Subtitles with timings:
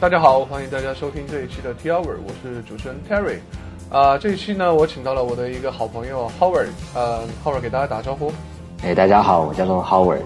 [0.00, 3.38] 大家好，欢迎大家收听这一期的 T Hour，我是主持人 Terry。
[3.90, 8.30] 啊，这一期呢，我请到了我的一个好朋友 Howard，呃，Howard 给大家打个招呼。
[8.84, 10.20] 哎，大家好，我叫做 Howard。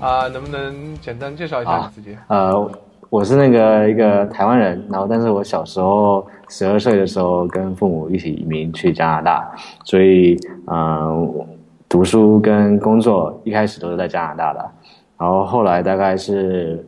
[0.00, 2.16] 啊，能不能简单介绍一下你自己？
[2.26, 2.68] 呃，
[3.10, 9.54] 我是那个一个台湾人，然后但是我小时候十二岁的时候跟父母一起移民去加拿大，
[9.84, 10.36] 所以
[10.66, 11.46] 嗯，
[11.88, 14.70] 读书跟工作一开始都是在加拿大的，
[15.16, 16.84] 然后后来大概是。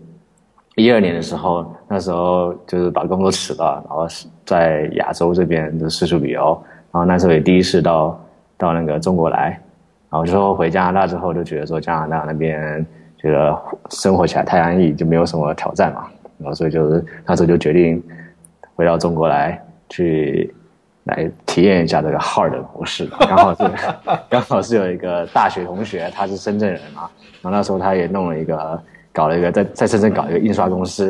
[0.76, 4.06] 一二年的时候，那时候就是把工作辞了，然后
[4.46, 6.58] 在亚洲这边就四处旅游，
[6.90, 8.18] 然后那时候也第一次到
[8.56, 9.60] 到那个中国来，
[10.08, 12.86] 然后之后回加拿大之后就觉得说加拿大那边
[13.18, 13.54] 觉得
[13.90, 16.06] 生活起来太安逸，就没有什么挑战嘛，
[16.38, 18.02] 然后所以就是那时候就决定
[18.74, 20.54] 回到中国来去
[21.04, 23.70] 来体验一下这个 hard 模式，刚好是
[24.30, 27.10] 刚好是有一个大学同学，他是深圳人嘛，
[27.42, 28.82] 然后那时候他也弄了一个。
[29.12, 31.08] 搞了一个在在深圳搞一个印刷公司，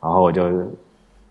[0.00, 0.42] 然后我就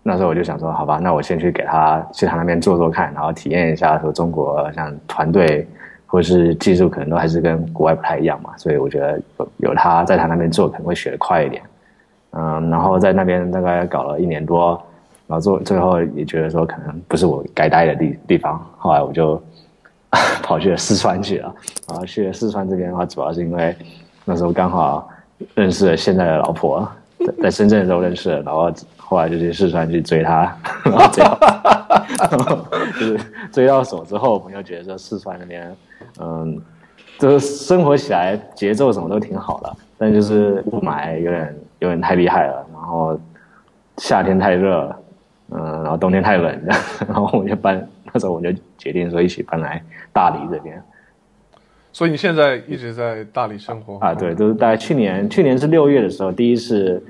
[0.02, 5.64] 那时候我就想说，好吧，那我先去给他去他那边做做看，然后体验一下说中国像团队
[6.06, 11.62] 或是技术可能都还是跟国外不太一样嘛，所以我觉得有有他在他那边做可能会学得快一点，
[12.32, 14.70] 嗯，然后在那边大概搞了一年多，
[15.28, 19.40] 然后做最后也觉得说可能不是我该待的地地方，后来我就
[20.42, 21.54] 跑去了四川去了，
[21.88, 23.74] 然后去了四川这边的话，主要是因为
[24.24, 25.08] 那时候刚好。
[25.54, 26.88] 认识了现在的老婆，
[27.26, 31.24] 在在深圳的时候认识，然后后来就去四川去追她， 然后追，
[32.98, 33.20] 就是
[33.52, 35.76] 追到手之后，我们又觉得说四川那边，
[36.20, 36.60] 嗯，
[37.18, 43.18] 就是生活起来节奏什么都挺好的，但就是雾霾有点有点太厉害了，然后
[43.98, 44.94] 夏天太热，
[45.50, 46.60] 嗯，然后冬天太冷，
[47.06, 49.82] 然后我们就搬，那时候我们就决定说一起搬来
[50.12, 50.82] 大理这边。
[51.92, 54.14] 所以你现在一直在大理生活啊？
[54.14, 57.02] 对，都是大概去年，去年是六月的时候，第一次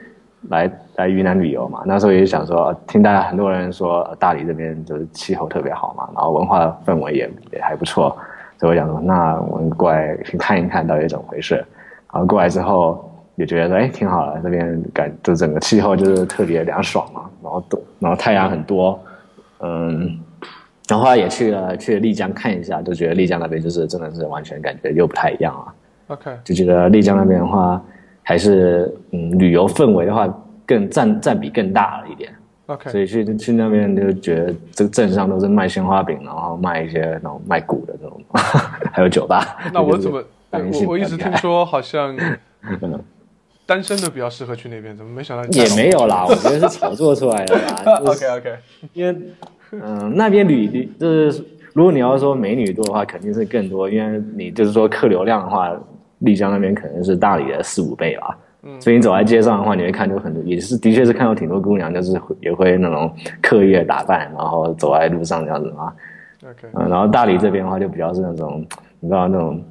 [0.49, 1.83] 来来云南旅游嘛。
[1.87, 8.17] 那时候也想说，听大家很多人说大理这边就是气候特别好嘛，然后文化氛围也也还不错，
[8.59, 11.65] 所以我想说，那我们过来去看一看到底怎么回事。
[12.13, 18.99] 然后过来之后也觉得说，哎，挺好的，这边感就整个气候就是特别凉爽嘛，然后都然后太阳很多，
[19.61, 20.19] 嗯。
[20.93, 25.73] 然后也去了去了丽江看一下，就觉得丽江那边就是真的是完全感觉又不太一样啊。
[26.09, 27.83] OK，就觉得丽江那边的话，
[28.23, 30.29] 还是嗯旅游氛围的话
[30.67, 32.31] 更占占比更大了一点。
[32.67, 38.21] OK，所以去去那边就觉得这个镇上都是卖鲜花饼，然后卖一些那种卖鼓的这种，
[38.93, 39.57] 还有酒吧。
[39.73, 42.15] 那我怎么我我一直听说好像
[43.65, 46.27] 单身的比较适合去那边，怎么没想到也没有啦？
[46.29, 48.03] 我觉得是炒作出来的啦。
[48.05, 48.57] OK OK，
[48.93, 49.17] 因为。
[49.81, 55.75] 嗯，那边旅旅就是，如果你要说美女多的话，肯定是更多，因为你就是说客流量的话，
[56.19, 58.39] 丽江那边可能是大理的四五倍吧。
[58.65, 63.11] 嗯，所以你走在街上的话，你会看到很多，也是的确是看到挺多姑娘，就是也会那种
[63.41, 65.93] 刻意打扮，然后走在路上这样子嘛。
[66.45, 68.65] OK，嗯，然后大理这边的话，就比较是那种，
[69.01, 69.65] 你知道那种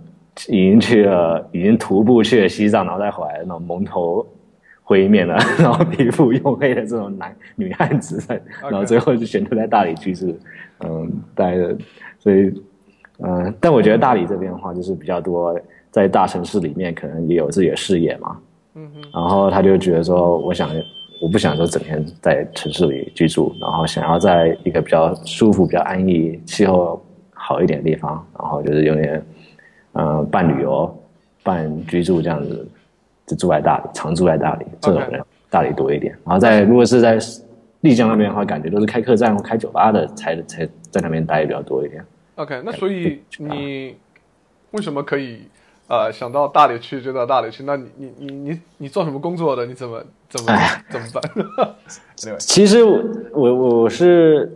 [0.47, 4.25] 已经去了，已经徒步去了西藏，然后再回来那种蒙头。
[4.91, 8.21] 灰面的，然后皮肤黝黑的这种男女汉子，
[8.61, 10.37] 然后最后就选择在大理居住，
[10.83, 11.77] 嗯，待着，
[12.19, 12.53] 所以，
[13.19, 15.57] 嗯，但我觉得大理这边的话，就是比较多
[15.91, 18.37] 在大城市里面，可能也有自己的事业嘛，
[18.75, 20.69] 嗯哼，然后他就觉得说，我想，
[21.21, 27.01] 我不想说整天在城市里居住，然后想要在一个比较舒服、比较安逸、气候
[27.33, 29.25] 好一点的地方，然后就是有点，
[29.93, 30.93] 嗯，半旅游、
[31.43, 32.67] 半居住这样子。
[33.27, 36.13] 住在大理，常住在大理，这种人大理多一点。
[36.25, 37.17] 然后在如果是在
[37.81, 42.03] 丽江那边的话，感觉都是开客栈或开酒吧的才才在那边待比较多一点。
[42.35, 43.95] OK，那所以你
[44.71, 45.41] 为什么可以
[45.87, 47.63] 呃想到大理去就到大理去？
[47.63, 49.65] 那你你你你你做什么工作的？
[49.65, 50.53] 你怎么怎么
[50.89, 51.07] 怎么
[51.55, 51.75] 办？
[52.39, 53.03] 其实我
[53.33, 54.51] 我我是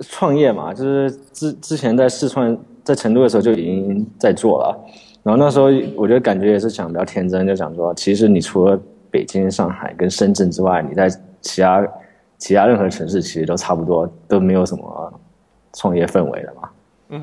[0.00, 4.78] 创业嘛，就是之之前在四川在成都的时候就已经在做了。
[5.26, 8.80] 然后那时候我觉得感觉也是想比较天真，就想说，其实你除了
[9.10, 11.08] 北京、上海跟深圳之外，你在
[11.40, 11.84] 其他
[12.38, 15.12] 其他任何城市其实都差不多，都没有什么
[15.72, 16.68] 创业氛围的嘛。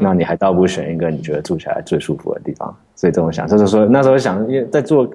[0.02, 2.76] 那你还倒不如选一个你觉得住起来最舒服的地方。
[2.94, 5.10] 所以这种想，就是说那时候想，因为在做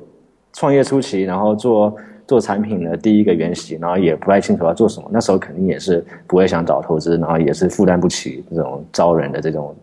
[0.55, 1.94] 创业初期，然后做
[2.26, 5.06] 做产品的第一个原型，然后也不太清楚要做什么。
[5.12, 9.76] 那时候肯定也是不会想找投资，然后也是负担不起这种招人的这种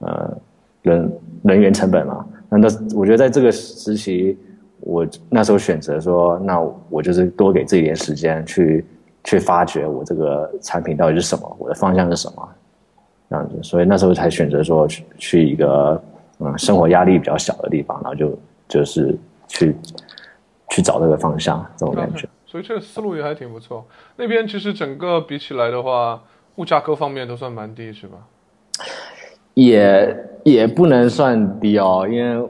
[0.00, 0.36] 呃
[0.82, 1.12] 人
[1.44, 2.26] 人员成本嘛。
[2.48, 4.38] 那那我觉得在这个时期，
[4.80, 8.84] 我那时候选择说，那我就是多给自己点时间去
[9.24, 12.48] 去发掘我这个产品到底是什么，我的方向是什么，
[13.28, 13.58] 这样子。
[13.62, 16.02] 所以那时候才选择说去去一个
[16.38, 19.14] 嗯生活压力比较小的地方，然后就就是
[19.46, 19.76] 去
[20.70, 22.28] 去找这个方向这种感觉。
[22.46, 23.86] 所以这个思路也还挺不错。
[24.16, 26.22] 那边其实整个比起来的话，
[26.56, 28.16] 物价各方面都算蛮低，是吧？
[29.52, 30.16] 也
[30.52, 32.48] 也不能算低哦，因为，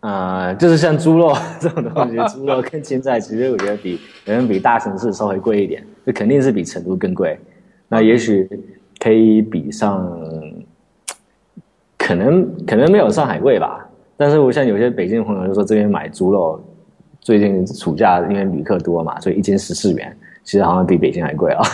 [0.00, 7.38] 呃，就是像猪肉这种东西，猪肉跟青菜，其实我觉得比可能比大城市稍微贵一点，这肯定是比成都更贵。
[7.88, 8.48] 那也许
[8.98, 10.10] 可以比上，
[11.98, 13.88] 可能可能没有上海贵吧。
[14.16, 16.60] 但是我像有些北京朋友就说这边买猪肉，
[17.20, 21.64] 最近暑假因为旅客多嘛，所以一斤十四元，其实好像比北京还贵啊。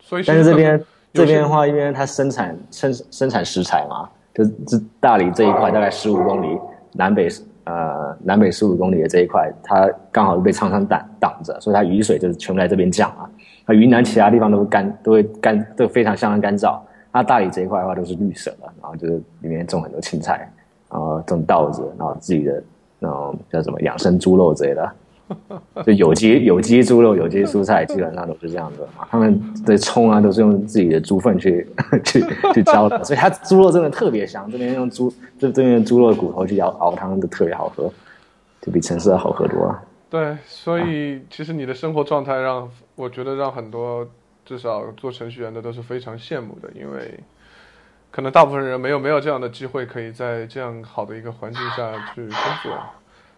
[0.00, 0.80] 所以，但是这边。
[1.16, 6.58] 这边的话，因为它生产生生产食材嘛，就是这大理这一块大概十五公里
[6.92, 7.28] 南北
[7.64, 13.28] 呃南北十五公里的这一块，它刚好被苍山挡挡着，所以它雨水就是全部在这边降啊。
[13.66, 16.78] 那云南其他地方都干都会干都非常相当干燥，
[17.12, 20.48] 那大理这一块的话都是绿色的，然后就是里面种很多青菜，
[20.90, 22.62] 然后种稻子，然后自己的
[22.98, 24.92] 那种叫什么养生猪肉之类的。
[25.84, 29.06] 就有机有机猪肉、有机蔬菜，基本上都是这样的嘛。
[29.10, 31.66] 他们的葱啊，都是用自己的猪粪去
[32.04, 32.24] 去
[32.54, 34.50] 去浇的，所以它猪肉真的特别香。
[34.50, 37.92] 这边用猪这这边猪肉骨头去熬熬汤，都特别好喝，
[38.60, 39.82] 就比城市好喝多了。
[40.08, 44.08] 对，所以其实你的生活状态让我觉得让很多
[44.44, 47.18] 至少做程序员的都是非常羡慕的，因为
[48.12, 52.30] 可能大部分人没有没有这样的机会，可以在这样好的一个环境下去工
[52.62, 52.72] 作。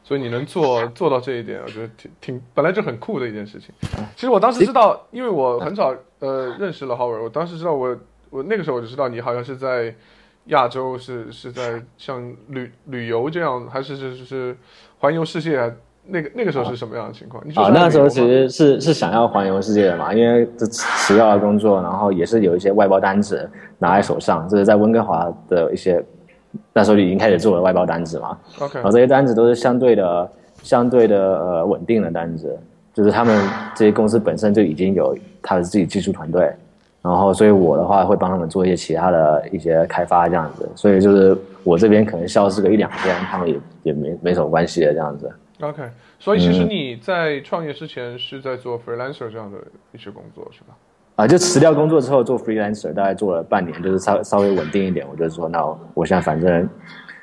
[0.08, 3.75] 所以你能做 做到这一点，我觉得挺挺本来就很酷的一件事情。
[4.16, 7.94] 其实我当时知道，因为我很早呃认识了 Howard，我当时知道我
[8.31, 9.94] 我那个时候我就知道你好像是在
[10.46, 14.56] 亚洲，是是在像旅旅游这样，还是是是
[14.99, 15.70] 环游世界？
[16.11, 17.44] 那个那个时候是什么样的情况？
[17.56, 23.46] 啊，那时候其实是是想要环游世界的嘛，因为这辞掉了工作，然后也是有一些外包单子
[23.78, 26.02] 拿在手上，这是在温哥华的一些。
[26.72, 30.30] 那时候就已经开始做了外包单子嘛，OK，然后这些单子都是相对的、
[30.62, 32.56] 相对的呃稳定的单子，
[32.94, 36.52] 就是他们这些公司本身就已经有他的自己技术团队，
[37.02, 45.30] 然后所以我的话会帮他们做一些其他的一些开发这样子，所以就是我这边可能消失个一两天，他们也也没没什么关系的这样子。
[45.60, 45.82] OK，
[46.20, 49.58] 所以其实你在创业之前是在做 freelancer 这样的
[49.92, 50.76] 一些工作是吧？
[51.18, 55.04] 啊，就辞掉工作之后做 freelancer，大概做了半年，就是稍稍微稳定一点。
[55.10, 56.68] 我就说，那我现在反正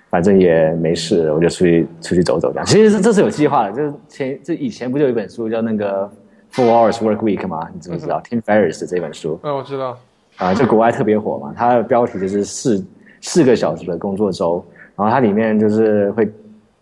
[0.09, 2.65] 反正也没事，我就出去出去走走这样。
[2.65, 6.11] 其实是这是有计划的，就是前这以前不就有一本书叫那个
[6.51, 7.69] Four Hours Work Week 吗？
[7.73, 9.39] 你知不知道 Tim Ferriss 这本书？
[9.43, 9.97] 嗯，我知道。
[10.35, 12.85] 啊，就国外特别火嘛，它的标题就是四
[13.21, 14.61] 四个小时的工作周，
[14.97, 16.29] 然后它里面就是会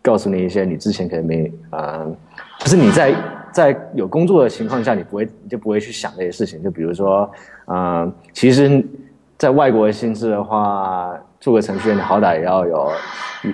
[0.01, 2.15] 告诉你一些你之前可能没，嗯，
[2.57, 3.13] 就是你在。
[3.53, 6.61] 在有工作的情况下，你不会，你就不会去想这些事情。
[6.63, 7.29] 就比如说，
[7.67, 8.83] 嗯，其实，
[9.37, 12.91] 在外国的薪资的话，做个程序员，你好歹也要有，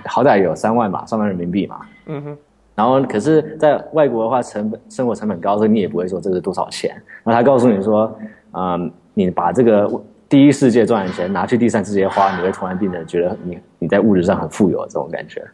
[0.06, 1.82] 好歹有三万吧，三万人民币嘛。
[2.08, 2.38] 嗯哼。
[2.76, 6.92] 然后，可是，在外国的话，成本生活成本高，所以你也不会说这是多少钱。
[7.24, 8.18] 然后他告诉你说，
[8.54, 9.92] 嗯，你把这个
[10.30, 15.46] 第一世界赚的钱拿去第三世界花，你会突然变得觉得你你在物质上很富有这种感觉。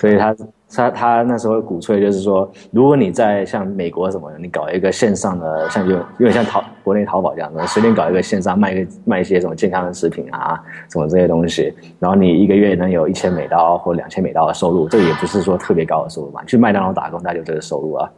[0.00, 0.36] 所以他
[0.68, 10.58] 他他那时候鼓吹就是说，如果你在像美国什么的，你搞一个线上的，像有有点像淘国内淘宝这样的，随便搞一个线上卖一个卖一些什么健康的食品啊，
[10.90, 16.42] 什么这些东西，然后你一个月能有一千美刀或两千美刀的收入，这也不是说特别高的收入嘛。
[16.44, 18.10] 去麦当劳打工，那就这个收入啊，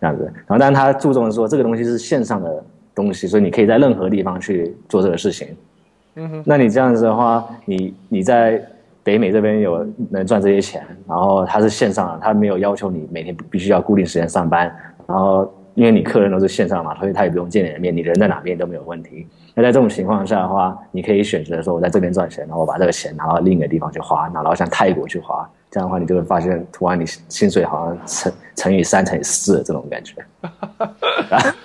[0.00, 0.24] 这样子。
[0.24, 5.48] 然后，但是他注重的说，这个东西是线上的东西，所以你可以在任何地方去做这个事情。
[6.14, 8.64] 嗯哼，那你这样子的话，你你在。
[9.04, 14.74] 北美这边有能赚这些钱，然后它是线上的，它没有要求你每天必须要固定时间上班，
[15.06, 19.26] 然后因为你客人都是线上嘛，所以他也不用见你的面，你人在哪边都没有问题。
[19.54, 30.14] 那在这种情况下的话，你可以选择说我在这边赚钱，然后我把这个钱拿到另一个地方去花，拿到像泰国去花，这样的话你就会发现，突然你薪水好像乘乘以三乘以四这种感觉。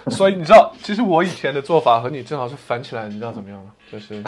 [0.09, 3.71] 所以你知道，其实我以前的做法和你正好是反起来，你知道怎么样吗？
[3.91, 4.23] 就是。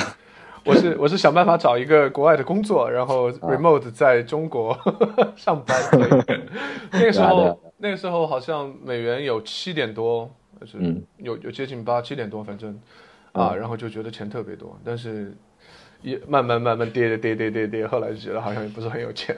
[0.66, 4.78] 我是我是想办法找一个国外的工作，然后 remote 在中国
[5.36, 5.78] 上班。
[6.92, 10.78] 那个时候那个时候好像美元有七点多，就是
[11.18, 12.80] 有有接近八七点多，反正
[13.32, 15.36] 啊，然后就觉得钱特别多，但是
[16.02, 19.36] 也慢慢慢慢跌跌跌跌跌，后来就觉得好像也不是很有钱。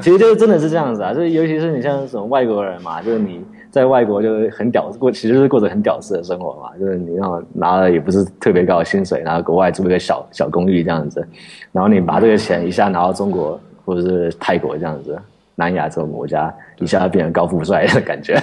[0.00, 3.44] 其实就是真的是这样子啊，就是尤其是你像什么外国人嘛，就是你。
[3.70, 6.76] 在外国就是很屌过，其实是过着很屌丝的生活嘛。
[6.78, 11.26] 就是你要拿了也不是特别高的薪水，然后国外租一个小小公寓这样子，
[11.70, 15.18] 然后你把这个钱一下拿到中国或者是泰国这样子，
[15.54, 18.40] 南亚这种国家一下变成高富帅的感觉。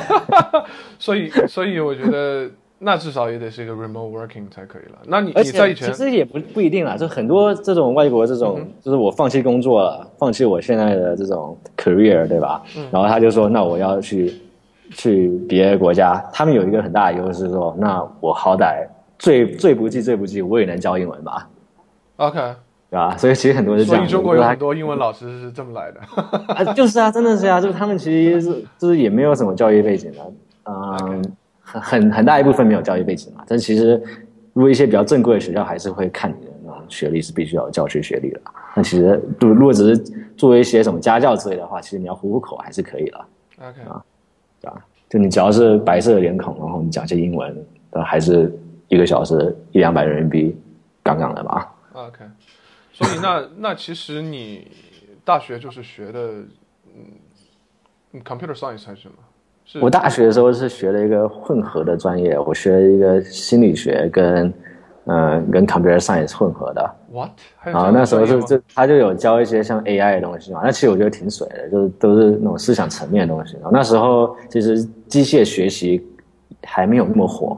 [1.00, 5.00] 所以，所以我觉得那至少也得是一个 remote working 才可以了。
[5.08, 12.62] 那你你在以前其实也不不一定啦，就很多这种外国这种，就是我放弃工作了，放弃我现在的这种 career，对吧？
[12.92, 14.34] 然后他就说，那我要去。
[14.96, 18.88] 去别的国家，他们有一个很大的优势，说那我好歹
[19.20, 21.50] 最最不济最不济，我也能教英文吧
[22.16, 22.40] ，OK，
[22.90, 23.18] 对吧？
[23.18, 26.00] 所以其实很多是这样子，所以中国有很多英文老师是这么来的。
[26.54, 30.18] 啊，就是啊，真的是啊，就是他们其实是就是也没有什么教育背景的，
[30.64, 31.24] 嗯，
[31.62, 33.44] 很很很大一部分没有教育背景嘛。
[33.48, 34.02] 但其实
[34.54, 38.40] 如果一些比较正规的学校，还是会看你的那种学历是必须要有教学学历的。
[38.74, 39.98] 那其实如如果只是
[40.38, 43.26] 做一些什么家教之类的话，其实你要糊糊口还是可以的
[43.62, 43.82] ，OK，
[44.66, 44.86] 对吧？
[45.08, 48.52] 就你只要是白色的脸孔，然后你讲些英文，呃，还是
[48.88, 50.56] 一个小时一两百人民币，
[51.04, 51.72] 杠杠的吧。
[51.94, 52.26] OK，
[52.92, 54.68] 所以那那其实你
[55.24, 56.20] 大学就是学的，
[56.96, 59.16] 嗯，computer science 还是什么？
[59.82, 64.54] 我大学的时候是学了一个混合的专业，我学了一个心理学跟
[65.06, 66.96] 嗯、呃跟 computer science 混合的。
[67.12, 67.30] what？
[67.64, 73.54] 然后那时候专业吗是就他就有教一些像 AI 的东西嘛，那其实我觉得挺水的，就是都是那种思想层面的东西。
[73.56, 76.06] 然后那时候其实机械学习
[76.64, 77.58] 还没有那么火，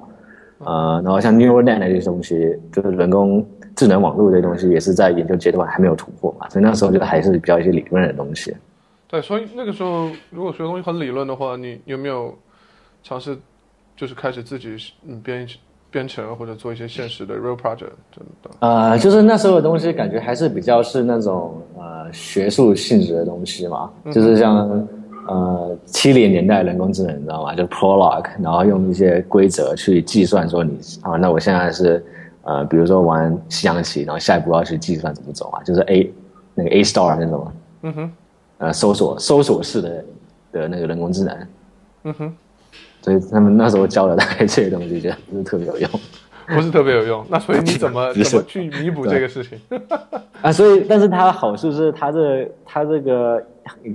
[0.60, 8.56] 呃，然后像 neural net 那些东西，就是人工智能网络这些东西，也是在研究阶段还没有突破嘛，所以那时候就还是比较一些理论的东西。
[9.08, 12.38] 对，所以那个时候如果学东西很理论的话，你有没有
[13.04, 13.38] 尝试
[13.96, 14.75] 就是开始自己
[15.08, 15.48] 嗯编
[15.98, 18.51] 编程或者做一些现实的 real project 真的？
[18.60, 24.88] 呃，就是那时候的东西，感觉还是比较是那种呃学术性质的东西嘛，就是像
[25.27, 27.56] 呃七零年代人工智能，你知道吗？
[27.56, 32.06] 就 Prolog，然后用一些规则去计算说你啊，那我现在是
[32.44, 36.13] 呃，比如说玩西洋棋，然后下一步要去计算怎么走啊，就是 A
[36.54, 37.51] 那个 A star 那种
[37.82, 38.12] 嗯哼，
[38.60, 40.06] 呃搜索搜索式的
[40.51, 41.48] 的那个人工智能，
[42.04, 42.34] 嗯哼，
[43.08, 45.90] 所以他们那时候教了大概这些东西，觉得不是特别有用。
[46.46, 47.26] 不是特别有用。
[47.30, 49.58] 那所以你怎么 怎么去弥补这个事情？
[50.44, 53.42] 啊，所以，但是它的好处是它这它这个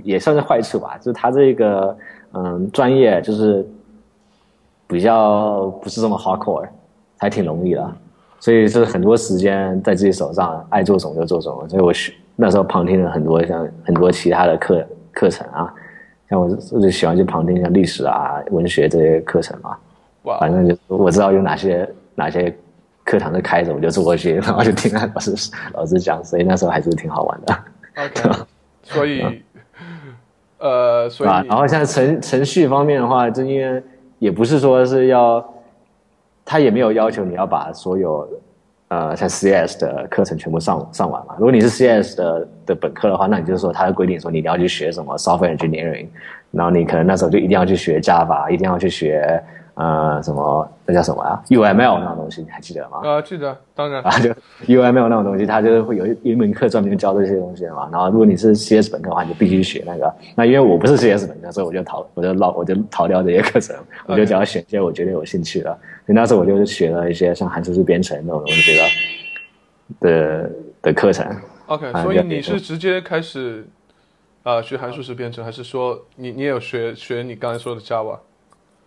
[0.03, 1.95] 也算是坏处吧，就是它这个
[2.33, 3.63] 嗯专业就是
[4.87, 6.67] 比较不是这么 hardcore，
[7.19, 7.95] 还挺容易的，
[8.39, 11.69] 所以就是很多时间在自己手上，爱做什么就做什么。
[11.69, 15.71] 所以我学那时候旁听了很多像很多其他的课课程啊，
[16.33, 19.77] 像我我就喜欢去旁听像历史啊、文学这些课程嘛，
[20.23, 22.51] 哇，反正就我知道有哪些哪些
[23.03, 27.57] 课堂是开着，我就坐过去，然后就听他老师老师讲，所以那时候还是挺好玩的
[28.03, 28.45] ，OK，
[28.81, 29.43] 所以
[30.57, 31.45] 呃，所以啊。
[31.47, 33.83] 然后像程程序方面的话，就因为
[34.17, 35.45] 也不是说是要，
[36.43, 38.27] 他也没有要求你要把所有
[38.89, 41.35] 呃像 CS 的课程全部上上完嘛。
[41.37, 46.07] 如果你是 CS 的的本科的话，那你就是说他的规定说你一定要去学什么 software engineering，
[46.51, 49.41] 然后你可能那时候就一定要去学 Java，一定要去学
[49.75, 52.99] 呃什么那叫什么啊 UML 那种东西，你还记得吗？
[53.03, 54.29] 呃，记得，当然啊，就
[54.67, 57.89] UML 那种东西，它就是会有一一门课专门教这些东西的嘛。
[57.91, 60.13] 然后如果你是 CS 本科的话，你就必须学那个。
[60.35, 63.75] 那因为我不是 CS 本科，所以我就逃，我就老，我就逃掉这些课程，
[64.05, 65.75] 我就只要选一些我觉得有兴趣的。
[66.05, 68.89] 所以那时候我就是学了一些像函数式编程那种东西的
[69.99, 71.25] 的的课程。
[71.67, 73.65] OK，啊所以你是直接开始
[74.43, 78.17] 呃学函数式编程，还是说你你也有学学你刚才说的 Java？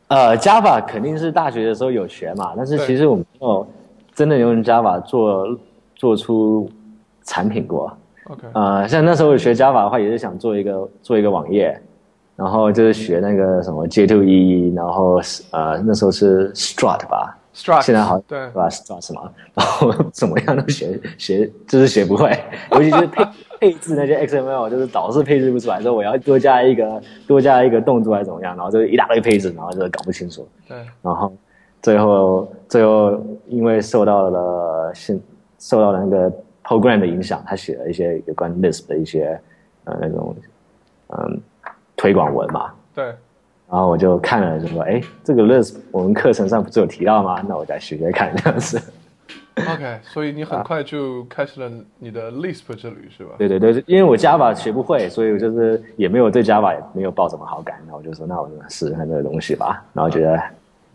[0.08, 3.66] 呃，Java 肯定是大学的时候有学嘛，但是其实我没有
[4.14, 5.58] 真的用 Java 做
[5.94, 6.70] 做出
[7.24, 7.96] 产品过。
[8.28, 11.80] OK，呃，像那时候学 Java 的话，也是想做一个做一个网页，
[12.36, 15.18] 然后就是学那个什么 J2EE，然后
[15.52, 18.38] 呃那时候是 Strut 吧，Struct，现在好对。
[18.38, 22.30] 对吧？Strut 嘛， 然后怎么样都学学，就是学不会，
[22.72, 23.24] 尤其是配
[23.58, 30.46] 配置那些 XML，就是老是配置不出来，说我要多加一个多加一个动作还是怎么样，然后就是一大堆配置，然后就是搞不清楚。
[30.68, 30.76] 对。
[31.00, 31.32] 然后
[31.80, 35.18] 最后最后因为受到了现
[35.58, 36.30] 受到了那个
[36.62, 39.40] program 的影响，他写了一些有关 Lisp 的一些
[39.84, 40.36] 呃那种
[41.08, 41.40] 嗯
[41.96, 43.04] 推广文嘛，对
[43.68, 47.44] 然后我就看了就说，哎，这个 Lisp 我们课程上不是有提到吗？
[47.48, 48.80] 那我再学学看这样子。
[49.56, 53.32] OK，所以你很快就开始了你的 Lisp 之旅是吧？
[53.38, 60.32] 对对对，因为我 Java 学不会，所以我就是也没有对 Java 也没有抱什么好感，然后我就说，那我就试试看这个东西吧，然后觉得，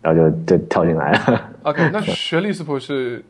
[0.02, 1.50] 然后就就跳进来了。
[1.64, 3.24] OK， 那学 Lisp 是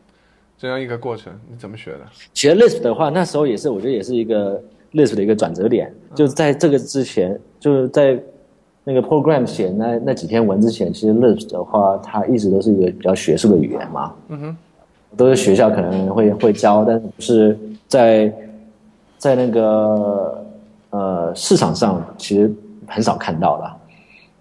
[0.58, 1.32] 怎样一个过程？
[1.50, 2.00] 你怎么学的？
[2.34, 5.92] 学 Lisp 的话，那时候也是，我觉得也是一个 Lisp 的一个转折点。
[6.14, 8.18] 就是在这个之前，就是在
[8.84, 14.12] 那个 program 写那那几篇文之前，其实 Lisp 的话，它一直都是一个比较学术的语言嘛。
[14.28, 14.56] 嗯哼，
[15.16, 18.32] 都是学校可能会会教，但是不是在
[19.18, 20.44] 在那个
[20.90, 22.52] 呃市场上其实
[22.86, 23.72] 很少看到的。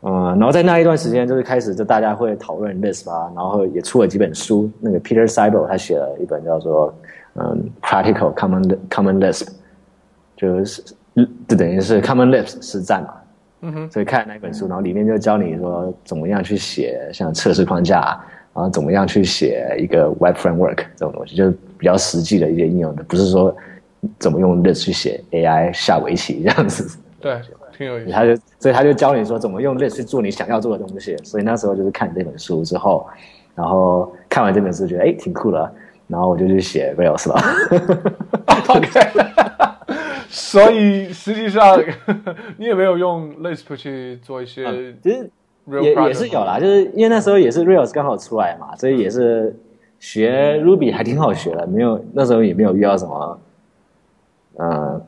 [0.04, 4.68] 嗯，然后在那一段时间，就是开始就大家会讨论 Lisp 啊，然后也出了几本书。
[4.80, 6.92] 那个 Peter Seibel 他写了一本叫做
[7.36, 9.48] 嗯 Practical Common Common Lisp，
[10.42, 10.84] 就是
[11.48, 13.14] 就等于是 Common Lisp 实战嘛。
[13.64, 18.20] 嗯哼，所以看那本书，然后里面就教你说怎么样去写像测试框架，
[18.56, 23.56] 然后怎么样去写一个 Web Framework 这种东西，就是比较实际的一些应用的，不是说
[24.18, 26.98] 怎么用 Lisp 去写 AI 下围棋 这样子。
[27.20, 27.40] 对，
[27.78, 28.12] 挺有意思。
[28.12, 31.16] 他就所以他就教你说怎么用 Lisp 去做你想要做的东西。
[31.24, 33.06] 所以那时候就是看这本书之后，
[33.54, 35.72] 然后看完这本书觉得哎挺酷的，
[36.08, 37.40] 然后我就去写 Rails 了。
[38.70, 38.90] OK，
[40.34, 41.78] 所以实际上
[42.58, 44.66] 你也没有用 Lisp 去做一些
[45.04, 45.30] 其实
[45.84, 49.54] 也也是有啦，就是因为那时候也是 Rails 刚好出来嘛，所以也是
[50.00, 53.40] 学 Ruby 还挺好学的，没有那时候也没有遇到什么，
[54.56, 55.02] 呃，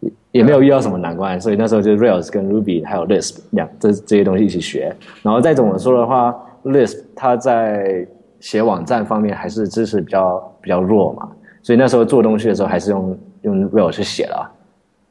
[0.00, 4.94] 也也没有遇到什么难关，所以那时候就 Rails 跟 Ruby 还有 Lisp 两这这些东西一起学。
[5.22, 6.34] 然后再怎么说的话
[6.64, 8.06] ，Lisp 它在
[8.40, 11.30] 写网站方面还是支持比较比较弱嘛，
[11.62, 14.44] 所以那时候做东西的时候还是用用 Rails 去写了啊。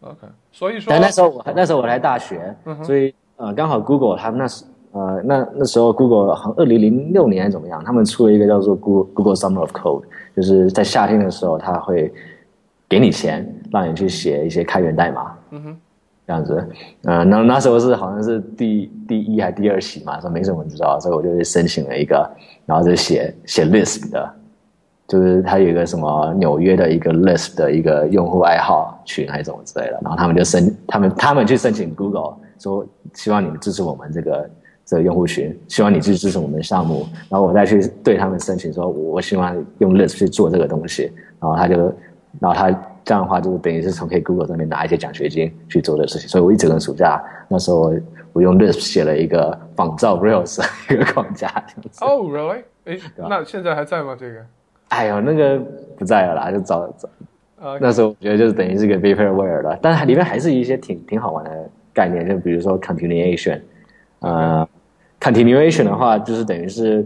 [0.02, 10.04] OK，所以说但那时候我那时候我来大学，所以呃刚好 Google 他们那时呃那那时候 Google 好像二零零六年怎么样，他们出了一个叫做 Google Google Summer of Code，
[10.36, 12.14] 就是在夏天的时候他会
[12.88, 15.78] 给你钱让你去写一些开源代码，嗯哼，
[16.28, 16.70] 这样子，
[17.04, 22.30] 呃那那时候是好像是第第一还第二期嘛，说没什么人知道，所以我就申请了一个，
[22.66, 24.34] 然后就写写 Lisp 的。
[25.08, 34.50] 就是他有一个什么纽约的一个 list 的一个用户爱好群还是怎么之类的，然后他们就申他们他们去申请 Google 说希望你们支持我们这个
[34.86, 41.76] 这个用户群，希望你去支持我们的项目，然后我再去对他们申请说我我希望用 list 去做这个东西，然后他就
[42.40, 42.70] 然后他
[43.06, 47.96] 这样的话就是等于是从可以 Google 上面拿一些奖学金去做这个事情，所以我一整个暑假那时候我
[48.34, 52.04] 我用 list 写了一个仿照 Rails 的 一个框架，这样子。
[52.04, 54.16] 哦、r e a l l y 哎，那现在还在吗？
[54.20, 54.46] 这个？
[54.90, 55.60] 哎呦，那个
[55.98, 57.10] 不在了啦，就早早。
[57.60, 63.60] 啊那时候我觉得就是等于是个 vaporware 了，但是里面还是一些挺挺好玩的概念，就比如说 continuation，
[64.20, 64.68] 呃
[65.20, 67.04] ，continuation 的话就是等于是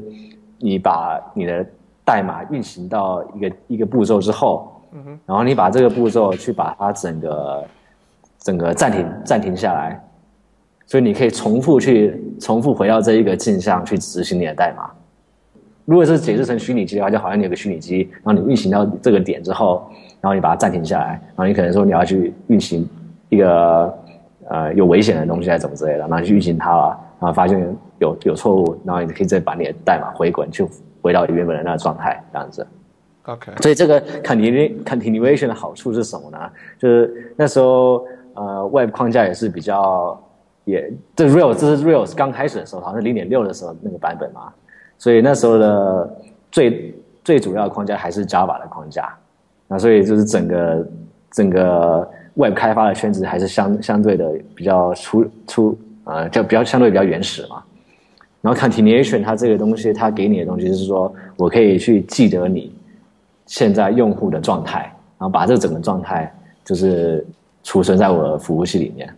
[0.60, 1.65] 你把你的
[2.04, 7.63] 代码运行到一个一个步骤之后，嗯哼，然后你把这个步骤去把它整个
[8.39, 9.98] 整个暂停暂停下来，
[10.86, 14.91] 所以你可以重复去重复回到这一个镜像去执行你的代码。
[15.86, 19.89] 如果是解释成虚拟机的话，就好像你有个虚拟机，然后你运行到这个点之后，
[20.22, 22.88] 然后你把它暂停下来，然后你可能说你要去运行
[23.30, 23.94] 一个
[24.50, 27.60] 呃有危险的东西还是怎么之类的，然后你去运行它了，然后发现
[28.00, 30.65] 有有错误，然后你可以再把你的代码回滚，去
[31.02, 32.65] 回到原本的那个状态，这样子。
[33.24, 36.39] OK，所以这个 continu continuation 的好处是什么呢？
[36.80, 40.20] 就是那时候呃 Web 框架也是比较
[40.65, 44.52] 也这 Rails 这是 Rails 刚开始的时候，好像是零点六的时候那个版本嘛，
[45.02, 49.12] 所以那时候的最最主要的框架还是 Java 的框架，
[49.68, 50.88] 那所以就是整个
[51.32, 57.64] 整个 Web 开发的圈子还是相相对的比较粗粗呃就比较相对比较原始嘛。
[58.42, 62.72] 然后 continuation 它这个东西，它给你的东西是说我可以去记得你
[63.48, 64.82] 现在用户的状态，
[65.18, 66.32] 然后把这整个状态
[66.64, 67.26] 就是
[67.64, 69.12] 储存在我的服务器里面。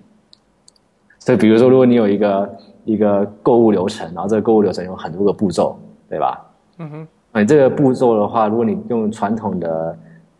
[1.20, 2.50] 所以比如说，如果你有一个
[2.86, 5.78] 一个购物流程，然后这个购物流程有很多个步骤，
[6.10, 6.46] 对吧？
[6.80, 7.08] 嗯哼，
[7.42, 9.98] 你这个步骤的话，如果你用传统的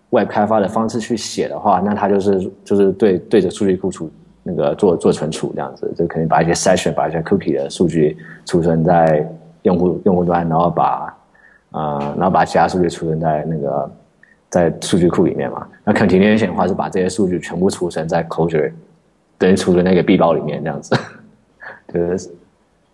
[0.10, 4.10] Web 开发的方式去写的话，那它就是就是对对着数据库储
[4.44, 9.28] 那个做做存储这样子，就可能把一些 session 把一些 cookie 的数据储存在
[9.62, 11.16] 用户用户端，然后把
[11.72, 13.92] 呃然后把其他数据储存在那个
[14.50, 15.68] 在数据库里面嘛。
[15.84, 18.72] 那 continuation 的话是把这些数据全部储存在 Clojure，
[19.38, 20.96] 等于储存那个 B 包里面这样子，
[21.94, 22.28] 就是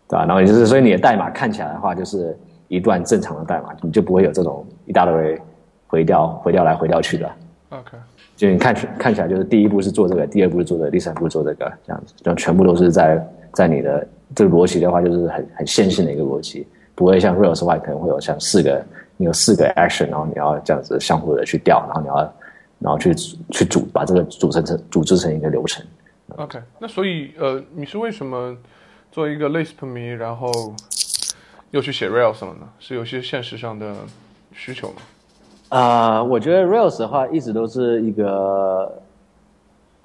[0.08, 0.26] 对吧？
[0.26, 5.40] 然后也就是所以你的代码看起来的话就是一段正常的代码，你就不会有这种一大堆
[5.88, 7.32] 回调回调来回调去的。
[7.70, 7.98] OK，
[8.36, 18.84] 就你看起看起来就是第一步是做这个，第二步是做这个，第三步做这个，这样子，就全部都是在在你的这个逻辑的话，就是很很线性的一个逻辑，不会像 Rails 的话可能会有像四个，
[19.18, 22.16] 你有四个 action，然后你要这样子相互的去调，然后你要
[22.80, 25.86] 然后去去组把这个组成成组织成一个流程。
[26.38, 28.56] OK，那所以呃，你是为什么
[29.12, 30.52] 做一个 Lisp 迷，然后
[31.72, 32.68] 又去写 Rails 了呢？
[32.80, 33.94] 是有些现实上的
[34.54, 34.96] 需求吗？
[35.70, 39.02] 啊、我觉得 Rails 的话一直都是一个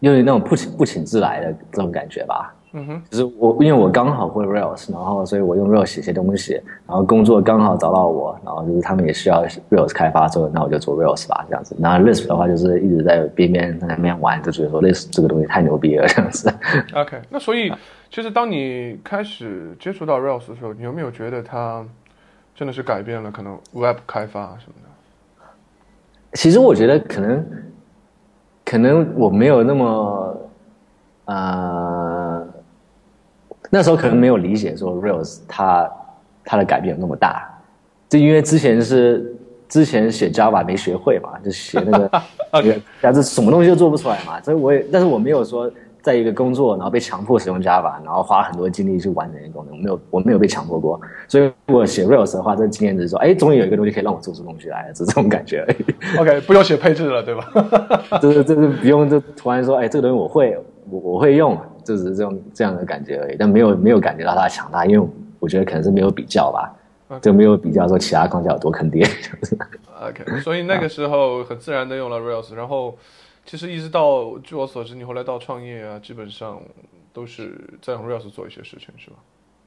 [0.01, 2.55] 有点那种不请不请自来的这种感觉吧。
[2.77, 6.55] 嗯哼，就是我，因为我刚好会 Rails，然后所以我用 Rails 写些东西，
[6.89, 11.77] 然后工作刚好找到我，然后就是他们也需要 Rails 开发，所以那我就做 Rails 吧，这样子。
[11.79, 16.53] 然后 Lisp 的话就是一直在边边在那边玩，就觉得说 Lisp 这个东西太牛逼了，这样子。
[16.95, 17.73] OK，那所以
[18.15, 21.85] 其实当你开始接触到 Rails 的时候，你有没有觉得它
[22.55, 25.45] 真的是改变了可能 Web 开发什么的？
[26.35, 27.45] 其实我觉得可能，
[28.65, 30.51] 可能我没有那么，
[31.25, 32.47] 呃，
[33.69, 35.91] 那时候可能没有理解说 Rails 它
[36.45, 37.53] 它的改变有那么大，
[38.09, 39.35] 就因为之前是
[39.69, 42.23] 之前写 Java 没学会嘛，就写那个
[42.53, 45.69] 那个，但是什么东西都做不出来嘛，所以我也，但是我没有说
[46.05, 56.21] 在一个工作，然后被强迫使用 Java，然后花很多精力去完成一个功能，我没有我没有被强迫过，所以我写 Rails 的话，这经验只是说，哎，终于有一个东西可以让我做出东西来了，是这种感觉而已。
[56.21, 57.51] OK，不用写配置了，对吧？
[58.21, 60.59] 就是就是不用就突然说，哎，这个东西我会，
[60.91, 65.09] 我我会用，就只是这种这样的感觉而已，但没有没有感觉到它的强大，因为
[65.41, 69.07] 我觉得可能是没有比较吧，就没有比较说其他框架有多坑爹。
[70.07, 72.95] OK，所以那个时候很自然的用了 Rails，然后
[73.47, 76.61] 其实一直到据我所知，你后来到创业啊，基本上
[77.13, 79.17] 都是在用 Rails 做一些事情，是吧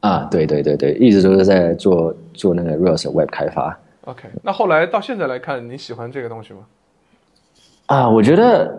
[0.02, 3.78] 啊，对对对对，一直都是在做做那个 Rails 的 Web 开发。
[4.06, 6.60] ？OK，那后来到现在来看，你喜欢这个东西吗？
[7.88, 8.78] 啊，我觉得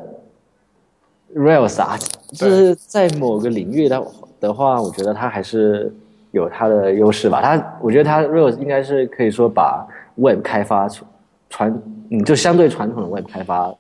[1.35, 1.97] Rails 啊，
[2.33, 4.05] 就是在某个领域的
[4.41, 5.93] 的话，我觉得它还是
[6.33, 7.41] 有它的优势吧。
[7.41, 10.89] 它，我觉得它 Rails 应该是可以说把 Web 开发
[11.49, 11.73] 传，
[12.11, 13.75] 嗯，就相对传统的 Web 开发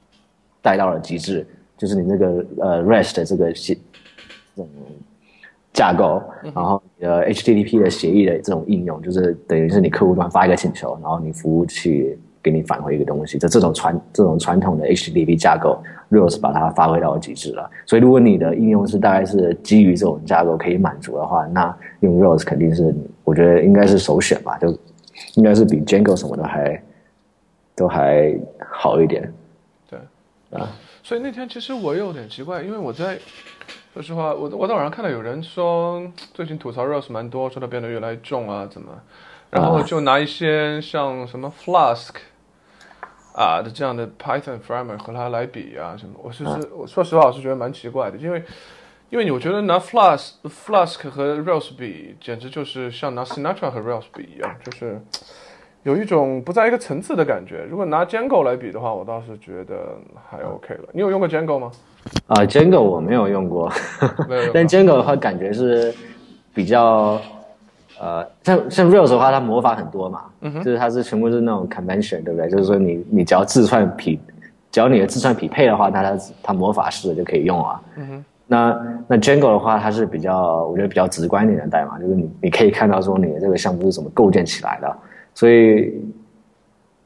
[0.62, 4.68] 带到了极致，就是你那个呃 REST 的这个协这种
[5.72, 6.20] 架构，
[6.54, 17.70] 然后你的 HTTP 的协议的这种应用，就是等于是你客户端发一个请求，然后你服务器给你返回一个东西，这这种传这种传统的 HTTP 架构，Rails 把它发挥到极致了。
[17.86, 22.92] 所以如果你的应用是大概是基于这种架构可以满足的话，那用 Rails 肯定是
[23.22, 24.76] 我觉得应该是首选吧，就
[25.34, 26.82] 应该是比 Django 什么的还
[27.76, 28.36] 都还
[28.68, 29.32] 好一点。
[30.50, 30.68] 对，啊，
[31.02, 33.18] 所以那天其实我有点奇怪，因为我在
[33.92, 38.98] 说实话，我我在网上看到有人说最近吐槽 Rose 蛮多，说它变得越来越重啊，怎么，
[39.50, 42.14] 然后就拿一些像什么 Flask
[43.34, 48.42] 啊的这样的 Python framework 和它来比啊什么，我是是我说实话我是觉得蛮奇怪的，因为
[49.10, 55.02] 因为我觉得拿 Flask Flask 和 Rails 比，简直就是像拿 Sinatra 和 Rails 比一样，就是。
[55.84, 57.64] 有一种不在一个层次的感觉。
[57.70, 59.96] 如果拿 Django 来比的话，我倒是觉得
[60.28, 60.88] 还 OK 了。
[60.92, 61.70] 你有用过 Django 吗？
[62.26, 63.70] 啊，Django 我 没有用过，
[64.52, 65.94] 但 Django 的话感觉是
[66.54, 67.20] 比较
[68.00, 70.24] 呃，像像 Rails 的话，它魔法很多嘛，
[70.64, 72.48] 就是它是全部是那种 convention，对不对？
[72.48, 74.20] 就是说你你只要自串匹，
[74.70, 77.80] 只要你的自串匹配的话，那它它魔法式的就可以用啊。
[78.50, 84.96] 那那 Django 的话，它是比较我觉得比较直观一点的代码，就是你你可以看到说你的这个项目是怎么构建起来的，
[85.38, 85.94] 所以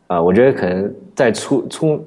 [0.06, 2.02] 呃，我觉得可能在初初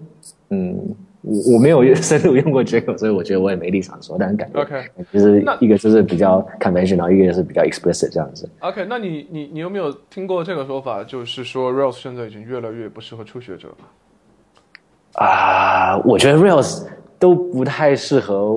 [0.49, 0.95] 嗯。
[1.27, 8.47] 我我没有 深入用过 Django，所以我觉得我也没立场说，但是感觉 OK 就是一个就是比较 conventional，一个就是比较 explicit 这样子。
[8.59, 11.03] OK，那你你你有没有听过这个说法？
[11.03, 15.23] 就是说 Rails 现在已经越来越不适合初学者了。
[15.25, 16.85] 啊，我觉得 Rails
[17.17, 18.51] 都不太适合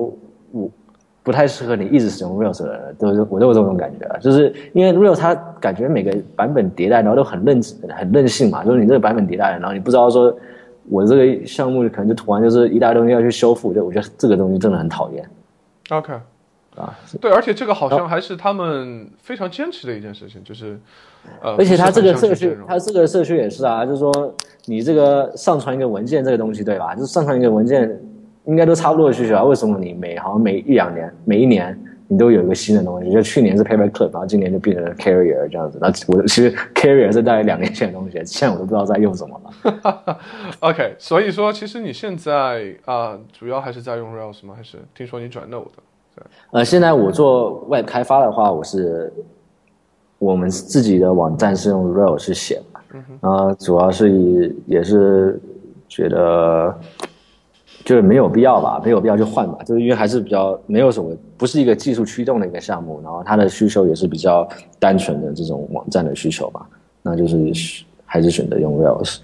[0.51, 0.69] 我，
[1.29, 10.35] 不太适合你一直使用 Rails 的人，都是我都有这种感觉啊，就是因为 Rails 它感觉每个版本迭代，然后都很任很任性嘛，就是你这个版本迭代，然后你不知道说
[10.89, 15.23] 我这个项目可能就突然就是一大堆东西要去修复，就我觉得这个东西真的很讨厌
[15.91, 16.13] OK，
[16.75, 16.97] 啊。
[17.21, 20.79] 对，而且这个好像还是他们非常坚持的一件事情，就是
[21.43, 24.33] 呃，而且它这个社区不是很相信这，种它这个社区也是啊，就是说
[24.65, 26.95] 你这个上传一个文件这个东西，对吧？
[26.95, 27.87] 就是上传一个文件，
[28.49, 29.43] 应该都差不多的需求啊。
[29.43, 33.11] 为什么你每好像每一两年，每一年你都有一个新的东西？
[33.11, 35.77] 就去年是 Paperclip，然后今年就变成了 Carrier 这样子。
[35.79, 40.17] 那我其实 Carrier 是大概两年前的东西，现在我都不知道在用什么了。
[40.59, 44.55] OK，所以说其实你现在啊、主要还是在用 Rails 吗？
[44.57, 46.23] 还是听说你转 Node 的？
[46.51, 49.13] 呃，现在我做 Web 开发的话，我是
[50.17, 55.39] 我们自己的网站是用 Rails 去写的，然后主要是以也是
[55.87, 56.77] 觉得
[57.89, 64.47] 就是没有必要吧，没有必要就换吧，就是因为还是比较没有什么，不是一个技术驱动的一个项目，然后它的需求也是比较
[64.77, 66.69] 单纯的这种网站的需求吧，
[67.01, 67.51] 那就是
[68.05, 69.17] 还是选择用 Rails。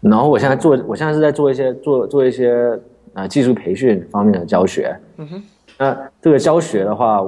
[0.00, 2.78] 然后我现在做，我现在是在做一些做做一些
[3.14, 5.42] 呃技术培训方面的教学，嗯哼
[5.76, 7.20] 那这个教学的话，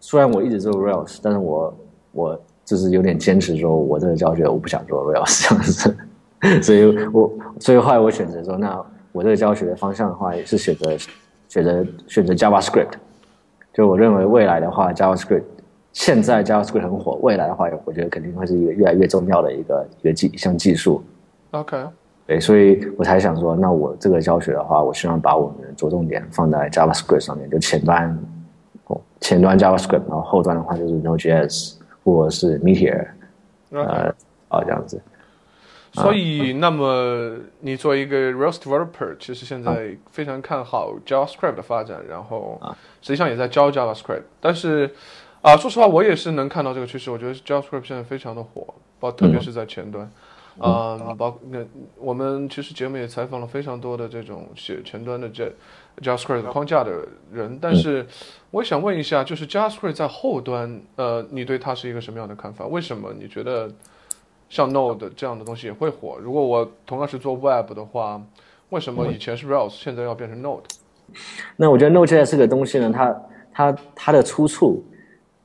[0.00, 1.74] 虽然我一直做 Rails，但是我
[2.12, 5.94] 我就是有点坚持说，我这个教学我不想做 Rails 这样子，
[6.64, 8.82] 所以我所以后来我选择说，那
[9.12, 10.96] 我这个教学的方向的话，也是选择
[11.48, 12.92] 选择选择 JavaScript。
[13.72, 15.44] 就我认为未来的话，JavaScript
[15.92, 21.02] 现在 JavaScript 很火，未来的话，我觉得肯定会是一个越来越重要的一个一个技一项技术。
[21.52, 21.76] OK，
[22.26, 28.18] 对，所以我才想说，那我这个教学的话，我希望把我们的着重点放在 JavaScript 上面，就前端，
[28.86, 34.14] 哦，前端 JavaScript，然后后端的话就是 Node.js 或者是 Meteor，OK，呃，
[34.48, 35.00] 啊这样子。
[35.92, 42.58] 所以，那么你作为一个 Rails developer，其实现在非常看好 JavaScript 的发展，然后
[43.02, 44.22] 实际上也在教 JavaScript。
[44.40, 44.90] 但是，
[45.42, 47.10] 啊，说实话，我也是能看到这个趋势。
[47.10, 50.10] 我觉得 JavaScript 现在非常的火，包特别是在前端。
[50.58, 51.58] 嗯，包那
[51.96, 55.50] 我们其实节目也采访了非常多的这种写前端的这
[56.00, 58.06] JavaScript 框架的人，但是
[58.50, 62.66] 我想问一下，就是 JavaScript 在后端，呃，你对它是一个什么样的看法？
[62.66, 63.70] 为什么你觉得
[64.52, 66.18] 像 Node 这样的东西也会火？
[66.20, 68.22] 如果我同样是做 Web 的话，
[68.68, 70.64] 为什么以前是 Rails，现在要变成 Node？
[71.56, 74.84] 那我觉得 Node.js 这个东西呢，它它它的出处。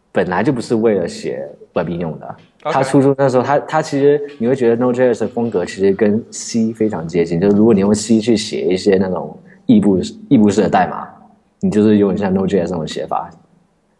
[0.09, 11.07] 本来就不是为了写 Web 应用的，它出处那时候，它它其实你会觉得 Node.js 的风格其实跟 C 非常接近，就是如果你用 C 去写一些那种异步异步式的代码，
[11.59, 13.29] 你就是有点像 Node.js 这种写法，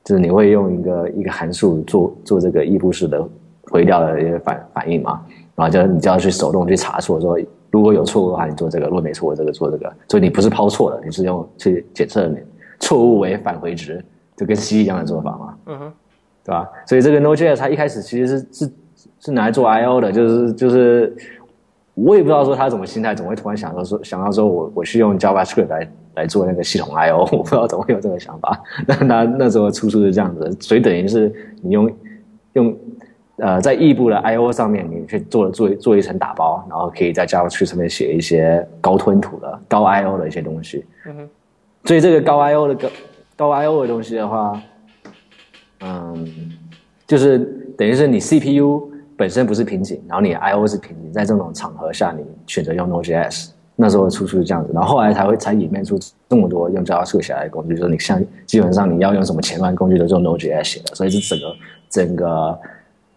[0.03, 3.23] 就是你会用一个一个函数做做这个异步式的
[3.69, 5.21] 回调的一些反反应嘛，
[5.55, 7.37] 然后就你就要去手动去查错，说
[7.71, 12.31] 如果有错误的话，你做这个；如果没错，这个做这个，所以你不是抛错了，你是用去检测
[12.79, 14.03] 错误为返回值，
[14.35, 15.57] 就跟 C 一样的做法嘛。
[15.65, 15.93] 嗯哼。
[16.45, 16.65] 对吧？
[16.85, 18.71] 所以这个 Node.js 它一开始其实是是
[19.19, 21.13] 是拿来做 I/O 的，就是就是，
[21.93, 28.63] 我也不知道说他怎么心态，怎么会突然想到说想到说我我去用 JavaScript 来来做那个系统 I/O， 我不知道怎么会有这个想法。
[28.87, 31.29] 那他那时候出处是这样子，所以等于是
[31.61, 31.91] 你用
[32.53, 32.73] 用
[33.37, 40.85] 呃在异步的 I/O 上面，你去做做做一层打包，然后可以在 JavaScript 上面写一些高吞吐的高 I/O 的一些东西。
[41.05, 41.29] 嗯哼。
[41.85, 42.89] 所以这个高 I/O 的高
[43.35, 44.61] 高 I/O 的东西的话。
[45.79, 46.27] 嗯，
[47.05, 47.37] 就是
[47.77, 61.55] 等于是你 CPU 本身不是瓶颈，然后你 I/O 是瓶颈，在这种场合下，你选择用 Node.js，那时候出处是这样子，然后后来才会才演变出这么多用 JavaScript 写来的工具，就是你像基本上你要用什么前端工具都用 Node.js 写的，所以是整个
[61.89, 62.59] 整个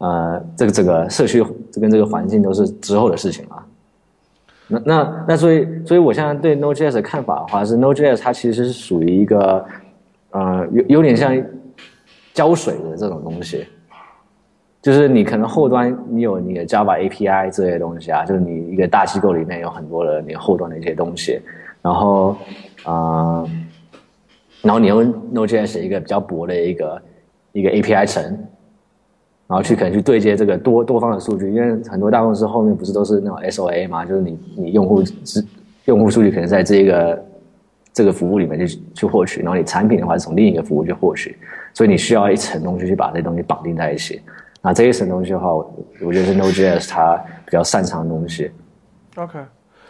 [0.00, 3.64] 呃这个这个社区这跟这个环境都是之后的事情了。
[4.66, 9.64] 那那那所以所以我现在对 Node.js 的看法的话是 Node.js 它其实是属于一个
[10.32, 11.40] 呃有有点像。
[12.32, 13.66] 胶水的这种东西，
[14.80, 21.40] 就是你可能后端你有你的 Java API 这些东西啊，就是你一个大机构里面有很多的你后端的一些东西，
[21.82, 22.36] 然后
[22.84, 23.44] 啊，
[24.62, 27.02] 然后你用 Node.js 一个比较薄的一个
[27.50, 28.46] 一个 API 层，
[29.50, 35.44] 然后去可能去对接这个多多方的数据，因为很多大公司后面不是都是那种 SOA 嘛，就是你你用户是
[35.86, 37.24] 用户数据可能在这个
[37.92, 41.36] 这个服务里面去去获取，然后你产品的话是从另一个服务去获取。
[41.74, 44.20] 所以你需要一层东西去把这些东西绑定在一起。
[44.62, 48.50] 那这一层东西的话，我觉得是 Node.js 它比较擅长的东西。
[49.16, 49.38] OK，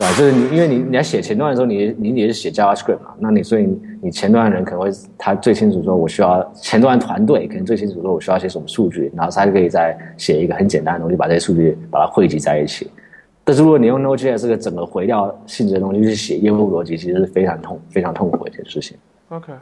[0.01, 0.15] 对吧？
[0.17, 3.69] 就是你，因为你你在写前端的时候，你你也是写 JavaScript 嘛，那你所以
[4.01, 12.91] 你前端的人可能会他最清楚说，我需要前端团队可能最清楚说我需要些什么数据，然后他就可以再写一个很简单的东西，把这些数据把它汇集在一起。
[13.45, 18.97] 但是如果你用 Node.js 这个整个回调性质的东西去写业务逻辑，其实是非常痛非常痛苦的一件事情。
[19.29, 19.53] OK。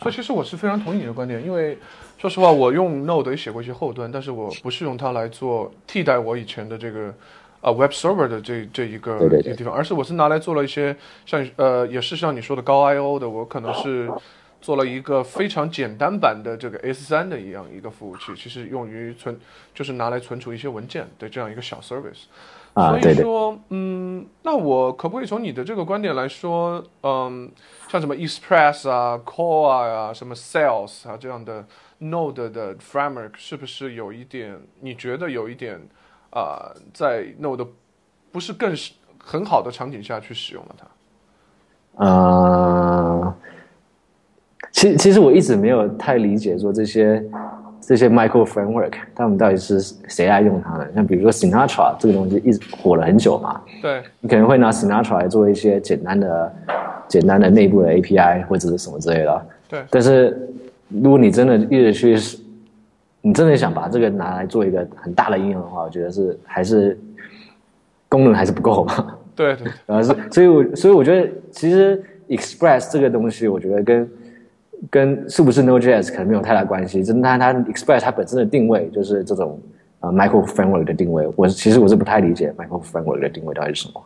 [0.00, 1.78] 所以其实我是非常同意你的观点，因为
[2.18, 7.14] 说实话，我用 Node 也写过一些后端，但是我不是用它来做替代我以前的这个
[7.62, 10.94] 呃 Web Server 的这这一个一个地方，而是我是拿来做了一些
[11.24, 14.12] 像呃也是像你说的高 I/O 的，我可能是
[14.60, 19.40] 做了一个非常简单版的这个 S3 的一样一个服务器，其实用于存
[19.74, 22.24] 就是拿来存储一些文件的这样一个小 service。
[22.74, 27.50] 所以说，嗯，那我可不可以从你的这个观点来说，嗯，
[27.88, 31.66] 像什么 Express 啊、Core 啊、什么 Sales 啊这样的
[32.00, 34.58] Node 的 Framework，是不是有一点？
[34.80, 35.86] 你觉得有一点
[36.32, 37.66] 啊，在 Node
[38.30, 38.74] 不是更
[39.18, 40.74] 很好的场景下去使用了
[41.96, 42.04] 它？
[42.04, 43.34] 啊，
[44.70, 47.24] 其其实我一直没有太理解说这些。
[47.84, 50.86] 这些 micro framework，他们到底是谁来用它呢？
[50.94, 53.60] 像比如说 Sinatra 这个东西一直火了很久嘛。
[53.82, 54.00] 对。
[54.20, 56.54] 你可能会拿 Sinatra 来做一些简单的、
[57.08, 59.46] 简单的内部的 API 或者是什么之类的。
[59.68, 59.82] 对。
[59.90, 60.48] 但是
[60.88, 62.16] 如果你真的一直去，
[63.22, 66.98] 你真的想把这个拿来做一个很大的应用的话，我觉得是还是
[68.08, 69.16] 功能还是不够嘛。
[69.34, 69.72] 对对。
[69.86, 74.10] 然后是，所以我所以我觉得其实 Express 这个东西，我觉得跟
[74.90, 79.58] 跟是不是 Node.js 可能没有太大关系，真的它它 Express 它本身的定位就是这种
[80.00, 84.04] 呃 micro framework 的定位，我其实我是不太理解 micro framework 的定位到底是什么。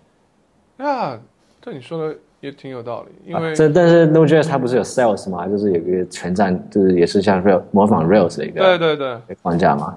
[0.77, 1.19] 那，
[1.63, 2.17] 这你说的
[2.47, 5.49] 也挺有道理，因为这但是 Node.js 它不是有 Sales 吗？
[5.49, 9.97] 就是有一个全站，就是也是像 Rails 模仿 Rails 的一个对对对框架嘛，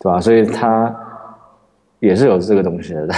[0.00, 0.20] 对吧？
[0.20, 0.92] 所以它
[2.00, 3.12] 也是有这个东西的，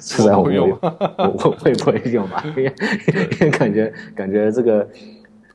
[0.00, 2.42] 是在我会用，我会不会用吧？
[2.56, 4.86] 因为感觉感觉这个。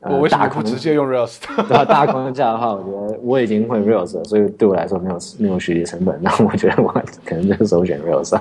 [0.03, 1.37] 我为什么不直接用 Rails？
[1.67, 1.85] 对吧？
[1.85, 6.17] 大框架的话，我觉得我已经会 Rails 了，所以对我来说没有没有学习成本。
[6.23, 6.91] 那我觉得我
[7.23, 8.35] 可能就首选 Rails。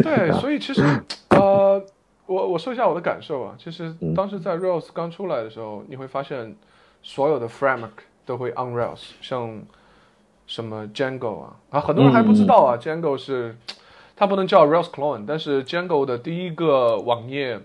[0.00, 0.80] 对， 所以其实
[1.30, 1.82] 呃，
[2.32, 3.54] 我我说一下我的感受啊。
[3.58, 6.56] 其实当时在 Rails 刚出来的时候，你会发现
[7.02, 9.62] 所有的 framework 都会 on Rails，像
[10.46, 13.56] 什么 Django 啊，啊，很多人还不知道啊、Django 是
[14.16, 17.60] 它不能叫 Rails clone，但是 Django 的第一个网页，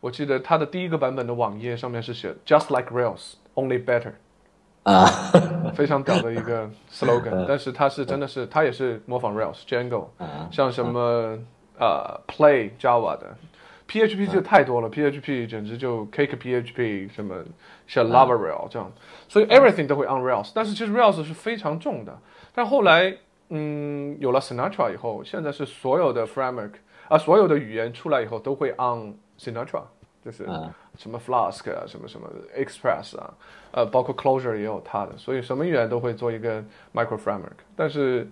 [0.00, 4.12] 我记得它的第一个版本的网页上面是写 Just like Rails only better。
[4.84, 5.04] 啊，
[5.74, 10.06] 非常屌的一个 slogan，但是它是真的是，它也是模仿 Rails、Django，
[10.50, 11.36] 像什么
[11.78, 13.36] 呃 Play Java 的
[13.88, 17.42] ，PHP 就太多了，PHP 简直就 Cake PHP 什么
[17.86, 18.92] 像 Laravel 这样，
[19.28, 22.16] 所以 everything 都会 on Rails，但是其实 Rails 是非常重的，
[22.54, 23.16] 但后来
[23.48, 26.72] 嗯有了 Sinatra 以后，现在是所有的 framework
[27.08, 29.82] 啊所有的语言出来以后都会 on Sinatra，
[30.24, 30.44] 就是
[30.98, 33.32] 什么 Flask 啊，什么什么 Express 啊，
[33.70, 37.62] 呃，包括 Closure 也有它的，所以什么语言都会做一个 micro framework。
[37.74, 38.28] 但是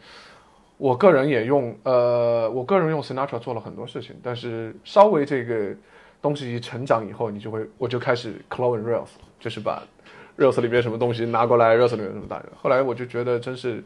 [0.79, 5.75] 我个人也用，呃，我个人用 Sinatra 做了很多事情，但是稍微这个
[6.21, 9.09] 东西一成长以后，你就会，我就开始 clone Rails，
[9.41, 9.83] 就是把
[10.39, 12.43] Rails 里面什么东西拿过来，Rails 里面什么大。
[12.61, 13.83] 后来我就觉得真是，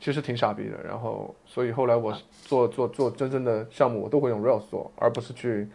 [0.00, 0.76] 其实挺傻逼的。
[0.82, 2.12] 然后，所以后来我
[2.42, 5.68] 做做做真正的项目，我都会用 Rails 做，而不是去。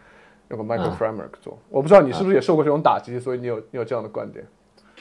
[0.48, 4.46] 用个 micro framework 做，我不知道你是不是也受过这种打击，所以你有你有这样的观点。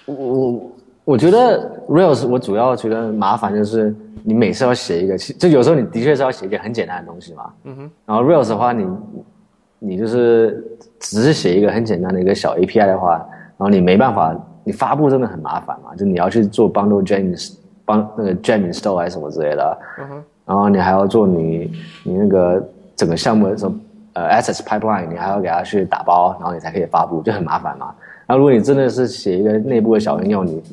[0.08, 0.72] 我我
[1.06, 7.54] 我觉得 Rails 我主要觉得麻烦就是你每次要写一个，其就有时候你的确是要写一个很简单的东西嘛。
[7.64, 7.92] 嗯哼。
[8.06, 8.88] 然后 Rails 的话，你
[9.80, 10.66] 你就是
[11.00, 19.78] 只是写一个很简单的一个小 API 的话，然后你没办法，你发布真的很麻烦嘛，就你要去做 bundle gem 帮那个 gem install 还是什么之类的。
[20.00, 20.24] 嗯哼。
[20.46, 21.72] 然后你还要做你
[22.04, 23.74] 你那个整个项目的时候。
[24.18, 27.94] 呃，assets pipeline，你还要给它去打包，然后你才可以发布，就很麻烦嘛。
[28.26, 30.64] 然后如果你真的是写一个内部的小应用，你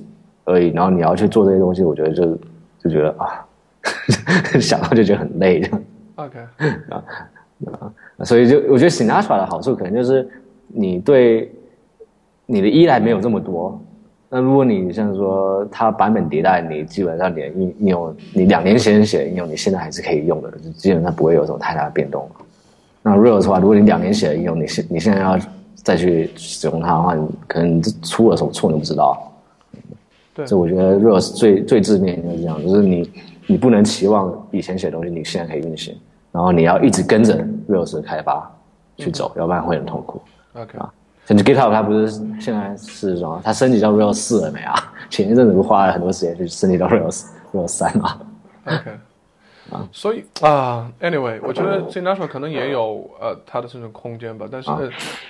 [0.45, 2.39] 而已，然后你要去做这些东西，我觉得就
[2.83, 3.45] 就觉得啊，
[4.61, 5.83] 想到就觉得很累这样。
[6.17, 6.39] OK
[6.91, 7.05] 啊
[7.81, 10.29] 啊，所以就我觉得 Sinatra 的好处可能就是
[10.67, 11.53] 你对
[12.47, 13.81] 你的依赖没有这么多。
[14.29, 22.29] 那如果你像说它版本迭代，你基本上你应应用你两年前写的应用，你现在还是可以用的，就基本上不会有什么太大的变动。
[23.03, 25.39] 那 Rails 的话，如果你两年写的应用，你现你现在要
[25.75, 29.32] 再去使用它的话，你可能出了什么错你不知道。
[30.35, 33.11] 对，所以我觉得 Rails 最最致命就是这样，就是你
[33.47, 35.95] 你不能期望以前写的东西你现在可以运行，
[36.31, 37.37] 然后你要一直跟着
[37.69, 38.51] Rails 的开发
[38.97, 40.23] 去走，要不然会很痛苦。
[40.55, 40.93] OK 啊，
[41.27, 42.09] 甚至 GitHub 它不是
[42.41, 43.41] 现在是什么？
[43.45, 44.75] 它升级到 Rails 四了没啊？
[45.11, 48.21] 前一阵子不花了很多时间去升级到 Rails Rails 三嘛
[48.65, 48.91] ？OK
[49.71, 49.87] 啊。
[49.93, 54.71] 所以啊，anyway，我觉得 Sinatra 可能也有呃它的这种空间吧，但是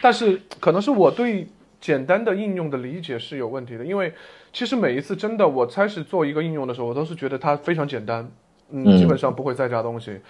[0.01, 1.49] 但是可能是我对
[1.81, 4.13] 简单的应用的理解是有问题的，因为
[4.53, 8.31] 其实每一次真的我开始做一个应用的时候，我都是觉得它非常简单，
[8.71, 10.21] 嗯，基本上不会再加东西，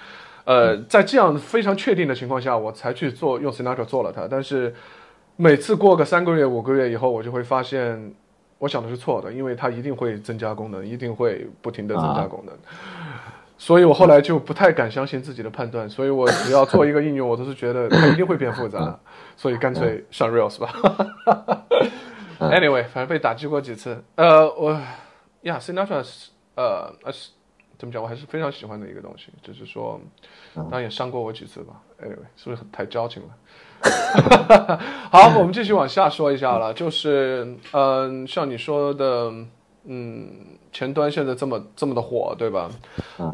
[0.44, 4.72] 呃，在这样非常确定的情况下，我才去做用 Sinatra 做了它，但是
[5.36, 8.12] 每次过个三个月五个月以后，我就会发现
[8.58, 12.54] 我想的是错的，因为它一定会增加功能，一定会不停的增加功能。
[13.58, 18.98] 所以我后来就不太敢相信自己的判断，所以我只要做一个应用，我都是觉得它一定会变复杂，
[19.36, 20.72] 所以干脆上 Rails 吧。
[22.50, 24.02] Anyway，反正被打击过几次。
[24.16, 24.72] 呃，我
[25.42, 27.30] 呀，Sinatra 是呃呃是
[27.78, 28.02] 怎么讲？
[28.02, 30.00] 我还是非常喜欢的一个东西，只是说
[30.54, 31.82] 当然也伤过我几次吧。
[32.02, 33.28] Anyway，是不是太矫情了？
[35.10, 39.32] 好，我们继续往下说一下了，就是嗯，像你说的，
[39.84, 40.58] 嗯。
[40.74, 42.70] 前端现在这么这么的火，对吧？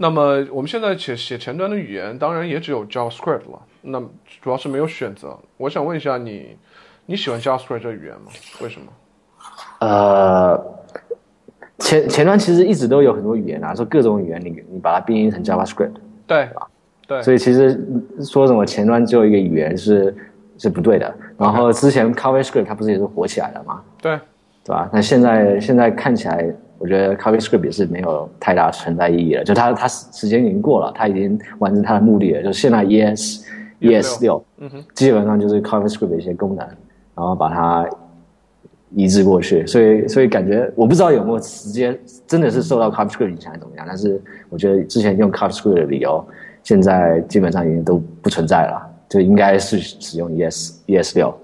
[0.01, 3.63] 那么我们现在写写前端的语言，当然也只有 JavaScript 了。
[3.83, 4.01] 那
[4.43, 5.39] 主要是没有选择。
[5.57, 6.57] 我想问一下你，
[7.11, 8.31] 你喜欢 JavaScript 这语言吗？
[8.61, 8.87] 为什么？
[9.81, 10.63] 呃，
[11.79, 15.93] 前前端其实一直都有很多语言啊，说各种语言，你你把它编译成 JavaScript，
[16.27, 16.69] 对吧？
[17.07, 17.23] 对。
[17.23, 17.83] 所以其实
[18.21, 20.15] 说什么前端只有一个语言是
[20.59, 21.15] 是不对的。
[21.39, 23.81] 然后之前 CoffeeScript 它不是也是火起来了吗？
[24.03, 24.19] 对，
[24.63, 24.91] 对吧？
[24.93, 26.55] 那现在现在看起来。
[26.81, 32.43] 我觉得 CoffeeScript 也是没有太大存在意义了，就它它时间已经过了，它已经完成它的目的了。
[32.45, 33.45] 就现在 ES
[33.81, 36.65] ES 六，嗯哼，基本上就是 CoffeeScript 的一些功能，
[37.19, 37.89] 然后把它
[38.95, 39.67] 移植过去。
[39.67, 46.25] 所以所以感觉我不知道有没有直接真的是受到 CoffeeScript 影响怎么样，但是我觉得之前用 CoffeeScript 的理由，
[46.63, 51.35] 现在基本上已经都不存在了，就应该是使用 ES ES 六。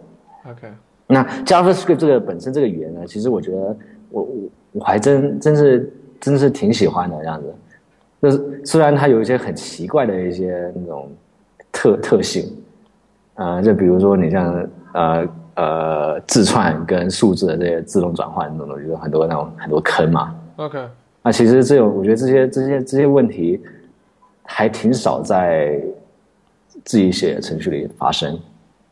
[0.49, 0.69] OK，
[1.09, 3.77] 那 JavaScript 这个本身这个语言呢，其实我觉得
[4.11, 4.29] 我我。
[4.75, 5.89] 我还真真是
[6.21, 7.55] 真是挺喜欢的这样子，
[8.21, 11.09] 就是虽然它有一些很奇怪的一些那种
[11.71, 12.53] 特特性，
[13.35, 15.25] 呃，就比如说你像呃
[15.55, 20.35] 呃自串跟数字的这些自动转换那种东西，有很多那种很多坑嘛。
[20.57, 20.79] OK，
[21.23, 23.61] 那其实这种我觉得这些这些这些问题
[24.43, 25.81] 还挺少在
[26.85, 28.39] 自己写程序里发生，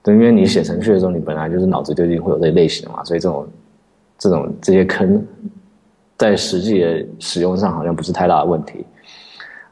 [0.03, 3.47] 对，因为你写程序的时候，你本来就是脑子就一定会有这类型嘛，所以这种
[4.19, 5.25] 这种这些坑。
[6.19, 8.87] 在实际的使用上好像不是太大的问题。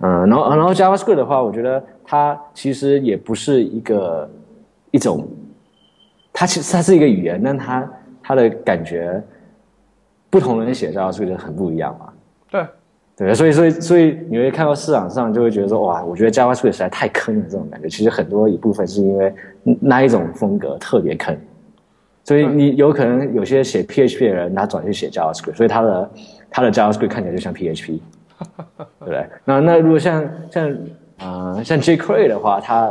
[0.01, 4.29] 嗯，然后然后 JavaScript 的话，我觉得它其实也不是一个
[4.91, 5.29] 一种，
[6.33, 7.91] 它其实它是一个语言，但它
[8.23, 9.23] 它的感觉，
[10.29, 12.13] 不同人写 JavaScript 很不一样嘛。
[12.51, 12.67] 对，
[13.17, 17.89] 对，所以所以所以你会看到市场上就会觉得说，哇，我觉得 JavaScript 实在太坑了这种感觉。
[17.89, 19.35] 其实很多一部分是因为
[19.81, 21.37] 那一种风格特别坑，
[22.25, 26.11] 所以你有可能有些写 PHP 的人他转去写 JavaScript，所以他的
[26.51, 28.01] 他的 JavaScript 看起来就像 PHP。
[29.01, 29.27] 对不对？
[29.45, 30.77] 那那如果像像
[31.19, 32.91] 呃像 jQuery 的话，它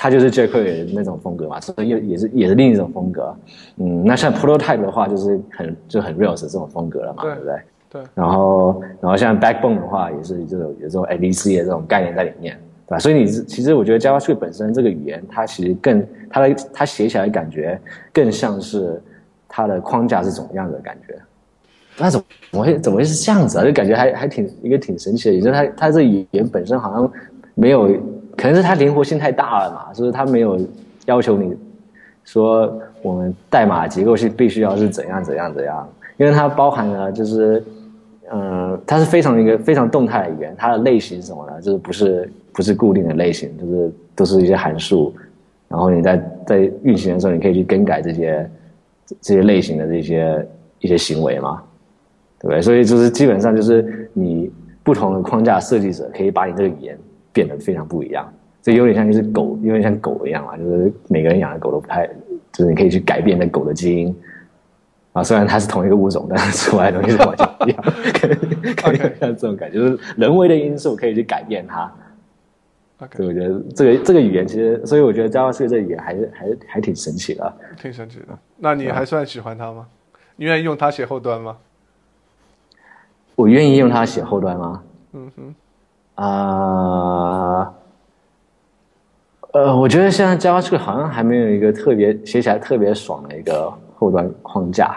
[0.00, 3.34] 它就是 jQuery 那种风格嘛，这也也是也是另一种风格。
[3.78, 7.54] 嗯，那像 Prototype 的话，就是很就很 Rails 这种风格了嘛，对不对？
[7.90, 8.02] 对。
[8.14, 12.98] 然后然后像 Backbone 的话，也是这种有这种 MVC 的这种概念在里面，对吧？
[13.00, 17.76] 所以你其实我觉得 JavaScript 本身这个语言，它其实更它的它写起来感觉
[18.12, 19.02] 更像是
[19.48, 21.18] 它的框架是怎么样的感觉。
[21.98, 22.22] 那怎
[22.52, 23.64] 么会怎么会是这样子啊？
[23.64, 27.12] 就感觉还还挺一个挺神奇的，也就是它它这语言本身好像
[27.56, 27.90] 没有，
[28.38, 30.58] 可能是它灵活性太大了嘛，就是它没有
[31.04, 31.54] 要求你
[32.24, 35.86] 说我们代码结构性必须要是怎样怎样怎样，
[36.16, 37.62] 因为它包含了就是
[38.30, 45.12] 嗯，它是非常一个非常动态的语言，它的类型是什么呢，就是不是不是固定的类型，就是都是一些函数，
[45.68, 48.50] 然后你在在运行的时候，你可以去更改这些
[49.20, 51.62] 这些类型的这些一些行为嘛。
[52.40, 52.62] 对不对？
[52.62, 54.48] 所以就是基本上就是你
[54.84, 56.96] 不同的框架设计者可以把你这个语言
[57.32, 58.32] 变得非常不一样。
[58.62, 62.06] 这有点像就是狗，有点像狗一样嘛，就是每个人养的狗都不太，
[62.52, 64.14] 就是你可以去改变那狗的基因
[65.12, 65.22] 啊。
[65.22, 67.82] 虽然它是同一个物种，但是出来的东西是完全不一样。
[68.76, 71.90] 可以像这种感觉，就是人为的因素可以去改变它。
[73.14, 77.54] 所以我觉得这个这个语言其实，所以我觉得 Java 这个语言还是还还挺神奇的。
[77.80, 78.36] 挺神奇的。
[78.56, 79.86] 那你还算喜欢它吗？
[80.34, 81.56] 你愿意用它写后端吗？
[83.36, 84.82] 我愿意用它写后端吗？
[85.12, 85.54] 嗯哼，
[86.18, 87.72] 啊，
[89.52, 94.96] 呃，我觉得现在 JavaScript 好像还没有一个特别写起来特别爽的一个后端框架，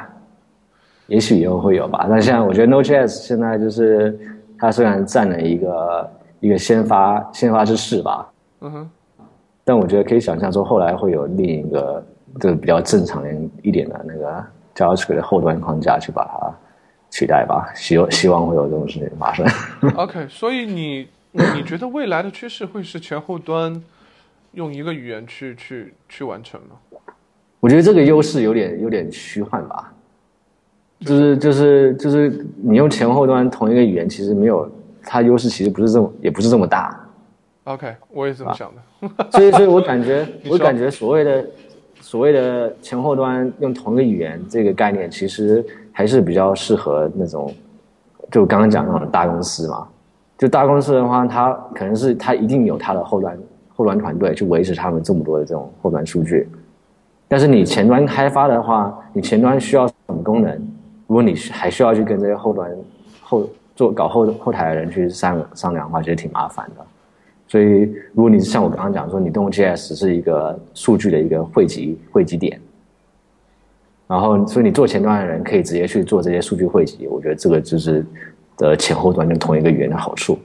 [1.05, 2.07] 也许以后会有吧。
[2.09, 4.19] 但现在我觉得 Node.js 现在就是
[4.57, 8.27] 它虽然占了一个一个先发先发之势吧，
[8.61, 8.89] 嗯哼，
[9.63, 12.03] 但我觉得可以想象说后来会有另一个
[12.39, 13.23] 就是比较正常
[13.61, 14.43] 一点的那个
[14.73, 16.51] JavaScript 的后端框架去把它。
[17.11, 19.45] 期待吧，希望希望会有这种事情发生。
[19.95, 23.79] OK，所以你你觉得未来的趋势会是前后端
[24.53, 26.77] 用一个语言去去去完成吗？
[27.59, 29.93] 我觉得这个优势有点有点虚幻吧，
[31.01, 34.67] 就是就是就是你用前后端同一个语言，其实没有
[35.03, 36.99] 它优势，其实不是这么也不是这么大。
[37.65, 38.81] OK，我也这么想的。
[39.29, 41.45] 所以所以我感觉 我感觉所谓的
[42.01, 45.65] 所谓的前后端用同一个语言这个概念，其实。
[45.93, 47.53] 还是比较适合那种，
[48.31, 49.85] 就刚刚讲那种大公司嘛。
[50.37, 53.37] 就大公司的话，它可能是它一定有它的后端
[53.75, 56.47] 后端团队去维持他们这么多的这种后端数据。
[57.27, 60.49] 但是你前端开发的话，你前端需要什么功能？
[61.07, 62.71] 如果你还需要去跟这些后端
[63.21, 63.45] 后
[63.75, 66.85] 做搞后后台的人去商商量的话，其实挺麻烦的。
[67.51, 67.81] 所以，
[68.13, 72.57] 如果你像我刚刚讲说，你动 G S 是一个数据的一个汇集汇集点。
[74.07, 78.05] 然后，所以你做前端的人可以直接去做这些数据汇集，我觉得这个就是
[78.55, 80.39] 的前后端跟同一个语言的好处。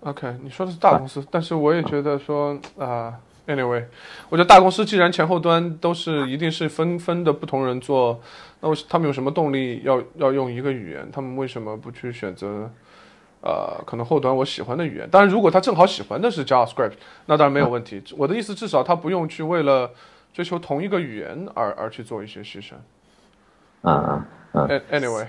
[0.00, 3.14] OK，你说的是大公司，但是我也觉得说啊
[3.46, 3.84] ，Anyway，
[4.28, 8.20] 我觉得大公司既然前后端都是一定是分分的不同人做，
[8.60, 11.08] 那我他们有什么动力要要用一个语言？
[11.12, 12.68] 他们为什么不去选择
[13.42, 15.08] 呃可能后端我喜欢的语言？
[15.10, 16.94] 当然，如果他正好喜欢的是 JavaScript，
[17.26, 18.02] 那当然没有问题。
[18.16, 19.90] 我的意思，至少他不用去为了。
[20.34, 22.72] 追求同一个语言而而去做一些牺牲，
[23.82, 25.26] 啊啊，Anyway，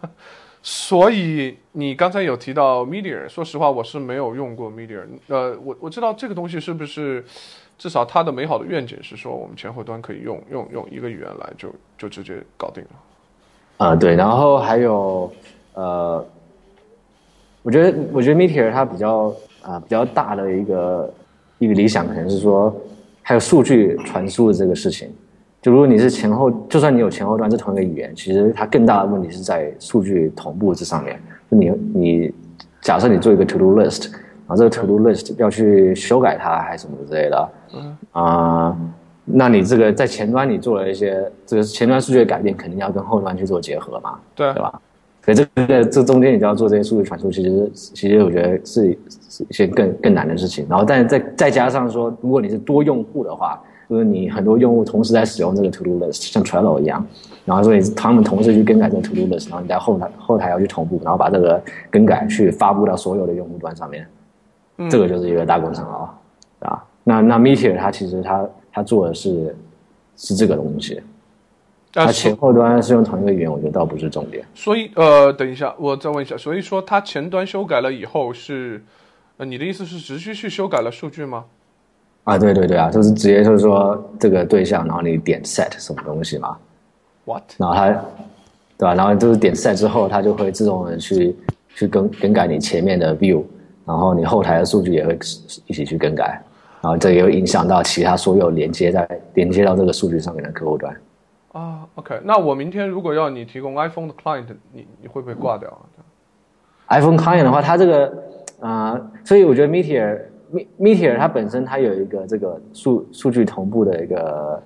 [0.62, 7.22] 所以你刚才有提到 Meteor，说实话我是没有用过 Meteor，呃，我我知道这个东西是不是
[7.76, 15.30] 至少它的美好的愿景是说我们前后端可以用用用一个语言来就就直接搞定了，啊对，然后还有
[15.74, 16.26] 呃，
[17.66, 21.14] 我觉得我觉得 Meteor 它比较啊比较大的一个
[21.58, 22.72] 一个理想可能是说。
[23.28, 25.10] 还有数据传输的这个事情，
[25.60, 31.20] 就如果你是前后，就算你有前后端是同一个语言，其实它更大的问题是在数据同步这上面。
[31.50, 32.34] 就你你
[32.82, 38.76] 假设你做一个 to do list，然后这个 to do list 要去修改它还是什么之类的，嗯啊，
[39.24, 44.80] 那你这个在前端你做了一些这个前端数据的改变，肯定要跟后端去做结合嘛，对对吧？
[45.26, 48.96] 所以这个这中间你就要做这些数据传输，其实其实我觉得是
[49.28, 50.64] 是一些更更难的事情。
[50.70, 53.60] 然后，但是再再加上说，如果你是多用户的话，
[53.90, 57.04] 就是你很多用户同时在使用这个 To Do List，像 Trello 一样，
[57.44, 61.60] 然后所以他们同时去更改这个 To Do List，然后你在后台后台要去同步，然后把这个
[61.90, 64.06] 更改去发布到所有的用户端上面，
[64.88, 66.14] 这个就是一个大工程了，
[66.60, 69.56] 啊，那那 Meteor 它其实它它做的是
[70.16, 71.00] 是这个东西。
[72.04, 74.44] 它前后端是用同一个语言，我觉得倒不是重点。
[74.54, 76.36] 所以，呃，等一下，我再问一下。
[76.36, 78.84] 所以说，它前端修改了以后是，
[79.38, 81.44] 呃，你的意思是直接去修改了数据吗？
[82.24, 86.54] 啊，对对对啊，就是直接就是说这个对象，然后你点 set 什么东西嘛
[87.24, 87.42] ？What？
[87.56, 87.88] 然后它，
[88.76, 88.94] 对吧？
[88.94, 91.34] 然后就是点 set 之后，它就会自动的去
[91.74, 93.42] 去更更改你前面的 view，
[93.86, 95.18] 然后你后台的数据也会
[95.66, 96.42] 一起去更改，
[96.82, 100.94] 然后这也会影响到其他所有连接在连接到这个数据上面的客户端。
[101.56, 105.80] 啊，OK，那我明天如果要你提供 iPhone 的 client，你你会不会挂掉啊
[106.88, 108.12] ？iPhone client 的话，它这个
[108.60, 110.20] 啊，所以我觉得 Meteor
[110.78, 114.62] Meteor 它本身它有一个这个数数据同步的一个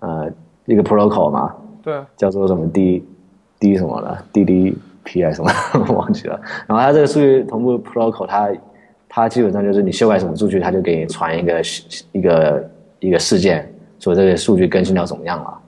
[0.00, 0.30] 呃
[0.66, 3.02] 一个 protocol 嘛，对，叫做什么 D
[3.58, 5.50] D 什么的 DDP 还是什么
[5.88, 6.38] 我忘记了。
[6.66, 8.52] 然后它这个数据同步 protocol，它
[9.08, 11.62] 它基本上就是你修改什么数据，它就给你传一个
[12.12, 12.70] 一个
[13.00, 13.66] 一个事件，
[13.98, 15.60] 说这个数据更新到怎么样了。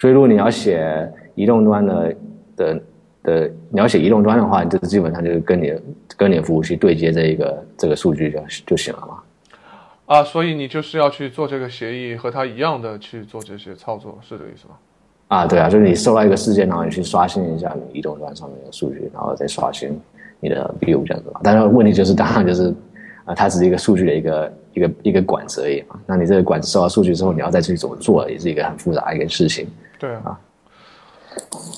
[0.00, 2.14] 所以，如果你要写移动端的
[2.56, 2.80] 的
[3.22, 5.72] 的，你要写移动端的话，你就基本上就是跟你
[6.16, 9.18] 跟你的服务器对接这一个这个数据就就行了嘛。
[10.06, 14.74] 啊，所以你就是要去做这个协议，和它一样的去做这些操作，是这个意思吗？
[15.28, 20.00] 啊，对啊，就是你收到一个事件，然后你去刷新一下你移动端上面的数据，然后再刷新
[20.40, 21.40] 你的 view 这样子嘛。
[21.42, 22.74] 但是问题就是，当然就是，
[23.26, 26.00] 啊，它只是一个数据的一个 一个一个管子而已嘛。
[26.06, 29.66] 那你这个管子收到数据之后，你要再去怎么做，也是一个很复杂的一个事情。
[29.98, 30.40] 对啊，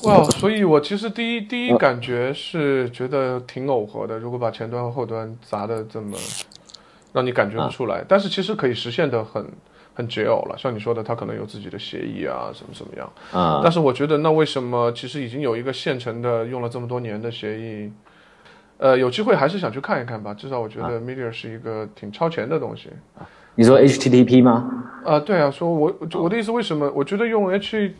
[0.04, 4.18] 哇，所以我其实第一第一感觉是觉得挺耦合的。
[4.18, 6.16] 如果把前端和后端砸的这么
[7.12, 9.44] 让你感觉不出来，但是其实可以实现的很
[9.94, 10.56] 很解偶了。
[10.56, 13.60] 像你说的，他可能有自己的协议啊，什么怎么样啊。
[13.62, 17.92] 但是我觉得，那为什么其实已经有一个现成的用了这么多年的协议？
[18.78, 20.32] 呃，有机会还是想去看一看吧。
[20.32, 22.90] 至少我觉得 Media 是一个挺超前的东西。
[23.60, 24.86] 你说 HTTP 吗？
[25.04, 27.94] 啊，对啊，说我我的意思，为什么我觉得用 H，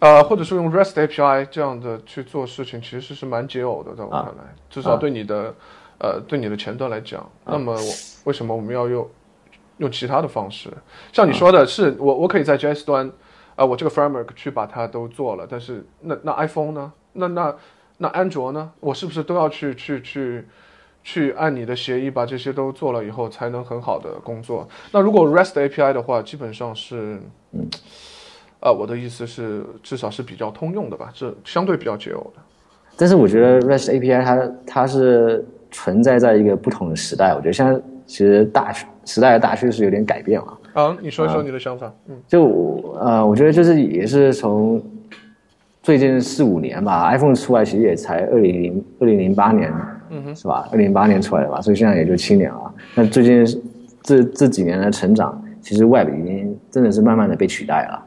[0.00, 5.54] 呃，或者说用 REST API 这样的去做事情，其实是蛮解耦的，在我看来，至少对你的，
[5.98, 7.74] 呃，对你的前端来讲，那么
[8.24, 9.08] 为什么我们要用
[9.78, 10.68] 用其他的方式？
[11.10, 13.10] 像你说的是，我我可以在 JS 端，
[13.54, 16.92] 啊，我这个 framework 去把它都做了，但是那那 iPhone 呢？
[17.14, 17.56] 那那
[17.96, 18.70] 那安卓呢？
[18.80, 20.02] 我是不是都要去去去？
[20.02, 20.44] 去
[21.36, 24.68] 按你的协议把这些都做了以后，才能很好的工作。
[24.90, 27.20] 那如果 REST API 的话，基本上是，
[27.52, 27.64] 嗯，
[28.58, 32.42] 啊，我的意思是，至少是比较通用的吧，这相对比较解耦的。
[32.96, 37.34] 但是我觉得 REST API 它它是存在在一个不同的时代。
[37.36, 38.72] 我觉得现在其实大
[39.04, 40.58] 时代的大趋势有点改变了。
[40.72, 41.94] 啊，你说一说你的想法。
[42.08, 42.44] 嗯，就
[43.00, 44.82] 呃，我觉得就是也是从
[45.82, 49.72] 最近四五年吧，iPhone 出来其实也才二零零二零零八年。
[50.10, 50.68] 嗯哼，是吧？
[50.70, 52.74] 二零零八年出来的吧，所以现在也就七年了。
[52.94, 53.44] 那最近
[54.02, 58.02] 这这几年的成长，其实 Web 已经真的是慢慢的被取代了。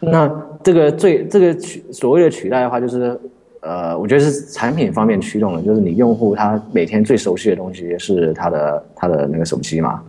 [0.00, 0.30] 那
[0.62, 3.18] 这个最这个取所谓的取代的话，就是
[3.60, 10.02] 呃，我觉得是产品方面驱动的，就是你用户他每天最熟悉的东西是他的他的那个手机嘛。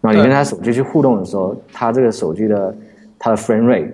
[0.00, 2.74] 那你跟他手机去互动的时候，他这个手机的
[3.18, 3.90] 他的 frame rate。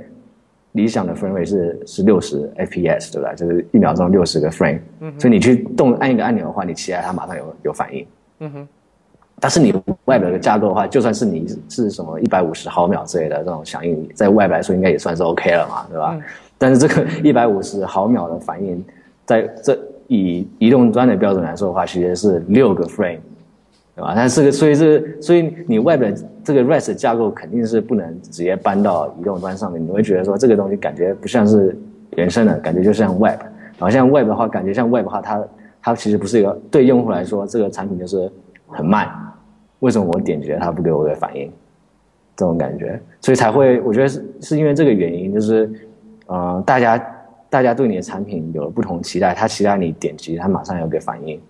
[0.76, 3.34] 理想的 frame rate 是是六十 fps，对不对？
[3.34, 4.78] 就是一秒钟六十个 frame，
[5.18, 8.06] 所以你去动按一个按钮的话，你起来它马上有有反应。
[8.40, 8.68] 嗯哼。
[9.38, 9.74] 但是你
[10.06, 16.18] 外表的架构的话，就算是你是什么一百五十毫秒之类的这种响应，在外来说应该也算是 OK 了嘛，对吧？
[16.56, 18.82] 但是这个一百五十毫秒的反应，
[19.26, 23.18] 在这以移动端的标准来说的话，其实是六个 frame。
[23.97, 24.12] 对吧？
[24.14, 29.82] 但是个，所以是，所以你外边这个 REST 架构肯定是不能直接搬到移动端上面。
[29.82, 31.74] 你会觉得说这个东西感觉不像是
[32.14, 33.40] 原生的，感觉就像 Web。
[33.78, 35.42] 然后像 Web 的话，感觉像 Web 的话，它
[35.80, 38.30] 它其实不是一个对用户来说，这个产品就是
[38.68, 39.09] 很慢。
[39.78, 41.51] 为什么我点击了它不给我个反应？
[42.36, 45.70] 这种感觉，所以才会，我觉得是是因为这个原因，就是
[46.26, 47.03] 呃，大家
[47.49, 51.40] 大家对你的产品有了不同期待，他期待你点击，他马上有个反应，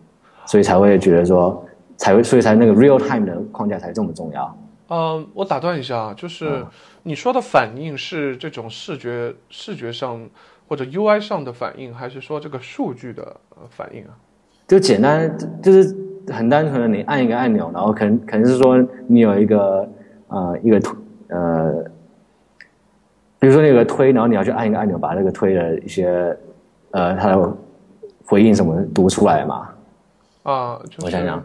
[0.47, 1.61] 所以才会觉得说。
[1.97, 4.59] 才会，所以才那个 real time 的框架才这么重要。
[4.89, 6.65] 嗯，我打断一下，就是
[7.03, 10.21] 你说的反应是这种视觉视觉上
[10.69, 13.37] 或者 UI 上的反应，还是说这个数据的
[13.69, 14.15] 反应啊？
[14.69, 15.97] 就简单，就是
[16.29, 18.77] 很单纯的，你按一个按钮，然后可能可能是说
[19.09, 19.89] 你有一个
[20.29, 20.97] 呃一个推
[21.29, 21.85] 呃，
[23.41, 26.37] 比如说那个推，然后你要去按一个按钮，把那个推的一些
[26.93, 27.57] 呃它的
[28.25, 29.69] 回应什么读出来嘛？
[30.45, 31.45] 啊，我想想。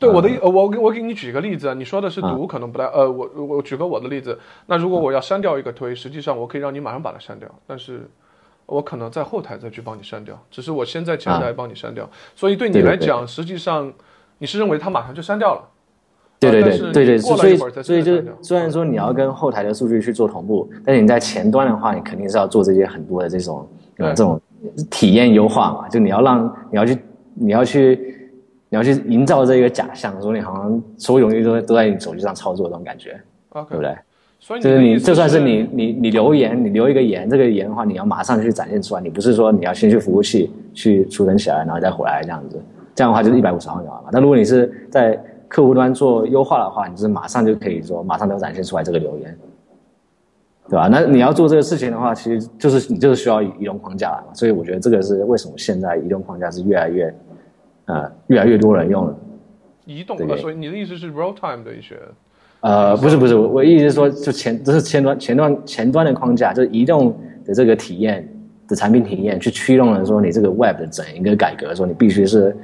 [0.00, 4.36] 对我的呃，我我给你举个例子，你说的是读可能不太呃，我我举个我的例子，
[4.66, 8.08] 那如果我要删掉一个推，实际上我可以让你马上把它删掉，但是
[8.64, 13.92] 我可能在后台再去帮你删掉，只是我先在前台帮你删掉，所以对你来讲，实际上
[14.38, 15.68] 你是认为它马上就删掉了。
[16.38, 24.40] 对对对对对，所以所以就是虽然说你要跟后台的数据去做同步，但是你在前端的话，你肯定是要做这些很多的这种呃这种
[24.90, 26.98] 体验优化嘛，就你要让你要去
[27.34, 28.16] 你要去。
[28.70, 33.20] 你要去营造这一个假象，说你好像所有东西都都在你手机上操作这种感觉，
[33.52, 33.94] 对不对？
[34.38, 42.62] 所以就是你就算是你你你留言，你留一个言，这个言的话，你要马上去展现出来，你不是说你要先去服务器去储存起来，然后再回来这样子，
[42.94, 44.08] 这样的话就是一百五十毫秒嘛。
[44.12, 49.36] 但如果你是在客户端做优化的话，你就是马上就可以说马上都展现出来这个留言，
[50.68, 50.88] 对吧？
[50.90, 54.32] 那你要做这个事情的话，其实就是你就是需要移动框架嘛。
[54.32, 57.12] 所以我觉得这个是为什么现在移动框架是越来越。
[57.90, 59.16] 呃，越来越多人用了
[59.84, 61.98] 移动的，所以你的意思是 real time 的一些？
[62.60, 68.28] 呃，不是不是，我我意思是说，就前这是前端前端前端的框架，就是移动的这个体验
[68.68, 72.56] 的产品体验，去驱动了说你这个 web 的整一个改革，说你必须是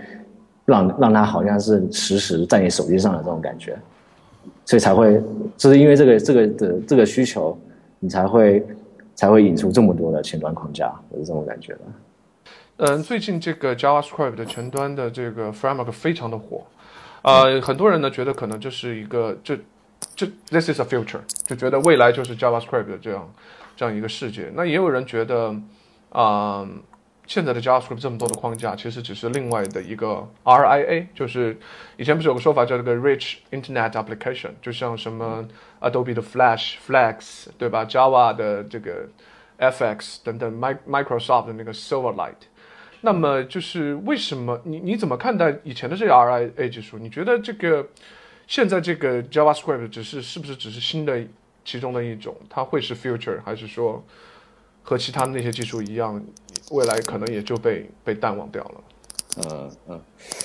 [0.64, 3.76] 让让它好像是实时在你手机上的这种感觉，
[4.64, 5.20] 所以才会
[5.56, 7.58] 就是因为这个这个的这个需求，
[7.98, 8.64] 你才会
[9.14, 11.80] 才会引出这么多的前端框架，我是这种感觉的。
[12.78, 16.66] 嗯，最近这个 JavaScript 的前端的这个 framework 非常的火，
[17.22, 19.58] 呃，很多人呢觉得可能这是一个，这，
[20.14, 23.32] 这 this is a future，就觉得未来就是 JavaScript 的这样
[23.74, 24.52] 这样一个世界。
[24.54, 25.56] 那也有人觉得，
[26.10, 26.68] 啊，
[27.26, 31.58] 现在的 JavaScript 这么多的框架，其实只是另外的一个 RIA，就是
[31.96, 35.48] 以前不是有个说法叫这个 Rich Internet Application，就像什么
[35.80, 39.08] Adobe 的 Flash、Flex，对吧？Java 的这个
[39.58, 42.34] FX 等等，Microsoft 的那个 Silverlight。
[43.06, 46.98] 那么就是为什么你你怎么看待以前的这个 RIA 技术？
[46.98, 47.86] 你觉得这个
[48.48, 51.22] 现在这个 JavaScript 只是是不是只是新的
[51.64, 52.34] 其中的一种？
[52.50, 54.02] 它会是 future，还是说
[54.82, 56.20] 和其他那些技术一样，
[56.72, 58.74] 未来可能也就被被淡忘掉了？
[59.36, 60.00] 呃呃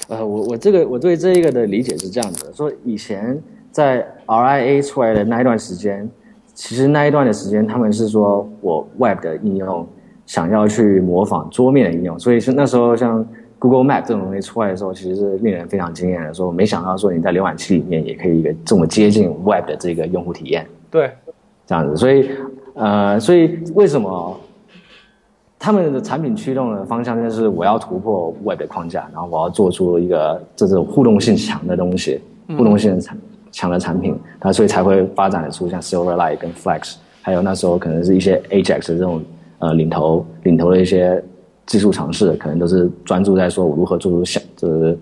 [0.09, 3.41] 呃，我我这个我对这一个的理解是这样子的：说以前
[3.71, 6.07] 在 RIA 出来的那一段时间，
[6.53, 9.89] 其实那一段的时间他们是说我 Web 的应用。
[10.31, 13.27] 想要去模仿桌面的应用，所以是那时候像
[13.59, 16.33] Google Map 这种东西出来的时候，其实是令人非常惊艳的。
[16.33, 20.65] 说没想到说你在浏览器里面也可以一个这么接近 Web 的这个用户体验。
[20.89, 21.11] 对，
[21.67, 22.29] 这样子，所以
[22.75, 24.39] 呃，所以为什么
[25.59, 32.21] 他们的产品驱动的方向就是我要突破 Web 的框架，然后我要做出一个这种互动性强的东西，
[32.57, 33.17] 互动性强
[33.51, 39.21] 强的产品，那所以才会发展出像 Silverlight 跟 Flex，还有那时候可能是一些 Ajax 这种。
[39.61, 41.23] 呃，领头领头的一些
[41.67, 44.97] 技术尝试，可能都是专注在说我如何做出小，就是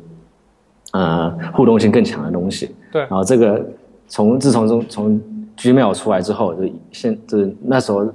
[0.92, 2.70] 呃互动性更强的东西。
[2.92, 3.04] 对。
[3.04, 3.66] 然后这个
[4.10, 5.22] 从自从从从
[5.58, 8.06] Gmail 出来之后，就现就是那时候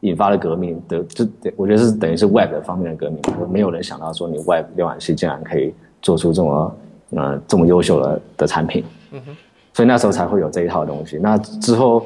[0.00, 1.24] 引发了革命的，就
[1.54, 3.20] 我觉得是等于是 Web 方面的革命。
[3.48, 5.72] 没有人想到说你 Web 浏览器竟然可以
[6.02, 6.76] 做出这么
[7.10, 8.84] 呃这么优秀的的产品。
[9.12, 9.36] 嗯哼。
[9.72, 11.18] 所以那时候才会有这一套东西。
[11.18, 12.04] 那之后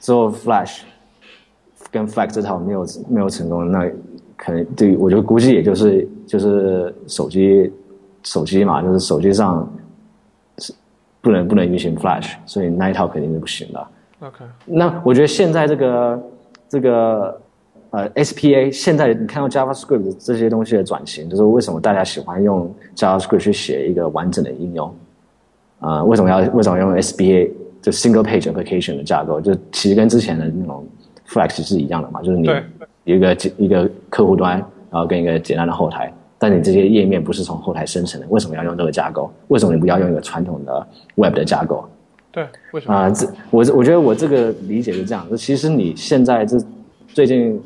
[0.00, 0.80] 之后 Flash。
[1.90, 3.90] 跟 Flex 这套没有没有成功，那
[4.36, 7.70] 可能对我觉得估计也就是就是手机
[8.22, 9.70] 手机嘛，就是手机上
[10.58, 10.72] 是
[11.20, 13.86] 不能不能运行 Flash，所以那一套肯定是不行的。
[14.20, 16.22] OK，那我觉得现在这个
[16.68, 17.40] 这个
[17.90, 24.94] 呃 SPA，现在你看到 JavaScript 这些东西的转型，就是为什么大家喜欢用 JavaScript 去写一个完整的应用？
[25.80, 29.40] 啊，为什么要为什么要用 SPA 就 Single Page Application 的架构？
[29.40, 30.86] 就其实跟之前的那种
[31.30, 32.50] Flex 是一样的嘛，就是你
[33.04, 34.58] 一个一个客户端，
[34.90, 39.30] 然后跟一个简单的后台，但你这些页面不是从后台生成的，为什么要用这个架构？
[39.46, 41.84] 为什么你不要用一个传统的 Web 的架构？
[42.32, 42.94] 对，为什么？
[42.94, 46.58] 啊，这我我觉得我这个理解是这样，就其实你现在这
[47.06, 47.60] 最近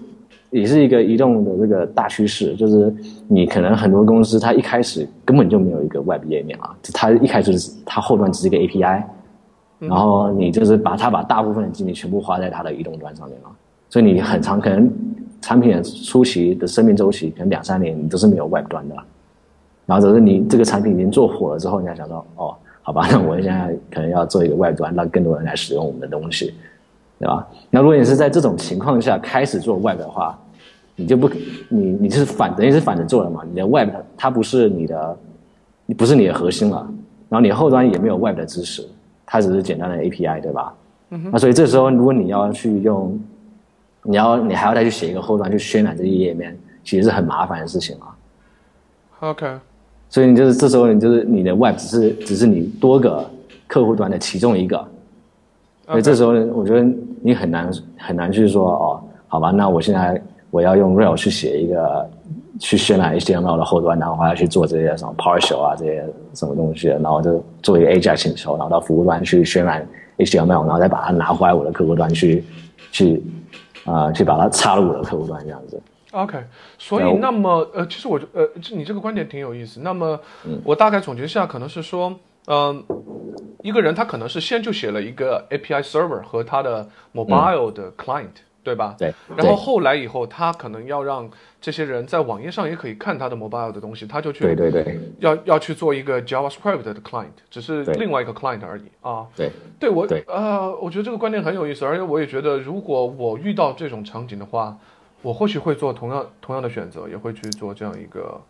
[0.50, 2.94] 也是一个移动的这个大趋势，就是
[3.28, 9.02] 你可能很多公司它一开始根本就没有一个 Web 页面啊，它一开始是它后端只是一个 API。
[9.78, 13.50] 然后你就是把它把大部分的精力全部花在它的移动端上面了，
[13.90, 14.90] 所以你很长可能
[15.42, 18.94] 产品的初期的生命周期可能两三年你都是没有 Web 端的，
[19.84, 26.54] 然后只是你这个产品已经做火了之后，你才想到哦，好吧，那我现在可能要做一个 Web 端，让更多人来使用我们的东西，
[27.18, 27.46] 对吧？
[27.70, 30.38] 那如果你是在这种情况下开始做 Web 的话，
[30.96, 31.28] 你就不
[31.68, 33.42] 你你是反等于是反着做了嘛？
[33.48, 35.18] 你的 Web 它不是你的，
[35.86, 36.86] 你不是你的核心了，
[37.28, 38.86] 然后你后端也没有 Web 的支持。
[39.26, 40.74] 它只是简单的 API，对吧？
[41.30, 43.16] 那所以这时候，如果你要去用，
[44.02, 48.16] 你要你还要再去写一个后端去渲染这些页面，其实是很麻烦的事情啊。
[49.20, 49.46] OK，
[50.08, 53.30] 所以你就是这时候你就是你的 Web 只是只是你多个
[53.68, 54.84] 客户端的其中一个，
[55.86, 56.84] 所以这时候呢，我觉得
[57.22, 60.20] 你很难很难去说哦，好吧，那我现在
[60.50, 62.10] 我要用 Rail 去写一个
[62.60, 69.86] 去渲染 HTML 的后端，然后还要去做这些什么 partial 啊这些什么东西，然后就做一个 AJAX 请求，然后到服务端去渲染
[70.18, 72.44] HTML，然后再把它拿回来我的客户端去
[72.92, 73.22] 去
[73.84, 75.80] 啊、去把它插入我的客户端这样子。
[76.12, 76.38] OK，
[76.78, 79.80] 所以那么呃，其实我觉呃，这你这个观点挺有意思。
[79.80, 82.14] 那么嗯我大概总结一下，可能是说，
[82.46, 82.84] 嗯、
[83.62, 88.28] 一个人他可能是先就写了一个 API server 和他的 mobile 的 client，、
[88.64, 88.96] 对吧？
[88.98, 99.26] 嗯对，然后后来以后，他可能要让这些人在网页上也可以看他的 mobile 的东西，他就去对对对要要去做一个 JavaScript 的 client，只是另外一个 client 而已啊。
[99.36, 104.76] 对对我对呃，我觉得这个观点很有意思，而且我也觉得，如果我遇到这种场景的话，
[105.22, 108.40] 我或许会做同样同样的选择，也会去做这样一个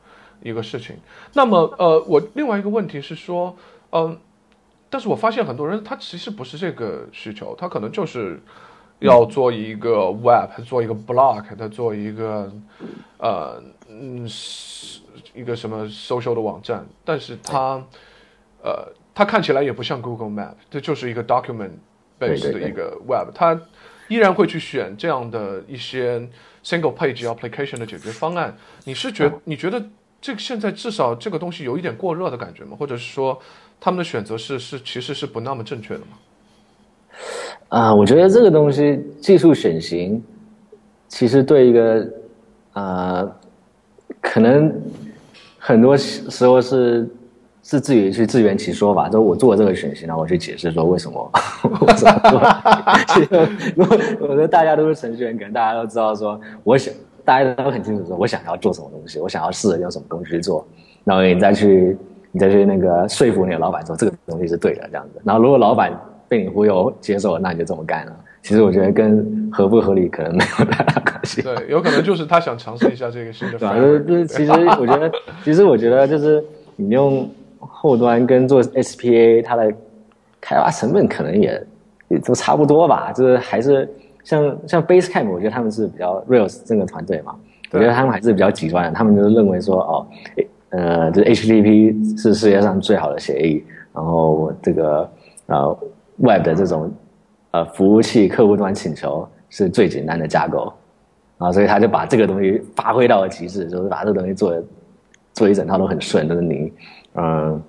[0.42, 0.96] 一个事情。
[1.34, 3.56] 那么呃，我另外一个问题是说，
[3.92, 4.18] 嗯、
[4.90, 8.40] 但是我发现很多人他其实不是这个需求，他可能就是
[9.04, 12.50] 要做一个 web，他做一个 block，他做一个
[13.18, 15.00] 呃嗯是
[15.34, 17.84] 一个什么 social 的网站，但是他
[18.62, 21.70] 呃它看起来也不像 Google Map，这就是一个 document
[22.18, 23.60] based 的一个 web，它
[24.08, 26.18] 依然会去选这样的一些
[26.64, 28.56] single page application 的解决方案。
[28.84, 29.82] 你是觉你觉得
[30.20, 32.76] 这个现在至少这个东西有一点过热的感觉吗？
[32.78, 33.38] 或者是说
[33.78, 36.18] 他们的选择是是其实是不那么正确的吗？
[37.74, 40.22] 啊、我觉得这个东西技术选型，
[41.08, 42.08] 其实对一个
[42.74, 43.32] 呃，
[44.20, 44.72] 可能
[45.58, 47.08] 很多时候是
[47.64, 49.08] 是自己去自圆其说吧。
[49.08, 51.30] 就我做这个选型，然后我去解释说为什么
[51.80, 52.40] 我这么做。
[53.08, 56.94] 其实如果我觉得大家都是程序员，可能大家都知道说，我想
[57.24, 60.64] 大家都很清楚说我想要做什么东西，我想要试着用什么东西去做，
[61.02, 61.98] 然后你再去
[62.30, 65.20] 你再去那个说服你的老板说这个东西是对的这样子。
[65.24, 65.92] 然后如果老板
[66.34, 68.16] 被你忽悠接受了，那你就这么干了。
[68.42, 71.40] 其实我觉得跟合不合理可能没有太大关系。
[71.40, 73.76] 对，有可能就是他想尝试一下这个新的 对吧？
[73.76, 74.00] 就是。
[74.00, 75.12] 就是，其实我觉得，
[75.44, 77.30] 其实我觉得就是你用
[77.60, 79.72] 后端跟做 SPA，它的
[80.40, 81.66] 开发成本可能也
[82.08, 83.12] 也都差不多吧。
[83.12, 83.88] 就是还是
[84.24, 87.34] 像像 Basecamp，我觉得他们是比较 Rails 这个团队嘛，
[87.70, 88.90] 我觉得他们还是比较极端的。
[88.90, 90.06] 他们就是认为说，哦，
[90.70, 93.64] 呃，就是 HTTP 是世界上最好的协议，
[93.94, 95.08] 然后这个
[95.46, 95.78] 呃
[96.16, 96.92] Web 的这种
[97.50, 100.72] 呃服务器客户端请求是最简单的架构。
[101.36, 104.54] 啊，所以他就把这个东西发挥到了极致，就是把这个东西做
[105.32, 106.72] 做一整套都很顺，就是你，
[107.14, 107.60] 嗯，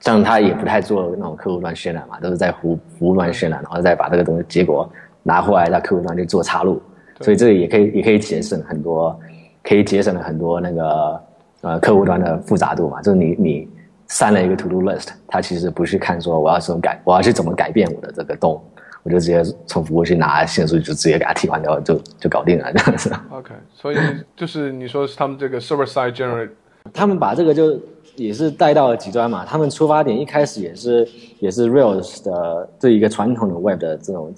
[0.00, 4.90] 像他也不太做那种客户端渲染嘛，都是在服服务端渲染，然后再把这个东西结果
[5.22, 6.80] 拿回来在客户端去做插入，
[7.20, 9.20] 所以这个也可以也可以节省很多，
[9.62, 11.20] 可以节省了很多那个
[11.60, 13.68] 呃客户端的复杂度嘛，就是你你
[14.12, 18.62] 删了一个 to do list，他其实不是看说我要怎么改，我要去怎么改变我的这个洞。
[19.04, 23.10] 我就直接从服务器拿线数据，就直接给他替换掉，就就搞定了这样子。
[23.32, 23.96] OK，所以
[24.36, 26.50] 就是你说是他们这个 server side generate
[26.92, 27.76] 他们把这个就
[28.14, 29.44] 也是带到了极端嘛。
[29.44, 31.08] 他们出发点一开始也是
[31.40, 34.32] 也是 Rails 的这一个传统的 Web 的这种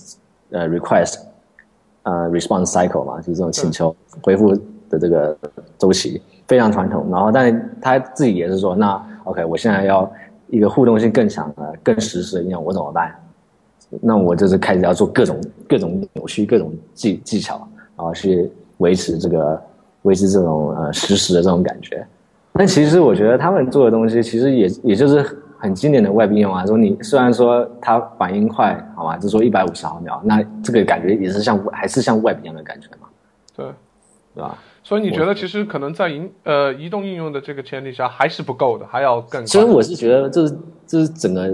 [0.50, 1.18] 呃 request
[2.04, 4.54] 呃 response cycle 嘛，就是这种请求回复
[4.88, 5.36] 的这个
[5.76, 7.06] 周期非常传统。
[7.10, 10.10] 然后，但是他自己也是说，那 OK，我现在要
[10.48, 13.14] 一个互动性更强的、更实时的应用，我怎么办？
[14.00, 19.62] 那我就是开始要做各种各种扭曲、各种技技巧，然后去维持这个
[20.02, 22.04] 维持这种呃实时的这种感觉。
[22.52, 25.22] 但其实我觉得他们做的东西，其实也也就是
[25.58, 26.66] 很经典的 Web 应用啊。
[26.66, 29.16] 说你虽然说它反应快，好吧？
[29.16, 33.08] 就说一百五十毫秒，那这个感觉也是像还是像 Web 一样的感觉嘛，
[33.56, 33.66] 对。
[34.34, 34.58] 对吧？
[34.84, 39.46] 所以你觉得其实可能在移呃移动应用的这个前提下还是不够的，还要更快。
[39.46, 41.52] 其实我是觉得这是这是整个，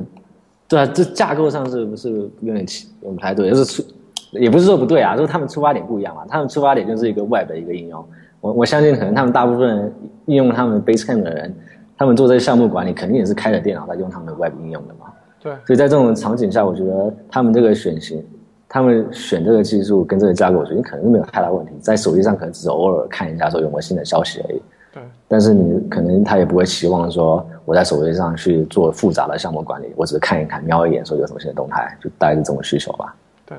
[0.69, 2.11] 对啊，这架构上是不是
[2.41, 3.49] 有点奇有点不太对？
[3.49, 3.89] 就是出
[4.33, 6.25] 也不是说不对啊，就是他们出发点不一样嘛。
[6.29, 8.05] 他们出发点就是一个 Web 的一个应用，
[8.41, 9.95] 我我相信可能他们大部分人
[10.27, 11.55] 应用他们 Basecamp 的人，
[11.97, 15.07] 他们做这些项目管理肯定也是开着电脑在用他们的 Web 应用的嘛。
[15.41, 18.25] 对，所以在这种场景下，我觉得他们这个选型，
[18.73, 21.73] 他们选这个技术跟这个架构，我觉得可能没有太大问题。
[21.81, 24.63] 在手机上可能只是偶尔看一下说有没有新的消息而已。
[24.93, 33.13] 对，但是你可能他也不会期望说我在手机上去做复杂的项目管理，我只是看一看、瞄一眼，说有什么新的动态，就大概是这种需求吧。
[33.45, 33.59] 对，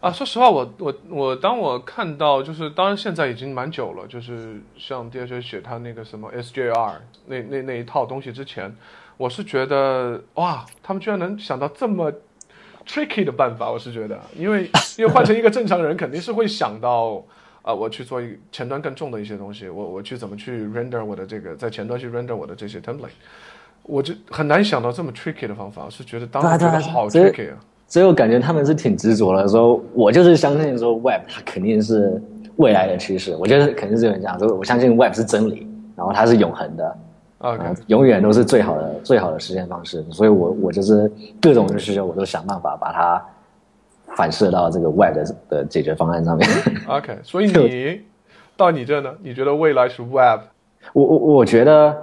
[0.00, 6.94] 啊，说实话，我我我当我看到就是，当然现在已经蛮久了，就是像 DHA 写他那个什么 SJR
[7.26, 8.74] 那那那一套东西之前，
[9.16, 12.12] 我是觉得哇，他们居然能想到这么
[12.86, 17.22] tricky 的办法，我是觉得，因为因为换成一个正常人，肯定是会想到
[17.62, 23.10] 啊，我去做一前端更重的一些东西，我我去怎么去 render 我的这个在前端去 render 我的这些 template，
[23.82, 27.56] 我就很难想到这么 tricky 的方法，我是觉得当时觉得好 tricky 啊。
[27.86, 32.22] 所以我感觉他们是挺执着的，说我就是相信说 web 它肯定是
[32.56, 35.66] 未来的趋势，我觉得肯定是有人这样，说我相信 web 是真理，
[35.96, 36.98] 然后它是永恒的，
[37.40, 41.10] 啊，永远都是最好的最好的实现方式，所以我我就是
[41.40, 43.24] 各种的需求我都想办法把它
[44.14, 46.48] 反射到这个 web 的的解决方案上面。
[46.86, 48.02] OK，所以你
[48.56, 49.10] 到你这呢？
[49.22, 50.40] 你觉得未来是 web？
[50.92, 51.96] 我我我觉得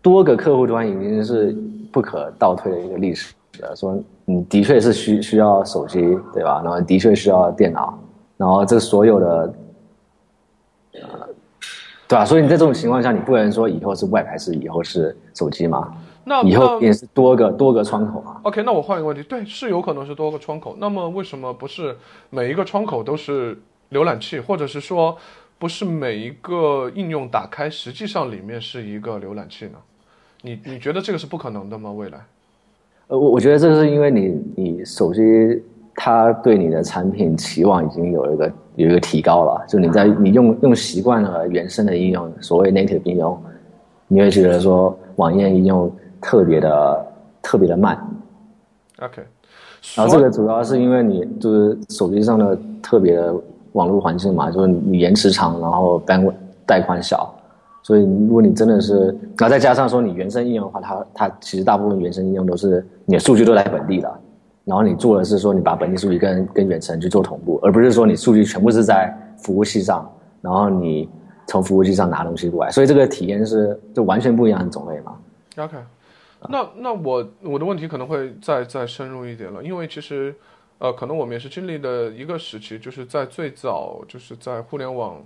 [0.00, 1.54] 多个客户端已经是
[1.92, 3.76] 不可倒退的一个历史了。
[3.76, 6.00] 说你的确是需需要手机，
[6.32, 6.62] 对吧？
[6.64, 7.98] 然后的确需要电脑，
[8.38, 9.54] 然后这所有的，
[10.94, 11.28] 呃，
[12.08, 12.24] 对吧？
[12.24, 15.92] 所以你在这种情况下，你不能说以后是 Web 还是以后是手机嘛？
[16.24, 18.40] 那以后也是多个多个窗口啊。
[18.42, 20.76] OK，那我换一个问题，对，是有可能是多个窗口。
[20.78, 21.96] 那么为什么不是
[22.30, 23.56] 每一个窗口都是
[23.92, 25.16] 浏览器，或者是说
[25.58, 29.78] 不是每一个应用打开实际上里面是一个浏览器呢？
[30.42, 31.92] 你你觉得这个是不可能的吗？
[31.92, 32.18] 未来？
[33.06, 35.22] 呃，我我觉得这是因为你你手机
[35.94, 43.36] 它对你的产品期望已经有一个有一个提高了，就你在你用用习惯了原生的应用，所谓 native 应用，
[44.06, 47.06] 你会觉得说网页应用特别的
[47.42, 47.98] 特别的慢。
[49.02, 49.22] OK，
[49.96, 53.34] 然后这个主要是因为你就是手机上的特别的
[53.72, 56.26] 网络环境嘛，就是你延迟长，然后单
[56.64, 57.32] 带宽小。
[57.82, 59.06] 所以，如果你真的是，
[59.38, 64.12] 然后再加上说你原生应用的话，它它其实大部分原生应用都是你的数据都在本地的，
[64.66, 70.12] 然后你做的是说你把本地数据跟跟远程去做同步，而不是说你数据全部是在服务器上，
[70.42, 71.08] 然后你
[71.46, 75.16] 从服务器上拿东西过来，所以这个体验是就完全不一样的种类嘛。
[75.56, 75.76] OK，
[76.48, 80.34] 那那我我的问题可能会再再深入一点了，因为其实，
[80.78, 85.24] 呃，可能我们也是经历的一个时期，就是在最早就是在互联网。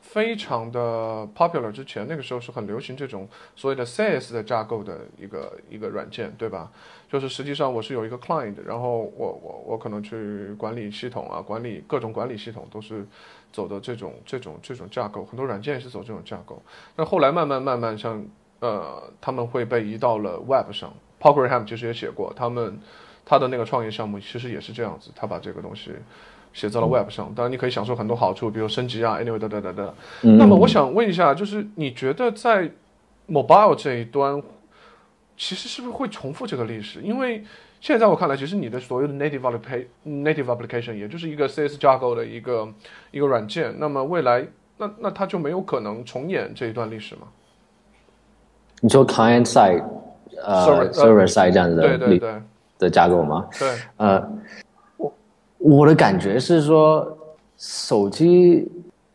[0.00, 6.70] 非常的 popular 之前，那个时候是很流行这种所谓的 SaaS 的架构的一个一个软件，对吧？
[7.08, 13.06] 就是实际上我是有一个 client，然后我我我可能去管理系统啊，管理各种管理系统都是
[13.52, 16.62] 走的这种这种这种架构，很多软件也是走这种架构。
[16.96, 18.24] 那后来慢慢慢慢，像
[18.60, 22.78] 呃他们会被移到了 Web 上，Paul Graham 其实也写过，他们
[23.24, 25.92] 他的那个创业项目其实也是这样子，他把这个东西。
[26.54, 29.94] 写在了 Web 上，当然你可以享受很多好处，比如升级啊，anyway 等等等等。
[30.38, 32.68] 那么我想问一下，就是你觉得在
[33.28, 34.42] Mobile 这一端，
[35.38, 37.00] 其实是不是会重复这个历史？
[37.00, 37.42] 因为
[37.80, 42.68] 现在在我看来，其实你的所有的 Native Application Native Application 也就是一个 CS 架构的一个
[43.12, 44.44] 一个软件，那么未来
[44.76, 47.22] 那那它就没有可能重演这一段历史吗？
[48.80, 49.84] 你说 Client Side
[50.44, 52.42] 呃 Server Side 这样子的对对对
[52.78, 53.48] 的架构吗？
[53.58, 54.28] 对，呃。
[55.60, 57.18] 我的感觉是说，
[57.56, 58.70] 手机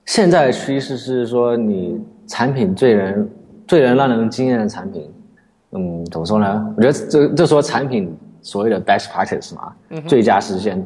[0.05, 1.97] 现在的趋势是说，你
[2.27, 3.29] 产品最能、
[3.65, 5.09] 最能让人惊艳的产品，
[5.73, 6.73] 嗯，怎么说呢？
[6.77, 9.73] 我觉得这这说产品所谓的 best practice 嘛，
[10.07, 10.83] 最佳实现。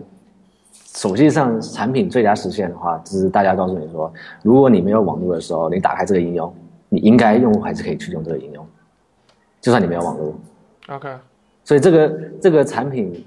[0.96, 4.12] 手机上产品最佳实现的话，就是大家告诉你说，
[4.42, 6.54] 如果你没有网络的时候，你打开这个应用，
[6.90, 8.66] 你应该用户还是可以去用这个应用，
[9.62, 10.36] 就算你没有网络。
[10.88, 11.10] OK。
[11.64, 13.26] 所以这个这个产品。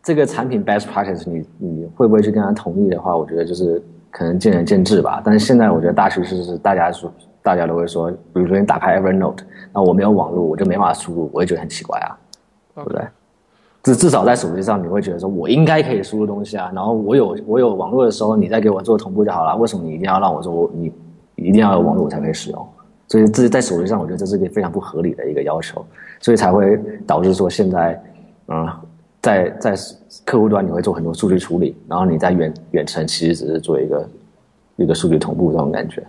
[0.00, 5.20] 这个产品 best practice，你你会不会去跟他同意的话，我觉得就是可能见仁见智吧。
[5.22, 7.12] 但是现在我觉得大趋势是大家说，
[7.48, 9.38] 大家都会说，比如说你打开 Evernote，
[9.72, 12.12] 那我没有网络，我就没法输入，我也觉得很奇怪啊，
[12.74, 13.00] 对不对？
[13.82, 16.70] 至至少在手机上，你会觉得说我应该可以输入东西啊。
[16.74, 19.56] 然后我有我有网络的时候，你再给我做同步就好了。
[19.56, 20.92] 为什么你一定要让我说我你
[21.36, 22.68] 一定要有网络我才可以使用？
[23.06, 25.82] 所以这是在手机上，我觉得这是一个非常不合理的一个要求，
[26.20, 28.02] 所以才会导致说现在，
[28.48, 28.68] 嗯。
[29.20, 29.74] 在在
[30.24, 34.08] 客户端你会做很多数据处理，然后你在远远程其实只是做一个
[34.76, 36.06] 一个数据同步这种感觉。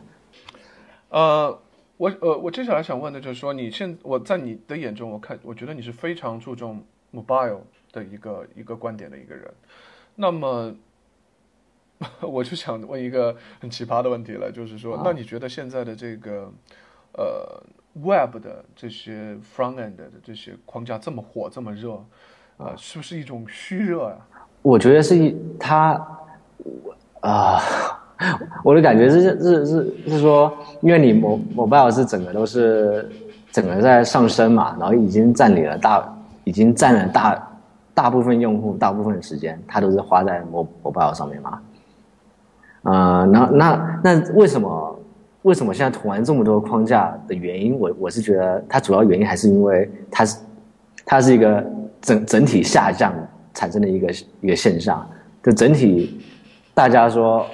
[1.10, 1.60] 呃，
[1.97, 6.84] 我呃我接下来想问的就是说，你现我在你的眼中，我看我觉得你是非常注重
[7.14, 9.51] mobile 的一个一个观点的一个人。
[10.16, 10.74] 那么
[12.22, 16.51] 我就想问一个很奇葩的问题了，就是说，那你觉得现在的这个
[17.14, 17.62] 呃
[17.93, 22.03] web 的这些 front end 的这些框架这么火这么热？
[22.57, 24.28] 啊，是不是一种虚热啊？
[24.62, 25.93] 我觉得是一它，
[27.22, 27.60] 啊，
[28.63, 30.51] 我的感觉是是是是说，
[30.82, 33.09] 因为你某某拜尔是整个都是
[33.51, 36.03] 整个在上升嘛，然后已经占领了大，
[36.43, 37.49] 已经占了大
[37.93, 41.59] 大部分用户大部分时间，它都是花在某某拜尔上面嘛。
[42.84, 44.99] 呃，那那那为什么
[45.41, 50.38] 为什么现在涂完这么多框架的原因，我我是觉得它主要原因还是因为它是
[51.05, 51.63] 它是一个。
[52.01, 53.13] 整整体下降
[53.53, 54.07] 产生的一个
[54.39, 55.05] 一个现象，
[55.43, 56.17] 就整体
[56.74, 57.45] 大家说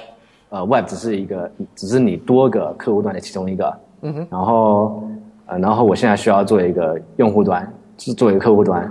[0.50, 3.78] 呃，Web 只是一个，只是你多个客户端的其中一个。
[4.02, 4.28] 嗯哼。
[4.30, 5.04] 然后，
[5.48, 7.68] 呃，然后我现在需要做一个用户端，
[7.98, 8.90] 是做一个客户端。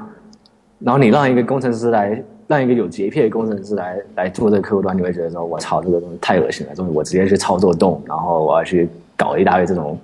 [0.78, 9.98] 然后你让一个工程师来，让一个有洁癖的工程师来来做这个客户端，你会觉得说，我操，这个东西太恶心了，东西我直接去操作动，然后我要去搞一大堆这种，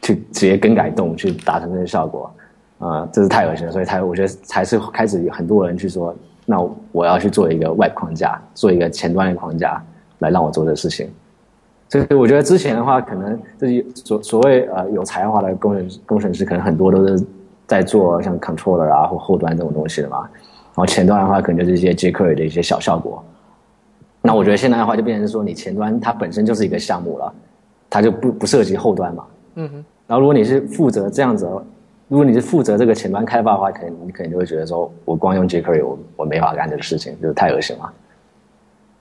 [0.00, 2.30] 去直接更改动，去达成这些效果。
[2.78, 6.12] 啊，这是太恶心了，所以才我觉得才是开始有很多人去说，
[6.44, 6.58] 那
[6.90, 9.80] 我要去做一个 Web 框架，做一个前端的框架
[10.22, 11.10] 来让我做这事情。
[11.90, 17.22] 所以我觉得之前的话，可能这些所所谓呃有才华的工程工程师，可能很多都是
[17.66, 20.20] 在做像 controller 啊或后端这种东西的嘛。
[20.30, 23.22] 然后前端的话，可能就是一些 jQuery 的一些小效果。
[24.22, 27.32] 那我觉得现在的话，就变成说你前端它本身就是一个项目了，
[27.90, 29.24] 它就不不涉及后端嘛。
[29.56, 29.84] 嗯哼。
[30.06, 31.46] 然后如果你是负责这样子。
[32.08, 37.90] 如果你是负责这个前端开发的话，可能你可能就会觉得说，我光用 jQuery 我我没法干这个事情，就是太恶心了。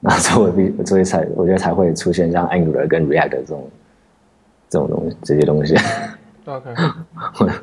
[0.01, 3.69] 那所以必所以才我觉得才会出现像 Angular 跟 React 这种
[4.69, 5.75] 这种东西这些东西。
[6.45, 6.69] OK，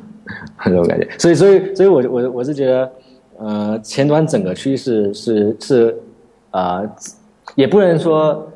[0.64, 1.06] 这种感觉。
[1.18, 2.92] 所以所以所以我我我是觉得，
[3.38, 5.96] 呃，前端整个趋势是是
[6.52, 6.88] 呃，
[7.54, 8.50] 也不能说。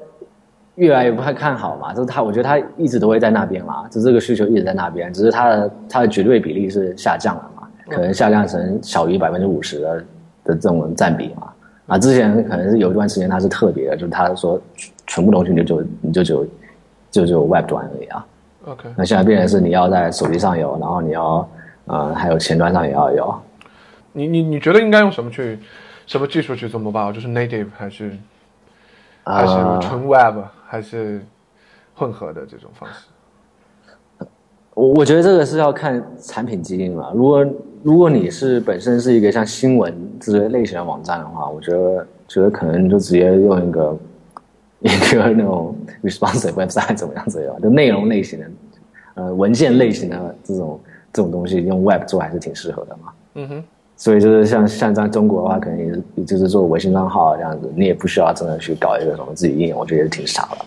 [0.77, 9.99] 越来越不太看好嘛，就是它，我觉得它一直都会在那边嘛，就这个需求一直在那边，只是它的它的绝对比例是下降了嘛，可能下降成小于百分之五十的
[10.45, 11.52] 的这种占比嘛。
[11.93, 14.59] 啊，之前可能是有一段时间它是特别的，就是他说
[15.07, 16.47] 全部东西你就你就只有
[17.11, 18.27] 就只有 Web 端而已啊。
[18.65, 21.47] OK，那现在变成是你要在手机上有，然后你要
[21.85, 23.43] 呃还有前端上也要有。
[24.13, 25.59] 你你你觉得应该用什么去
[26.07, 27.13] 什么技术去做 mobile？
[27.13, 28.17] 就是 native 还是
[29.25, 29.53] 还是
[29.87, 30.45] 纯 Web？
[30.67, 31.23] 还是
[31.95, 33.05] 混合的这种方式，
[34.75, 37.13] 我我觉得这个是要看产品基因了。
[37.15, 37.47] 如果
[37.83, 43.99] 如果你是本身是一个像新闻之类类型的网站的话，我觉得觉得可能就直接用一个
[44.81, 48.47] 一个那种 responsive website 怎么样子的，就内容类型的
[49.15, 50.81] 呃文件类型的这种
[51.13, 53.13] 这种东西用 web 做还是挺适合的嘛。
[53.35, 53.65] 嗯哼。
[53.95, 60.65] 所以就是像像在中国的话，可能也也就是做微信账号这样子，你也不需要真的去搞一个什么自己应用，我觉得也挺傻的。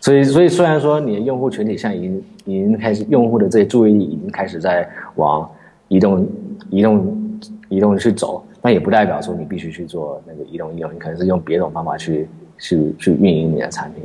[0.00, 5.48] 所以所以虽然说你的用户群体现在已经已经开始，用户的这些注意力已经开始在往
[5.88, 6.26] 移动
[6.70, 12.28] 移动移动去走，但也不代表说你必须去做那个移动应用，你可能是用别种方法去
[12.58, 14.04] 去去运营你的产品，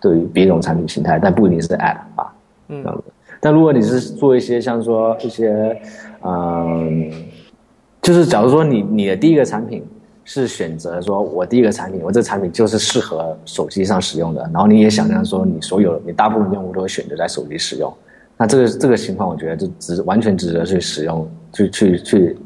[0.00, 2.34] 对于别种产品形态，但不一定是 App 啊，
[2.68, 3.04] 这样子。
[3.40, 5.80] 但如果你是做一些像说一些，
[6.22, 7.10] 嗯，
[8.02, 9.84] 就是假如说你你的第一个产品
[10.28, 17.94] 是选择说我第一个产品，我这产品就是适合手机上使用的，然后你也想象说你所有你大部分用户都会选择在手机使用，
[18.36, 22.36] 那这个这个情况我觉得就值完全值得去使用，去去去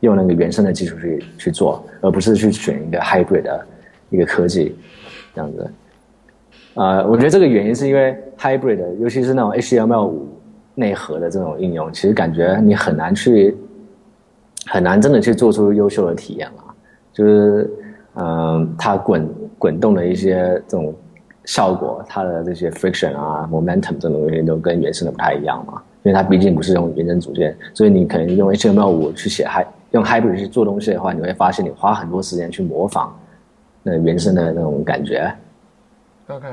[0.00, 3.66] 用那个原生的技术去去做，而不是去选一个 hybrid 的
[4.10, 4.74] 一个科技
[5.32, 5.70] 这样子。
[6.74, 10.12] 呃，我觉得这个原因是因为 hybrid，尤其是那种 HTML5
[10.74, 13.56] 内核的这种应用，其实感觉你很难去，
[14.66, 16.64] 很难真的去做出优秀的体验了。
[17.18, 17.70] 就是，
[18.14, 20.94] 嗯，它滚滚动的一些这种
[21.44, 25.82] 效果，它的这些 friction 啊，momentum 这种东西都跟原生的不太一样嘛。
[26.04, 33.12] 因为它毕竟不是用原生组件，所以你可能用 HTML5 去写 hy 用 hybrid 去做东西的话，你会发现你花很多时间去模仿
[33.82, 35.30] 那原生的那种感觉。
[36.28, 36.46] OK，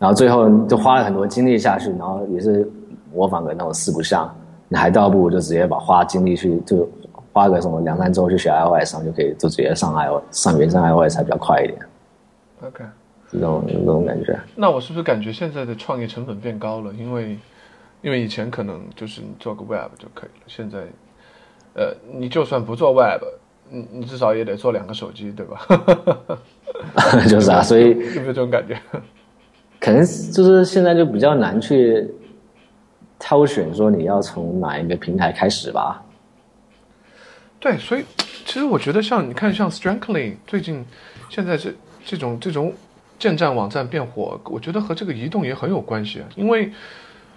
[0.00, 2.68] 然后最后就花了很多精力下去，然后也是
[3.14, 4.28] 模仿个那种四不像，
[4.66, 6.88] 你还倒不如就直接把花精力去就
[7.38, 11.78] 花个什么两三周去学 iOS，然后就可以就直接上 iOS 上原生 iOS 还比较快一点。
[12.62, 12.84] OK，
[13.30, 14.36] 这种这种感觉。
[14.56, 16.92] 那我是不是感觉现在的创业成本变高了？
[16.94, 17.38] 因为
[18.02, 20.78] 因为以前可能就是你做个 Web 就可以了，现在
[21.74, 23.22] 呃你就算不做 Web，
[23.70, 25.64] 你你至少也得做两个手机，对吧？
[27.30, 28.76] 就是啊， 所以有没有这种感觉？
[29.78, 32.12] 可能就是现在就比较难去
[33.16, 36.02] 挑选，说你要从哪一个平台开始吧。
[37.60, 38.04] 对，所以
[38.44, 40.84] 其实我觉得，像你看，像 Strangely 最近
[41.28, 41.72] 现在这
[42.04, 42.72] 这种这种
[43.18, 46.22] 建站网站变火，我觉得和这个移动也很有关系。
[46.36, 46.72] 因为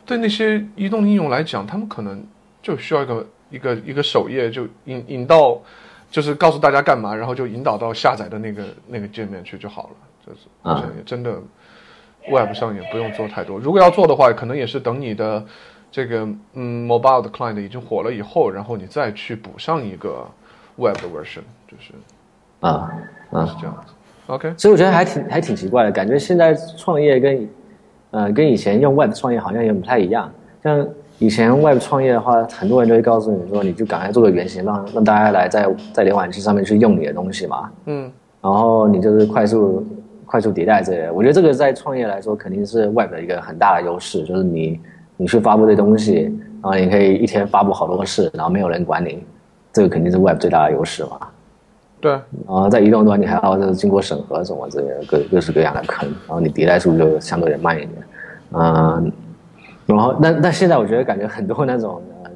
[0.05, 2.23] 对那些移动应用来讲，他们可能
[2.61, 5.59] 就需要一个一个一个首页，就引引到，
[6.09, 9.95] 就是告诉大家干嘛，然后就引导到下载的那个那个界面去就好了。
[10.25, 11.41] 就是啊，真的。
[12.29, 15.43] Web 上也不用做太多，如果要做的话，可能也是等你的
[15.91, 20.25] 这个嗯 Mobile 的 Client 已经火了以后，然后你再去补上一个
[20.77, 21.93] Web 的 version，就是
[22.61, 22.89] 啊
[23.31, 23.93] 啊是这样子。
[24.27, 27.49] OK，所以我觉得还挺还挺奇怪的，感觉现在创业跟
[28.11, 30.31] 呃跟以前用 Web 创业好像也不太一样。
[30.63, 30.87] 像
[31.19, 37.69] 以前 Web 创业的话，很多人都会告诉你说，你就赶快做个原型，让让大家来在在浏览器上面去用你的东西嘛。
[37.85, 38.11] 嗯，
[38.41, 39.85] 然后你就是快速。
[40.23, 44.79] 快速迭代这些，我觉得这个在创业来说肯定是 Web 的一个很大的优势，就是你
[45.21, 46.23] 你去发布这东西，
[46.63, 49.23] 然后你可以一天发布好多个事，然后没有人管你，
[49.71, 51.27] 这个肯定是 Web 最大的优势嘛。
[51.99, 57.91] 对，然后在移动端你还要就是经过审核什么之类的各各式各样的坑，然后你迭代速度就相对的慢一点，
[58.53, 59.11] 嗯，
[59.85, 62.31] 然后但但现在我觉得感觉很多那种呃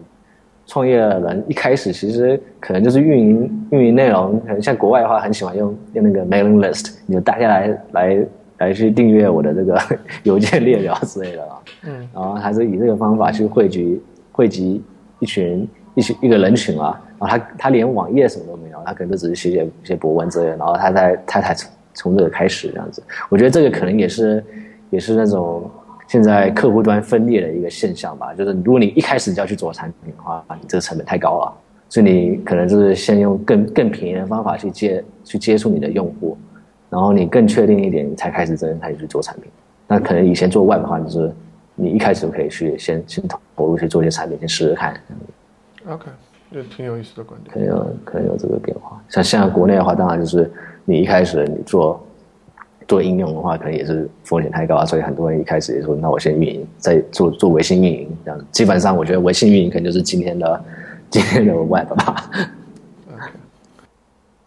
[0.68, 8.26] 创业人一开始其实可能就是运营运营内容，可能像国外的话很喜欢用用那个 mailing list，你就大家来来
[8.58, 9.80] 来去订阅我的这个
[10.24, 14.02] 邮件列表之类的啊，嗯，然后还是以这个方法去汇集
[14.32, 14.82] 汇集
[15.20, 23.02] 一群一群一个人群啊，然后他他连网页什么都没有，他可能就只是写写一些博文之类的，然后他在他才从从这个开始这样子。
[23.30, 24.44] 我觉得这个可能也是
[24.90, 25.70] 也是那种
[26.08, 31.54] 现在客户端分裂的一个现象吧，就是如果你一开始就要去做产品的话，你这个成本太高了，
[31.90, 36.38] 所以你可能就是先用更更便宜的方法去接去接触你的用户，
[36.96, 39.52] 然后你更确定一点，你才开始真正开始去做产品。
[39.86, 41.30] 那可能以前做 Web 的话，就是
[41.76, 44.94] 你一开始就可以去先先投入去做一些产品，先试试看。
[45.90, 46.06] OK，
[46.54, 47.54] 这挺有意思的观点。
[47.54, 48.98] 可能有可能有这个变化。
[49.10, 50.50] 像现在国内的话，当然就是
[50.86, 52.02] 你一开始你做
[52.88, 58.40] 做应用的话，可能也是风险太高啊，所以很多人一开始也说，那我先运营，再做做微信运营这样。
[58.54, 60.64] 基本上，我觉得微信运营可能就是今天的
[61.10, 62.32] 今天的 Web 吧。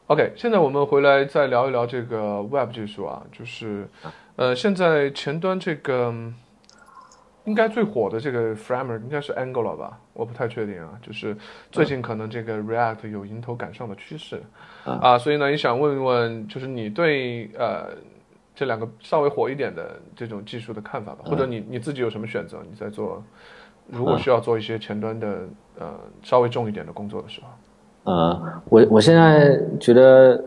[0.08, 3.86] OK，现在我们回来再聊一聊这个 Web 技术啊，就是，
[4.36, 6.34] 呃，现在前端这个嗯
[7.44, 10.00] 应该最火的这个 framework 应该是 Angular 吧？
[10.14, 11.36] 我不太确定啊，就是
[11.70, 14.42] 最近可能这个 React 有迎头赶上的趋势
[14.86, 17.90] 啊，所以呢，也想问一问，就是你对呃
[18.54, 22.62] 这两个稍微火一点的这种技术的看法吧，或者你你自己有什么选择？
[22.66, 23.22] 你在做
[23.86, 25.46] 如果需要做一些前端的
[25.78, 27.48] 呃稍微重一点的工作的时候。
[28.04, 30.42] 呃，我我现在觉得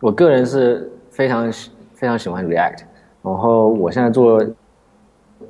[0.00, 2.80] 我个人是非常喜非常喜欢 React，
[3.22, 4.44] 然后我现在做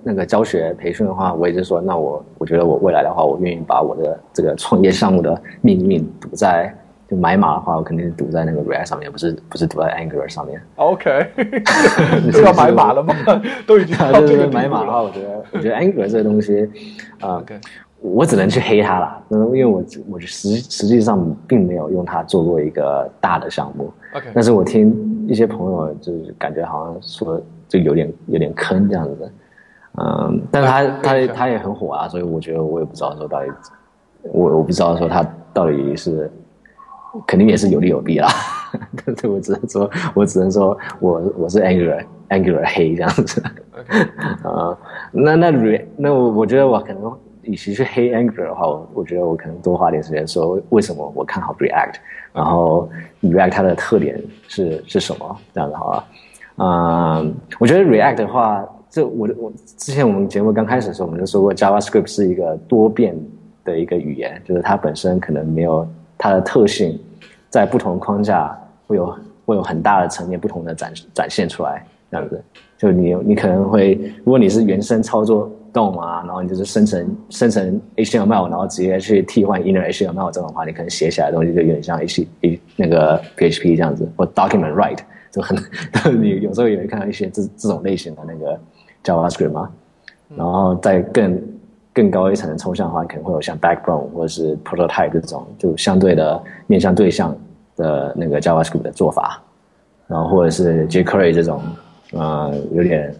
[0.03, 6.73] 那个教学培训的话，我也是说，那我我觉得我未来的话，我愿意把我的这个创业项目的命运赌在
[7.09, 10.61] 就买马的话，我肯定是赌在那个 React 上面，不是不是赌在 Angular 上面。
[10.77, 11.27] OK，
[12.33, 13.15] 是要买马了吗？
[13.67, 14.47] 都已经到就是。
[14.47, 16.69] 买马的话，我觉得我觉得 Angular 这个东西，
[17.21, 17.59] 啊、OK，
[18.01, 29.33] 我只能去黑它了，嗯，因为我我实实际上并没有用它做过一个大的项目，OK，但是我听一些朋友就是感觉好像说就有点有点坑这样子，
[29.99, 33.51] 嗯，但是他他他也很火啊，所以我觉得我也不知道说到底，
[34.23, 36.31] 我我不知道说他到底是
[37.27, 38.29] 肯定也是有利有弊啦，
[39.05, 43.43] 但是我只能说我只能说我我是 Angular Angular 黑这样子。
[44.43, 44.77] 啊，
[45.13, 45.51] 那那
[45.97, 47.13] 那我我觉得我可能
[47.47, 51.95] 与其去黑 Angular 的话，我我觉得我可能多花点时间说为什么我看好 React，
[52.33, 52.89] 然后
[53.23, 56.05] React 它的特点是是什么这样子好了。
[56.59, 63.15] 嗯，我觉得 React 的话，这我我之前我们节目刚开始的时候我们就说过 JavaScript 是一个多变
[63.65, 65.87] 的一个语言，就是它本身可能没有
[66.17, 66.99] 它的特性，
[67.51, 72.43] 在不同框架会有会有很大的层面不同的展展现出来这样子。
[72.79, 82.27] 就你你可能会，如果你是原生操作 DOM 啊，然后你就是生成生成 HTML，然后直接去替换 inner HTML 这种的话，你可能写起来的东西就有点像 H
[82.77, 85.01] 那个 PHP 这样子，或 document write
[85.31, 85.57] 就很，
[86.21, 88.59] 你有时候也会看到一些这这种类型的那个
[89.05, 89.71] JavaScript 嘛，
[90.35, 91.43] 然后再更
[91.93, 97.37] 更高一层的抽象的话，可能会有像 Backbone 或者是 Prototype 这种就相对的面向对象
[97.77, 99.43] 的那个 JavaScript 的做法，
[100.07, 101.61] 然后或者是 jQuery 这种。
[102.13, 103.13] 呃，有点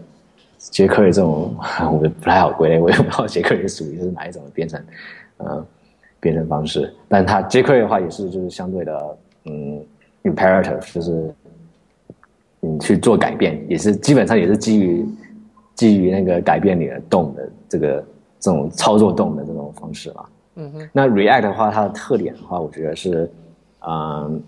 [0.59, 1.55] jQuery 这种，
[1.91, 4.81] 我不太好归类，我也不知道 jQuery 属于是哪一种的编程，
[5.37, 5.65] 呃，
[6.19, 6.93] 编程方式。
[7.07, 9.83] 但它 jQuery 的话也是就是相对的，嗯
[10.23, 11.33] ，imperative，就是
[12.59, 15.05] 你去做改变，也是基本上也是基于
[15.75, 18.05] 基于那个改变你的动的这个
[18.39, 20.25] 这种操作动的这种方式嘛。
[20.55, 23.29] 嗯哼，那 React 的话，它的特点的话，我觉得是，
[23.87, 24.41] 嗯，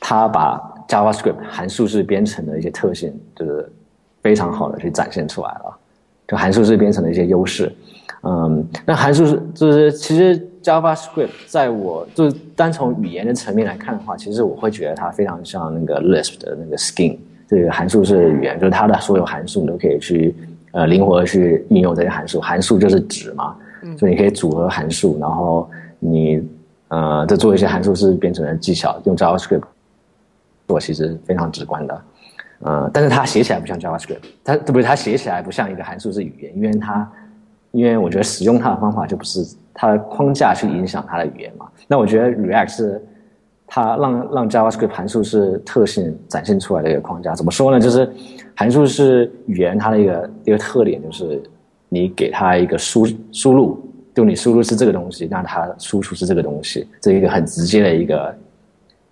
[0.00, 3.70] 它把 JavaScript 函数式编程的一些特性，就是
[4.22, 5.76] 非常好的去展现出来了，
[6.26, 7.72] 就函数式编程的一些优势。
[8.24, 17.16] 嗯，那函数式就是其实 JavaScript 在我就是单从语言的层面来看的话，其实我会觉得它非常像那个 Lisp 的那个 Skin
[17.46, 20.34] 这个函数式语言，就是它的所有函数你都可以去
[20.72, 23.56] 呃灵活的去应用这些函数，函数就是值嘛，
[23.96, 25.70] 所以你可以组合函数，然后
[26.00, 26.42] 你
[26.88, 29.62] 呃再做一些函数式编程的技巧，用 JavaScript
[30.66, 32.02] 做其实非常直观的。
[32.60, 34.82] 呃，但是它写起来不像 JavaScript，它对不对？
[34.82, 37.08] 它写起来不像一个函数式语言，因为它，
[37.70, 41.68] 因为我觉得使用它的方法就不是它的框架去影响它的语言嘛。
[41.86, 43.06] 那我觉得 React 是
[43.64, 47.32] 它让让 JavaScript 函数是特性展现出来的一个框架。
[47.34, 47.78] 怎么说呢？
[47.78, 48.10] 就是
[48.56, 51.40] 函数是语言它的一个一个特点，就是
[51.88, 53.80] 你给它一个输输入，
[54.12, 58.36] 就你输入是这个东西，那它输出是这个东西，这一个很直接的一个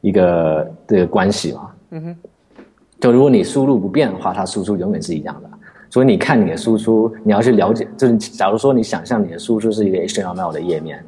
[0.01, 1.71] 一个这个关系嘛。
[1.91, 2.17] 嗯哼。
[2.99, 5.51] 就如果你输入不变的话，它输出永远是一样的。
[5.89, 11.03] 所以你看你的输出，你要去了解，就是假如说你想象你的输出是一个 HTML 的页面，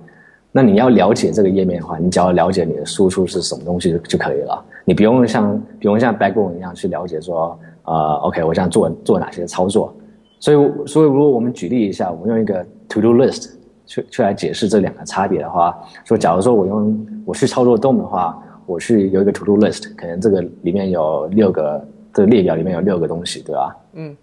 [0.52, 4.64] 那你要了解这个页面的话，你只要了解你的输出是什么东西就就可以了。
[4.84, 9.94] 你不用像不用像 Backbone 一样去了解说，呃，OK，我想做做哪些操作。
[10.38, 13.50] 所以，所以如果我们举例一下，我们用一个 To Do List
[13.84, 18.40] 去去来解释这两个差别的话，说假如说我用我去操作 DOM 的话。
[18.68, 21.82] 我去有一个 to do list，可能这个里面有六个，
[22.12, 23.76] 这个列表里面有六个东西，对吧？
[23.94, 24.14] 嗯。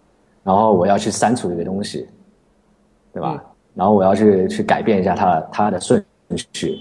[0.44, 2.08] 然后我要去删除一个东西，
[3.12, 3.44] 对吧？
[3.74, 6.06] 然后我要去去改变一下它它的顺
[6.54, 6.76] 序，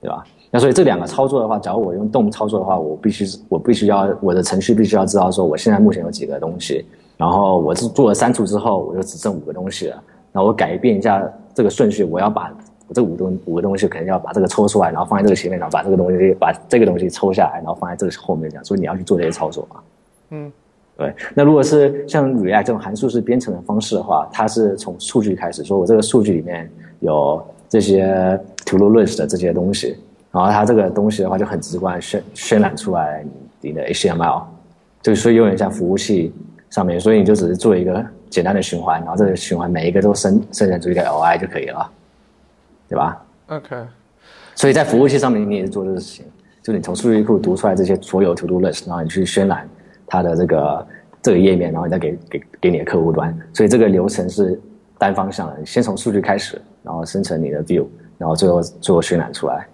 [0.00, 0.24] 对吧？
[0.50, 6.84] 那所以这两个操作的话，假如我用动操作的话，我必须我必须要我的程序必须要知道说我现在目前有几个东西，
[7.16, 10.02] 然后我是做了删除之后，我就只剩五个东西了。
[10.32, 12.52] 那我改变一下这个顺序，我要把。
[12.92, 18.64] 这五东五个东西肯定要把这个抽出来，然后放在这个前面，然后把这个东西把这个东西抽下来，然后放在这个后面这样。
[18.64, 19.80] 所以你要去做这些操作嘛？
[20.30, 20.52] 嗯，
[20.96, 21.14] 对。
[21.34, 26.70] 那如果是像 React 这种函数式编程的方式的话，它是从数据开始，说我这个数据里面
[27.00, 29.96] 有这些 To Do List 的这些东西，
[30.30, 33.24] 然后它这个东西的话就很直观渲渲染出来
[33.60, 34.42] 你的 HTML，
[35.02, 36.32] 就所以有点像服务器
[36.70, 41.90] 上面，所以你就只是做一个简单的循环，然后这个循环每一个都生生成出一个 LI 就可以了。
[42.94, 43.76] 对吧？OK，
[44.54, 46.24] 所以在服务器上面你也是做这个事情，
[46.62, 49.68] 就你从数据库读出来这些所有 To Do List，然后你去渲染
[50.06, 50.86] 它的这个
[51.20, 53.36] 这个页面，然后你再给给给你的客户端。
[53.52, 54.60] 所以这个流程是
[54.96, 57.84] 单方向的，先从数据开始，然后生成你的 View，
[58.16, 59.66] 然后最后最后渲染出来。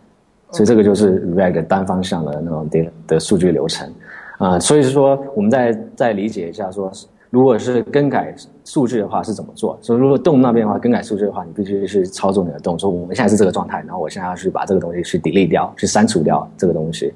[0.51, 3.92] 所以这个就是 React 单方向的那种的的数据流程
[4.38, 4.59] 啊。
[4.59, 6.90] 所以说，我们再再理解一下说。
[7.31, 8.35] 如果是更改
[8.65, 9.78] 数据的话是怎么做？
[9.81, 12.90] 所以如果动那边的话，更改数据的话，你必须去操作你的动作。
[12.90, 17.15] 我们现在是这个状态，然后我现在要去把这个东西去 delete 掉，去删除掉这个东西，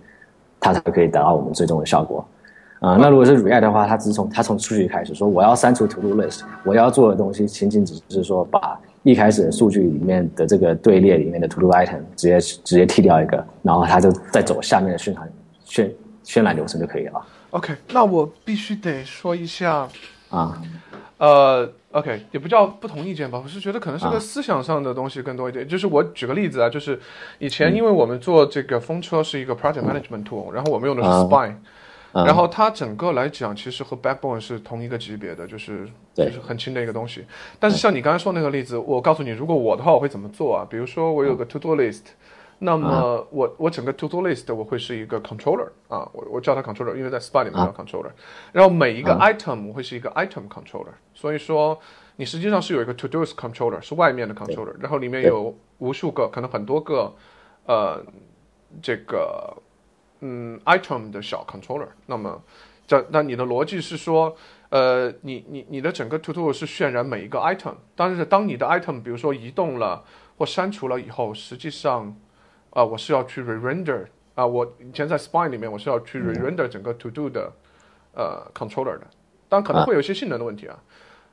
[0.61, 2.25] 它才可以得到我们最终的效果。
[2.79, 15.29] 啊，那如果是 React 的话，它只从它从数据开始说，我要删除 To Do List，我要做的东西仅仅只是说把一开始的数据里面的这个队列里面的 To Do Item 直接直接剔掉一个，然后它就再走下面的渲染
[16.25, 17.25] 渲渲染流程就可以了。
[17.51, 19.89] OK，那我必须得说一下
[20.31, 20.61] 啊，
[21.19, 25.69] 呃，OK，也不叫不同意见吧，我是觉得可能是个思想上的东西更多一点。
[25.69, 26.99] 就是我举个例子啊，就是
[27.39, 31.55] 以前因为我们做这个风车是一个 project management tool，然后我们用的是 Spine，
[32.13, 37.25] 然后它整个来讲其实和 Backbone 是同一个级别的，就是就是很轻的一个东西。
[37.61, 40.67] 但是像你刚才说那个例子，我告诉你，如果我的话我会怎么做啊？
[40.69, 42.03] 比如说我有个 to do list。
[42.61, 48.11] 那么我我整个 to do list 我会是一个 controller 啊，我我叫它 controller，因为在 SPA 里面叫 controller。
[48.53, 50.95] 然后每一个 item 我会是一个 item controller。
[51.13, 51.79] 所以说
[52.17, 57.15] 你实际上是有一个 to do controller 是外面的 controller，然后里面有无数个可能很多个
[57.67, 58.03] 呃
[58.81, 59.57] 这个
[60.21, 61.89] 嗯 item 的小 controller。
[62.07, 62.43] 那么
[62.87, 64.37] 这那你的逻辑是说
[64.71, 70.05] 呃你你你的整个 to do 是渲染每一个 item，但是当你的 item 比如说移动了
[70.37, 72.17] 或删除了以后，实际上
[72.75, 77.53] 啊，我是要去 re-render 啊，我以前在 Spine 里面我是要去 re-render 整个 To Do 的
[78.15, 79.07] 呃 controller 的，
[79.49, 80.83] 当然可能会有一些性能的问题啊，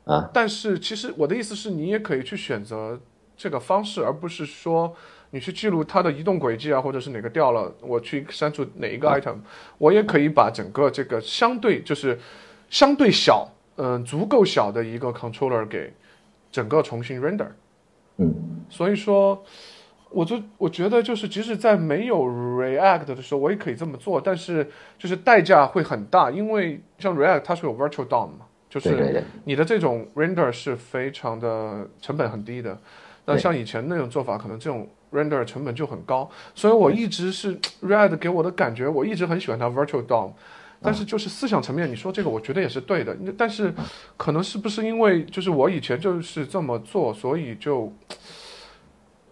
[0.05, 2.99] 啊，但是其实我的意思是你也可以去选择
[3.35, 4.95] 这个方式，而不是说
[5.31, 9.37] 你去记录它的移动轨迹啊，或者是哪个掉了，我去删除哪一个 item，
[9.79, 12.19] 我也可以把整个这个相对就是
[12.69, 15.91] 相对小，嗯，足够小的一个 controller 给
[16.51, 17.47] 整个重新 render，
[18.17, 18.31] 嗯，
[18.69, 19.43] 所以说。
[20.13, 24.69] 我就我觉得就是，即使在没有 React 的时候，我也可以这么做，但是
[24.99, 32.77] 就是代价会很大，因为像 React 它是有 Virtual DOM 嘛，就是你的这种 render 是非常的成本很低的。
[33.25, 36.29] 那像以前那种做法，可能这种 render 成本就很高。
[36.53, 40.31] 所以我一直是 React 给我的感觉，我一直很喜欢它 Virtual DOM，
[40.81, 43.15] 但是就是思想层面，你说这个我觉得也是对的。
[43.37, 43.73] 但是
[44.17, 47.93] 可能是不是因为就是我以前就是这么做，所以就。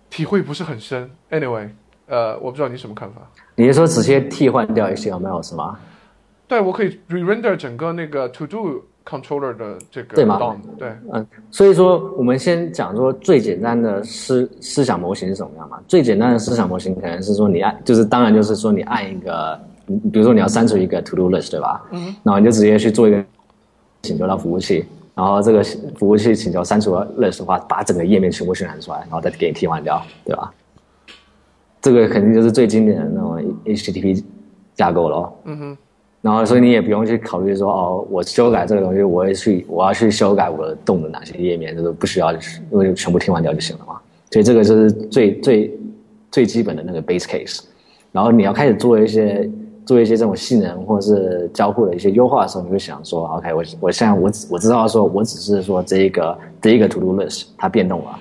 [0.10, 1.69] 体会不是很深，anyway，
[2.07, 3.22] 呃，我不知道你什么看法。
[3.56, 5.77] 你是说直接替换掉 HTML 是吗？
[6.48, 10.40] 对，我可以 re-render 整个那个 to do controller 的这个对吗？
[10.80, 15.80] 对，嗯，所以说我们先讲说最简单的思思想模型是什么样嘛？
[15.88, 19.60] 最简单的思想模型可能是说你按，就是当然就是说你按一个，
[20.11, 21.86] 比如说你要删除一个 to do list 对吧？
[21.91, 23.23] 嗯，然后你就直接去做一个
[24.02, 24.86] 请求到服务器。
[25.15, 25.64] 然后这个
[25.98, 30.53] 服务器请求删除 list 的话，把整个页面全部渲染出来，然后再给你替换掉，对吧？
[31.81, 34.23] 这个肯定就是最经典的那种 HTTP
[34.76, 35.34] 架构了。
[35.45, 35.77] 嗯哼，
[36.22, 42.40] 然后所以你也不用去考虑说哦，我修改这个东西，我也去我要去修改我的动的哪些页面，这都不需要，因
[42.72, 43.99] 为全部替换掉就行了嘛。
[44.31, 45.80] 所以这个就是最最
[46.31, 47.61] 最基本的那个 base case。
[48.11, 49.49] 然后你要开始做一些
[49.89, 58.19] 做一些这种性能或者是交互的一些优化的时候，你会想说，OK，我我现在我我知道说我只是说这一个第一个 to do list 它变动了。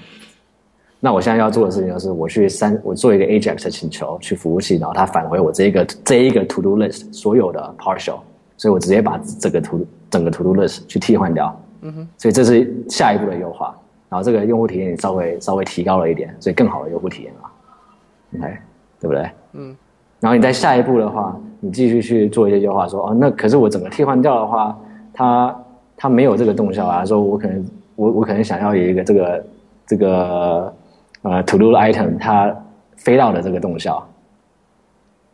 [0.98, 8.20] 那我现在要做的事情就是，我去删，我做一个 AJAX 的请求去服务器，然后它返回我这一个这一个 To Do List 所有的 partial，
[8.56, 11.54] 所以我直接把这个 To 整个 To Do List 去替换掉。
[11.82, 12.08] 嗯哼。
[12.16, 13.76] 所以这是下一步的优化，
[14.08, 18.38] 然后这个用户体验稍微稍微提高了一点，所以更好的用户体验了。
[18.38, 18.58] OK，
[18.98, 19.30] 对不对？
[19.52, 19.76] 嗯。
[20.20, 24.78] 然后你在下一步的话，你继续去做一些优化，说哦，那可是我整个替换掉的话，
[25.12, 25.56] 它
[25.96, 27.64] 它没有这个动效啊，说我可能
[27.96, 29.44] 我我可能想要有一个这个
[29.86, 30.74] 这个。
[31.22, 32.56] 呃，to do item 它
[32.96, 34.00] 飞到的这个动效，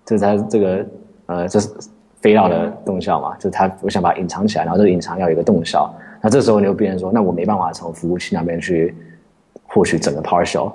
[0.07, 0.87] 就是它这个
[1.27, 1.69] 呃，这是
[2.23, 3.37] 飞到的动效嘛？
[3.37, 5.95] 就是它，我想把它隐藏起来，然后这隐藏要有一个动效。
[6.23, 8.95] 那这时候你就变成说，那我没办法从服务器那边去
[9.67, 10.73] 获取整个 partial，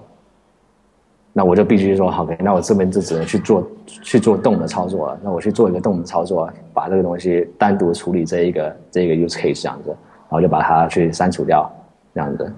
[1.40, 5.20] 那我就必须说，好，OK，那我这边就只能去做去做动的操作了。
[5.24, 11.72] 那我去做一个动的操作，把这个东西单独处理这一个这一个 use case 这样子，然后就把它去删除掉
[12.14, 12.52] 这样子。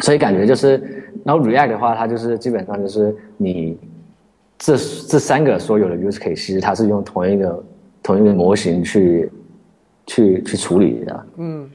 [0.00, 0.76] 所以感觉就是，
[1.24, 3.78] 然后 React 的话，它就是基本上就是你
[4.58, 7.64] 这这三个所有的 use case，其实它是用同一个
[8.02, 9.32] 同一个模型去
[10.04, 11.26] 去去处理的。
[11.38, 11.70] 嗯，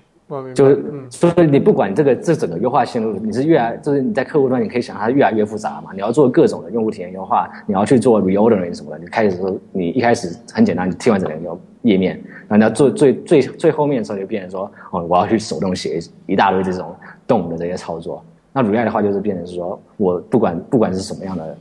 [0.55, 5.91] 就是，所以你不管这个这整个优化线路，你是越来就是你在客户端，你可以想它越来越复杂嘛。
[5.93, 8.97] 你要做各种的用户体验优化，你要去做 reordering 什么的。
[8.97, 12.15] 你开始说你一开始很简单，你替换整个页面，
[12.47, 16.95] 然后你要做最最最后面的时候，就变成说哦，我要去手动写一大堆这种。
[17.27, 18.23] 动的这些操作，
[18.53, 21.57] 那 React 的话就是变成是说，我不管不管是什么样的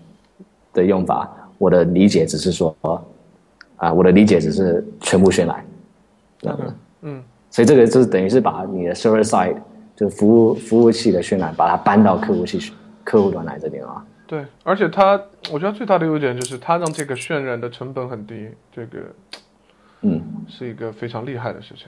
[0.75, 1.27] 的用法，
[1.57, 2.77] 我的理解只是说，
[3.77, 5.65] 啊，我的理解只是全部渲染，
[6.39, 7.23] 这样子，嗯，
[7.55, 9.55] 所以这个就是等于是把你的 server side
[9.95, 12.73] 就服务服务器的渲染，把它搬到客户器
[13.05, 14.05] 客户端来这边啊。
[14.27, 15.13] 对，而且它，
[15.53, 18.99] 我觉得最大的优点就是它让这个渲染的成本很低，这个，
[20.01, 21.87] 嗯，是一个非常厉害的事情。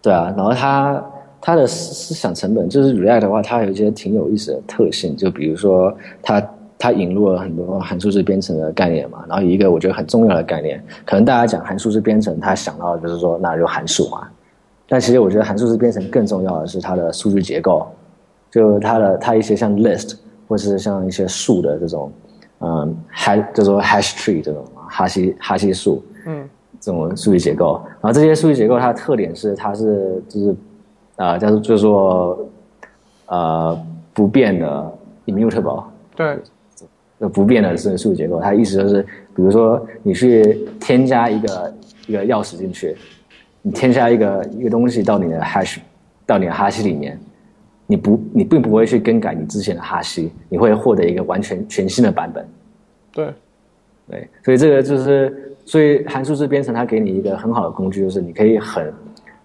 [0.00, 1.04] 对啊，然后它。
[1.44, 5.92] 它的思思想成本就是 React 的话，它有一些挺有意思的特性，就比如说
[6.22, 6.40] 它
[6.78, 9.24] 它引入了很多函数式编程的概念嘛。
[9.28, 14.28] 然后一个我觉得很重要的概念，可能大家讲函数式编程，他想到的就是说那就函数嘛。
[14.92, 17.86] 但其实我觉得函数式编程更重要的是它的数据结构，
[18.50, 20.16] 就它的它一些像 list
[20.46, 22.12] 或是像一些数的这种，
[22.60, 26.46] 嗯，hash 就说 hash tree 这种哈希哈希数，嗯，
[26.78, 27.80] 这种数据结构。
[28.02, 30.54] 然后这些数据结构它的特点是它是就是。
[31.16, 32.48] 啊，叫做叫做
[33.26, 33.78] 呃
[34.14, 34.92] 不变的
[35.26, 35.84] immutable，
[36.16, 36.38] 对，
[37.28, 38.40] 不变的是数据结构。
[38.40, 39.02] 它意思就是，
[39.36, 41.74] 比如说你去添加一个
[42.06, 42.96] 一个钥匙进去，
[43.62, 45.78] 你添加一个一个东西到你的 hash
[46.26, 47.18] 到你的哈希里面，
[47.86, 52.46] 你不你并不会去更改你之前的哈希，你会获得一个完全全新的版本。
[53.12, 53.34] 对，
[54.08, 58.92] 对，所以这个就是所以函数式编程它给你一个很好的工具，就是你可以很。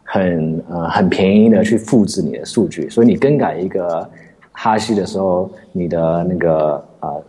[0.09, 4.09] 很呃很便宜的去复制你的数据，所以你更改一个
[4.53, 7.23] 哈希的时候，你的那个呃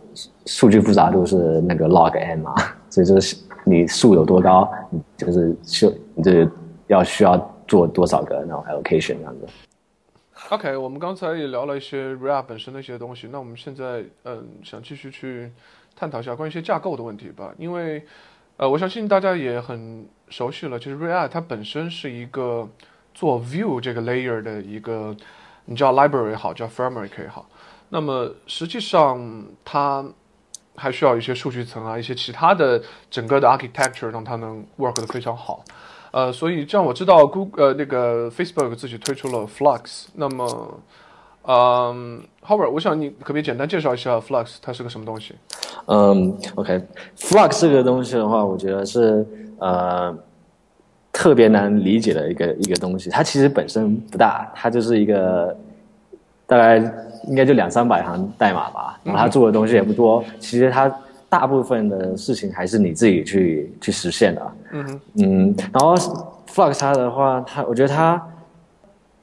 [0.45, 2.55] 数据复杂度是那个 log n 嘛，
[2.89, 3.35] 所以就是
[3.65, 6.49] 你数有多高，你就是就你这
[6.89, 7.37] 要需要
[7.67, 9.47] 做多少个那种 allocation 这样子。
[10.49, 15.51] OK，我们刚才也聊了一些 React 本身的一些东西，那我们现在嗯想继续去
[15.95, 18.05] 探讨一下关于一些架构的问题吧，因为
[18.57, 20.05] 呃我相信大家也很。
[20.31, 22.69] 熟悉了，就是 React 它本身是一个
[23.15, 25.17] 做 View 这个 layer 的一个，
[25.65, 27.49] 你叫 library 也好，叫 framework 也好。
[27.89, 30.05] 那么实际上它
[30.75, 32.79] 还需要一些数据层啊，一些其他的
[33.09, 35.63] 整个的 architecture 让它能 work 的非常好。
[36.11, 40.07] 呃，所以这样我知道 Google 呃那个 Facebook 自己推出了 Flux。
[40.13, 40.79] 那么，
[41.43, 45.35] 嗯，Howard，我想你可不可以简单介绍一下 Flux 它是个什么东西？
[45.87, 49.25] 嗯，OK，Flux 这个东西的话，我觉得是。
[49.61, 50.15] 呃，
[51.11, 55.53] 特别难理解的一个一个东西，它其实本身不大，它就是一个
[56.47, 56.77] 大概
[57.27, 60.89] 应该就两三百行代码吧，然后它做的东西也不多，其实它
[61.29, 64.51] 大部分的事情还是你自己去去实现的。
[64.71, 65.95] 嗯嗯，然后
[66.47, 68.21] Flux 它的话，它我觉得它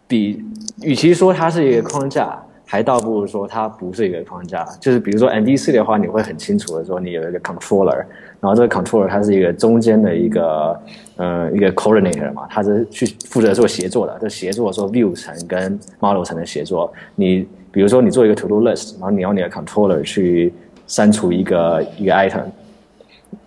[0.06, 0.42] 比
[0.82, 2.40] 与其说它是一个框架。
[2.68, 7.94] 还倒不如说它不是一个框架，就是比如说 MVC 的话，你会很清楚的说你有一个 controller，
[8.40, 10.80] 然后这个 controller 它是一个中间的一个，
[11.16, 16.92] 呃，一个 coordinator 嘛，它是去负责做协作的，就协作说 view 层跟 model 层的协作。
[17.14, 20.52] 你比如说你做一个 to do list，然后你用你的 controller 去
[20.86, 22.44] 删除一个一个 item，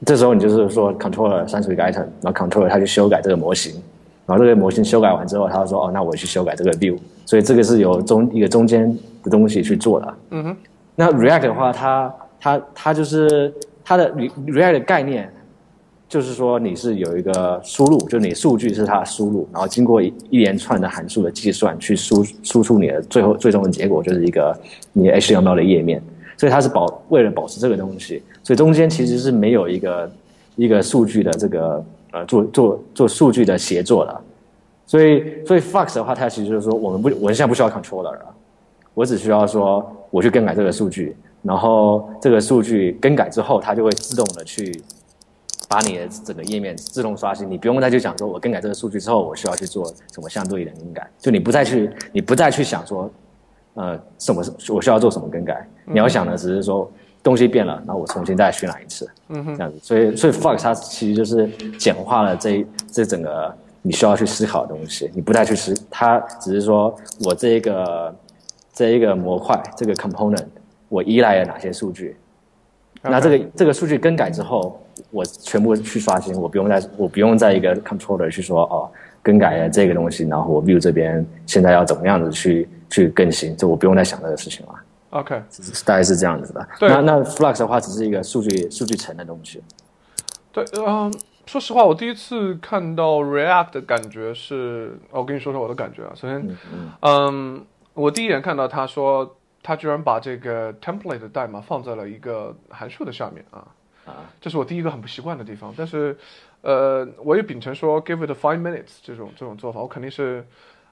[0.06, 3.74] 这时候你就是说 controller 删除一个 item，然后 controller 它去修改这个模型，
[4.26, 10.14] 然后这个模型修改完之后，他说哦，那我去修改这个 view，所以这个是由中一个中间的东西去做的。
[10.32, 10.58] 嗯哼，
[10.96, 13.54] 那 React 的话，它它它就是
[13.84, 15.32] 它的 React 的概念。
[16.10, 24.60] 就是说，你是有一个输入，就你数据是它的输入，然后经过一一连串的函数的计算，去输输出你的最后最终的结果，就是一个
[24.92, 26.02] 你 HTML 的页面。
[26.40, 30.12] 所以它是保为了保持这个东西，所以中间其实是没有一个
[30.56, 34.22] 一个数据的这个呃做做做数据的协作的。
[34.88, 38.26] 所以所以 Flux 的话，它其实就是说，我们不我现在不需要 controller 了，
[38.94, 41.14] 我只需要说我去更改这个数据，
[41.44, 44.82] 然后这个数据更改之后，它就会自动的去。
[45.68, 53.08] 把你的整个页面自动刷新，你不用再去想说，我更改这个数据之后，我需要去做什么相对的更改，就你不再去，你不再去想说，
[53.76, 56.90] 呃，什么我需要做什么更改，你要想的只是说
[57.22, 61.48] 东西变了，然后我重新再渲染一次，嗯哼，这样子，所以所以 Flux 它其实就是
[61.78, 66.96] 简化了这这整个你需要去思考的东西，你不再去思，它只是说
[67.26, 68.16] 我这一个
[68.72, 70.46] 这一个模块这个 component
[70.88, 72.16] 我依赖了哪些数据。
[73.02, 74.78] 那这个这个数据更改之后，
[75.10, 78.90] 我全部去刷新，我不用再我不用在一个 controller 去说哦，
[79.22, 84.74] 更改了这个东西，然后我 view 这边现在要怎么样子去去更新，就我不用再想这个事情了。
[85.12, 85.44] OK，
[85.86, 86.68] 大概是这样子的。
[86.82, 89.64] 那那 Flux 的话，只是一个数据数据层的东西。
[90.52, 91.14] 对，嗯，
[91.46, 96.12] 说实话，我第一次看到 React 的感觉是，我跟你说说我的感觉啊。
[96.16, 96.58] 首先，
[97.02, 99.36] 嗯，我第一眼看到他说。
[99.62, 103.68] 他居然把这个 template 的代码放在了一个函数的下面啊，
[104.06, 105.72] 啊，这是我第一个很不习惯的地方。
[105.76, 106.18] 但是，
[106.62, 110.48] 呃，我也秉承说 give it five minutes 这种这种做法，我肯定是。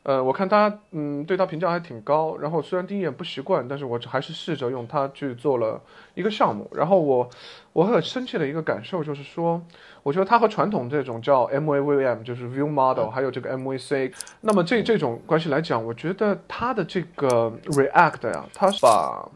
[0.07, 2.37] 呃，我看他，嗯，对他评价还挺高。
[2.37, 5.81] 然后虽然第一眼不习惯，但是我还是试着用它去做了
[6.13, 6.65] 一个项目。
[6.73, 7.29] 然后我，
[7.73, 9.61] 我很深切的一个感受就是说，
[10.03, 19.29] 我觉得它和传统这种叫 MAVM，就是 View Model，还有这个 MVC，那么这这种关系来讲，我觉得它的这个 React 呀，它是把，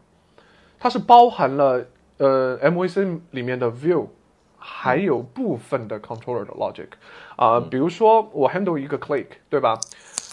[0.80, 1.84] 它是包含了
[2.16, 4.06] 呃 MVC 里面的 View，
[4.56, 6.88] 还有部分的 Controller 的 Logic，
[7.36, 9.78] 啊，比如说我 handle 一个 Click，对吧？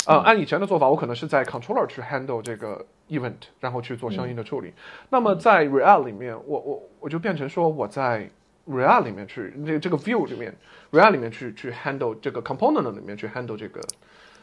[0.06, 4.74] 呃，按以前的做法，我可能是在 controller 去 handle 这个 event，然后去做相应的处理。
[5.10, 8.30] 那么在 React 里面，我我我就变成说我在
[8.68, 10.56] React 里面去这这个 view 里面
[10.92, 13.82] ，React 里面去去 handle 这个 component 里面去 handle 这个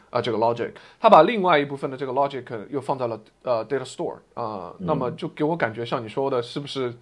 [0.09, 0.71] 啊这个 logic。
[0.99, 6.93] 他把另外一部分的这个 logic 又放在了呃 data store 啊，那么就给我感觉像你说的，是不是？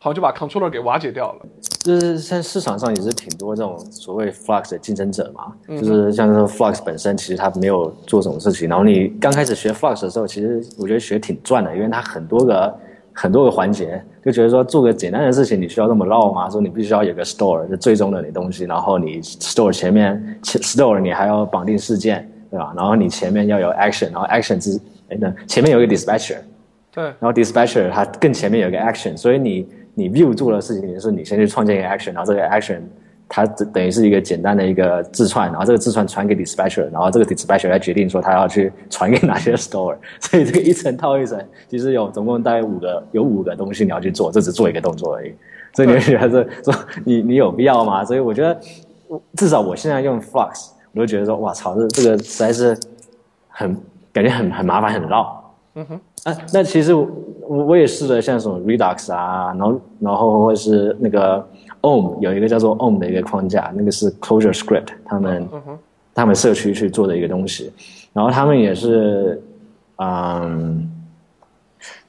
[0.00, 1.40] 好，就把 controller 给瓦解掉了。
[1.80, 5.52] 就是现在市场上也是挺多这种所谓 Flux 的竞争者嘛。
[5.66, 8.68] 就是像这个 Flux 本身，其实它没有做什么事情。
[8.68, 12.72] 然后你刚开始学 Flux 的时候，其实我觉得学挺赚的，因为它很多个
[13.12, 16.48] 很多个环节，就觉得说做个简单的事情，你需要那么绕吗？
[16.48, 18.64] 说你必须要有个 store，就最终的你东西。
[18.66, 22.72] 然后你 store 前面 store 你还要绑定事件，对吧？
[22.76, 26.36] 然后你前面要有 action，然后 action 是哎那前面有一个 dispatcher，
[26.92, 29.66] 对，然后 dispatcher 它更前面有一个 action，所以你。
[29.98, 32.80] 你 view 做的事情就是你先去创建一个 action，然后这个 action
[33.28, 41.38] 它等于是一个简单的一个自串，然后这个自串传给 dispatcher，然后这个 dispatcher 来决定说他要去传给哪些 store，所以这个一层套一层，
[41.68, 45.34] 其实有总共大概五个，有五个东西你要去做，这只做一个动作而已。
[45.74, 48.04] 所以你会觉得说 你你有必要吗？
[48.04, 48.58] 所以我觉得
[49.34, 52.78] 至少我现在用 Flux，我就觉得说哇操，这这个实在是
[53.48, 53.76] 很
[54.12, 55.37] 感觉很很麻烦很绕。
[55.78, 57.06] 嗯哼，啊，那其实我
[57.46, 61.46] 我也试了像什么 Redux 啊，然后然后或者是那个
[61.82, 65.48] Om 有一个叫做 Om 的一个框架，那个是 Closure Script 他们
[66.12, 67.70] 他们社区去做的一个东西，
[68.12, 69.40] 然后他们也是，
[69.98, 70.90] 嗯，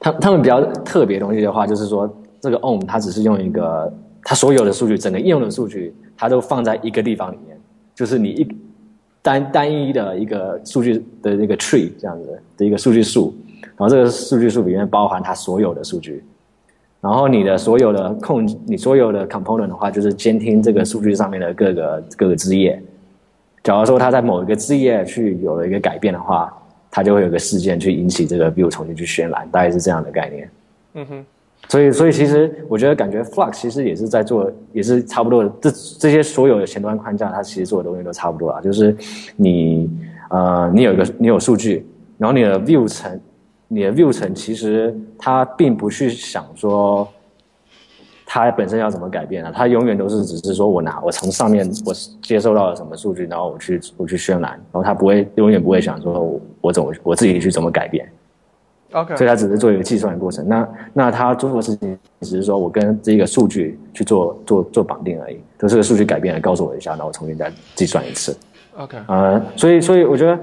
[0.00, 3.92] 他他们比较特别东西的话，就是说这个 Om 它只是用一个，
[4.24, 7.56] 它所有的数据，整个应用的数据，它都放在一个地方里面，
[7.94, 8.48] 就是你一
[9.22, 13.32] 单单一的一个数据的那个 tree 这样子的一个数据树。
[13.80, 16.22] 然后这个数据树里面包含它所有的数据，
[17.00, 22.78] 然后你的所有的控，你所有的 component 的话，就是监听这个数据上面的各个各个枝叶。
[23.64, 26.52] 假如说它在某一个枝叶去有了一个改变的话，
[26.90, 30.50] 它就会有个事件去引起这个 view 重新去渲染，大概是这样的概念。
[30.96, 31.24] 嗯哼。
[31.70, 35.50] 所以，所以其实我觉得感觉 Flux 其实也是在做，也是差不多的。
[35.58, 38.60] 这这些所有的前端框架，它其实做的东西都差不多啊。
[38.60, 38.94] 就是
[39.36, 39.88] 你
[40.28, 41.86] 呃，你有一个你有数据，
[42.18, 43.18] 然后你的 view 层。
[43.72, 47.06] 你的 view 层其实它并不去想说，
[48.26, 49.52] 它本身要怎么改变啊？
[49.54, 58.10] 它永远都是只是说我拿我从上面我接收到了什么数据，然后我去我去渲染，然后它不会永远不会想说我怎么我自己去怎么改变。
[58.92, 60.48] OK，所以它只是做一个计算的过程。
[60.48, 68.36] 那那它做的事情只是说我跟这个数据去做做做绑定而已，就这个数据改变了，告诉我一下，然后重新再计算一次。
[68.76, 70.38] OK，呃，所以所以我觉得，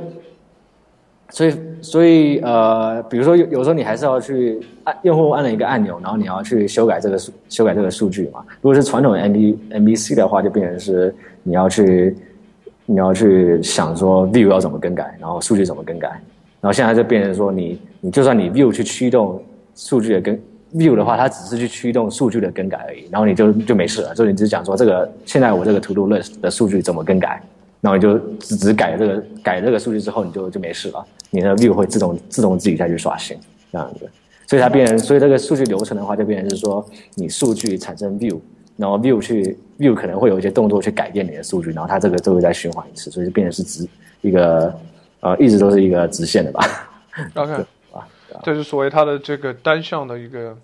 [1.29, 8.39] 所以所以呃，比如说有有时候你还是要去按用户按了一个按钮，然后你要去修改这个数修改这个数据嘛。
[8.61, 11.13] 如果是传统的 M B M B C 的话，就变成是
[11.43, 12.15] 你要去
[12.85, 16.07] 你要去想说 view 要怎么更改，然后数据怎么更改。
[16.61, 19.43] 然后现在就变成说你你就算你 view 去驱动
[19.75, 20.39] 数据的更
[20.73, 27.41] view 的话，它只是去驱动数据的更改而已，然后你就就没事了，就你只讲说这个现在我这个 to do list 的数据怎么更改。
[27.81, 33.37] 然后你就只只改这个改这个数据之后，你就就没事了，你的 view 会自动自动自己再去刷新
[33.71, 34.09] 这样子，
[34.47, 36.85] 所以它变成，所以这个数据流程的话，就变成是说
[37.15, 38.39] 你数据产生 view，
[38.75, 43.87] 然后 view 去 view 可能会有一些动作去改变你的数据，然后它这个就会再循环一次，所以就变成是直
[44.21, 44.73] 一个
[45.19, 46.89] 呃一直都是一个直线的吧
[47.35, 47.53] OK，
[47.93, 48.07] 啊，
[48.43, 50.57] 这是所谓它的这个单向的一个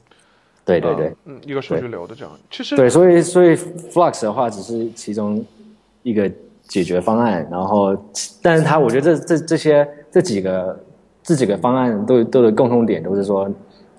[0.66, 1.14] 对对对。
[1.26, 2.32] 嗯，一个数据流的这样。
[2.50, 5.44] 其实对，所以所以 Flux 的话只是其中
[6.04, 6.32] 一个
[6.68, 7.96] 解决方案，然后，
[8.42, 10.80] 但是他我觉得这这这些这几个
[11.22, 13.50] 这几个方案都都有共同点，都是说，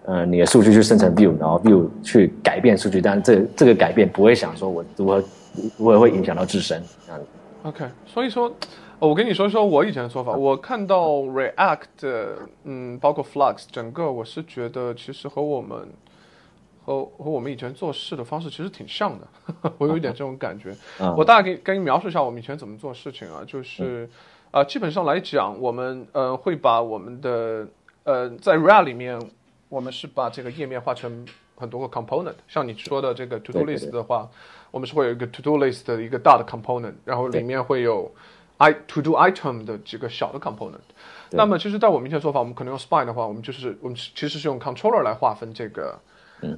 [0.06, 5.22] 呃，你的数据去生成 view，然后 view 去改变数据，但这这个改变不会想说我如何
[5.78, 7.26] 如何会影响到自身这样子。
[7.62, 8.52] OK，所以说，
[8.98, 10.32] 呃我跟你说说我以前的说法。
[10.32, 12.26] 我看到 React，
[12.64, 15.78] 嗯，包括 Flux，整个我是觉得其实和我们
[16.84, 20.74] 和和我们以前做事的方式其实挺像的， 我有一点这种感觉。
[21.00, 21.14] 嗯。
[21.16, 24.08] 我大概给给你描述一下我们以前怎么做事情啊，就是，
[24.50, 27.66] 啊、基本上来讲，我们呃会把我们的
[28.04, 29.18] 呃在 React 里面，
[29.68, 34.28] 我们是把这个页面划成很多个 component，像你说的这个 to do list 的话，
[34.70, 38.12] 我们是会有一个 to do list 的一个大的 component，然后里面会有
[38.58, 40.78] i to do item 的几个小的 component。
[41.30, 45.98] 那么其实，在我们以前做法，我们可能用 spine 的话，我们就是我们其实是用 controller 来划分这个，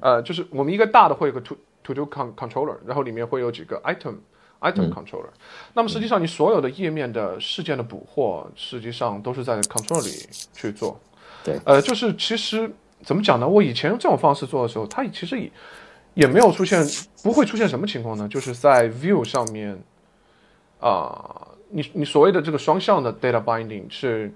[0.01, 4.17] 呃，就是我们一个大的会有个 to to do con controller，然后里面会有几个 item
[4.61, 5.29] item controller。
[5.75, 10.99] 那么实际上，你所有的页面的事件的捕获，实际上都是在 controller 里去做。
[11.45, 12.71] 对，呃，就是其实
[13.03, 13.47] 怎么讲呢？
[13.47, 15.51] 我以前用这种方式做的时候，它其实也
[16.15, 16.85] 也没有出现，
[17.23, 18.27] 不会出现什么情况呢？
[18.29, 19.79] 就是在 view 上面，
[20.81, 24.33] 啊、你你所谓的这个双向的 data binding 是，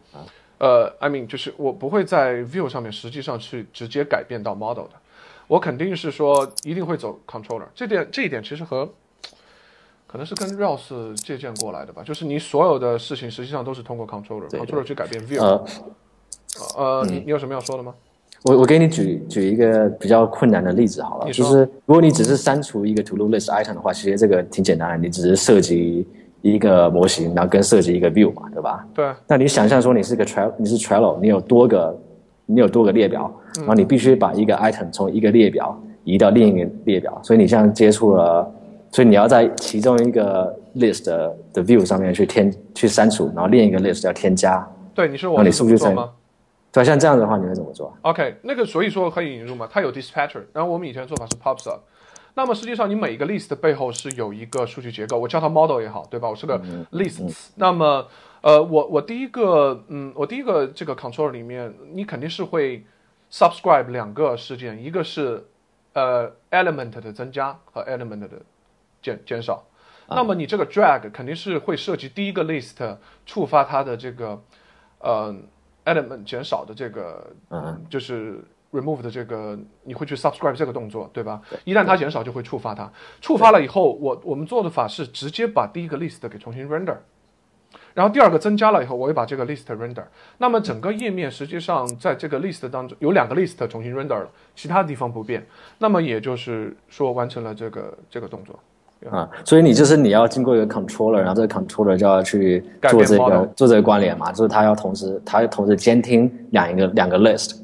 [0.59, 4.93] 呃，I mean 就是我不会在 view 上面实际上去直接改变到 model 的，
[5.51, 7.65] 我肯定是说一定会走 controller。
[7.75, 8.89] 这点这一点其实和
[10.07, 15.43] 可能是跟 Rails 借鉴过来的吧，就是你所有的事情实际上都是通过 controller，controller 去改变 view。
[15.43, 15.67] 呃，
[16.77, 17.93] 呃，你你有什么要说的吗？
[18.45, 26.07] 我我给你举举一个比较困难的例子好了，就是如果你只是删除一个 to do list item 的话，其实这个挺简单的，你只是设计
[26.43, 28.87] 一个模型，然后跟设计一个 view 嘛，对吧？
[28.95, 32.01] 对，那你想象说你是个 Trello，你是 Trello，你有多个，
[32.53, 38.51] 你有多个列表，然后你必须把一个 item 从一个列表移到另一个列表，所以你像接触了，
[38.91, 46.13] 所以你要在其中一个 list 的的 view 上面去添去删除，然后另一个 list 要添加，对，你说那你我是数据层怎么做吗
[46.73, 46.85] 对？
[46.85, 51.81] 像这样的话，你会怎么做？？OK，那个所以说可以引入嘛，它有 dispatcher，然后我们以前的做法是 pops up。
[52.35, 56.29] 那么实际上，你每一个 list 背后是有一个数据结构，我叫它 model 也好，对吧？
[56.31, 56.61] 我是个
[56.93, 57.49] lists。
[57.57, 58.07] 那么，
[58.43, 62.85] 呃，我我第一个，嗯，我第一个这个 control 里面，你肯定是会
[63.31, 65.47] subscribe 两个事件，一个是
[65.93, 68.31] 呃 element 的增加和 element 的
[69.03, 69.65] 减减少。
[70.09, 74.43] 那么你这个 drag 肯定是会涉及第一个 list 触发它的这个
[74.99, 75.33] 呃
[75.85, 78.43] element 减少的这个，嗯，就是
[78.73, 81.41] remove 的这个，你会去 subscribe 这个动作，对吧？
[81.65, 82.91] 一旦它减少，就会触发它。
[83.21, 86.97] 触发了以后，我我们做的法是直接把第一个 list 给重新 render，
[87.95, 90.05] 然后第二个增加了以后，我又把这个 list render。
[90.39, 95.45] 那么整个页面实际上在这个 list 当中有两个 list 重新 render 了，其他地方不变。
[95.79, 98.59] 那么也就是说完成了这个这个动作。
[99.11, 107.57] 啊，所以你就是你要经过一个 controller，然后这个 controller 就要去做这个做这个关联嘛，就是它要同时它要同时监听两一个两个 list，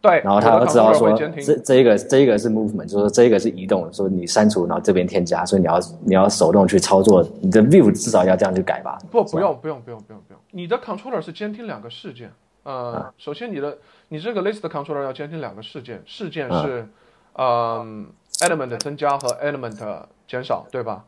[0.00, 8.96] 对，然后它我的要知道说这这一个这一个是 movement，就是说这一个是移动，说你删除然后这边添加，所以你要你要手动去操作，你的 view 至少要这样去改吧？
[9.10, 10.40] 不，不用，不用，不用，不用，不用。
[10.52, 12.30] 你的 controller 是监听两个事件。
[12.62, 16.86] 呃，首先你的你这个 list controller 要监听两个事件，事件是，
[17.34, 18.06] 嗯、
[18.40, 21.04] element 增加和 element 减少，对吧？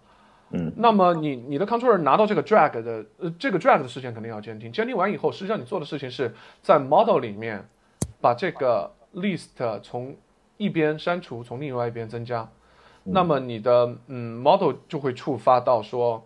[0.51, 0.73] 嗯。
[0.77, 4.73] 那么你你的 controller 拿到这个 drag 的，呃，这个 drag 的事件肯定要监听。
[4.73, 7.69] 监听完以后，实际上你做的事情是在 model 里面
[8.21, 10.17] 把这个 list 从
[10.57, 12.49] 一边删除，从另外一边增加。
[13.03, 16.25] 那么你的嗯 model 就会触发到说，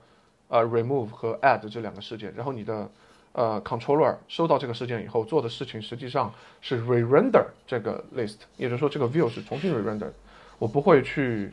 [0.48, 2.90] 呃 remove 和 add 这两个事件，然后你的
[3.32, 10.10] 呃，controller 收到这个事件以后做的事情实际上是 re-render 这个 list，也就是说这个 view 是重新 re-render，
[10.58, 11.52] 我不会去，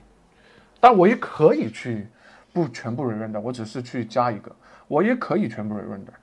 [0.79, 2.07] 但我也可以去
[2.51, 4.55] 不全部 re-render，我只是去加一个，
[4.87, 6.13] 我也可以全部 re-render，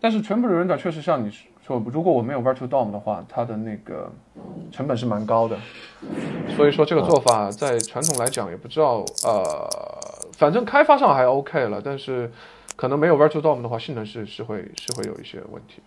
[0.00, 1.32] 但是全部 re-render 确实像你
[1.68, 4.10] 说，如果我没有 virtual DOM 的话，它的那个
[4.72, 5.56] 成本是蛮高的，
[6.56, 9.70] 所以说这个做法在传统来讲也不知道，呃，
[10.36, 12.28] 反正开发上还 OK 了，但是。
[12.76, 15.82] 可能没有 Virtual DOM 的话，性能是是会是会有一些问题。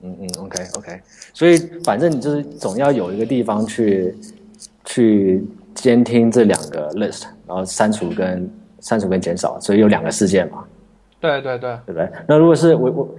[0.00, 0.98] 嗯嗯，OK OK，
[1.34, 4.16] 所以反正你就是总要有一个地方去
[4.86, 5.44] 去
[5.74, 8.50] 监听这两个 list，然后删除跟
[8.80, 10.64] 删除跟减少，所以有两个事件嘛。
[11.20, 12.10] 对对对，对不对？
[12.26, 13.14] 那如果是我我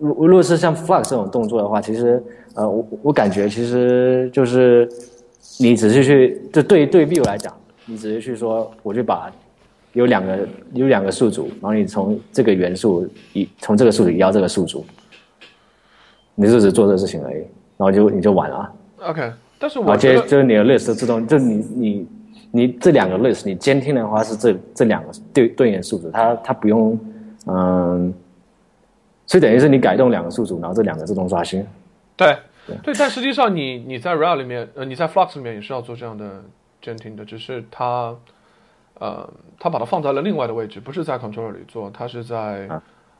[0.00, 2.20] 如如果是像 Flux 这种动作的话，其实
[2.54, 4.90] 呃我我感觉其实就是
[5.58, 7.54] 你只是去就对对 View 来讲，
[7.86, 9.30] 你只是去说我就把。
[9.92, 14.86] 有两个有两个数组，然后你从这个元素移从这个数组移到这个数组，
[16.36, 17.38] 你就只做这个事情而已，
[17.76, 18.72] 然后就你就完了。
[19.00, 22.08] OK，但是我觉得就是你的 list 自动，就你你
[22.52, 26.96] 你这两个 list 你监听的话是这这两个对对应数组，它它不用
[27.48, 28.14] 嗯，
[29.30, 31.64] 所以等于是你改动两个宿主，然后这两个自动刷新。
[32.16, 32.36] 对
[32.66, 36.42] 对，但实际上你你在 Rail 里面呃你在 Flux 里面也是要做这样的
[36.82, 38.14] 监听的，只是它。
[38.98, 39.26] 呃，
[39.58, 42.68] 它把它放在了另外的位置，不是在 controller 里做，它是在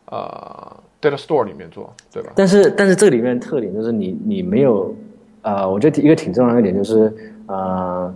[0.05, 2.31] 呃 data store 里面做，对吧？
[2.37, 4.95] 但是，但是这里面特点就是你你没有，
[5.41, 7.11] 呃，我觉得一个挺重要的一点就是，
[7.47, 8.15] 呃，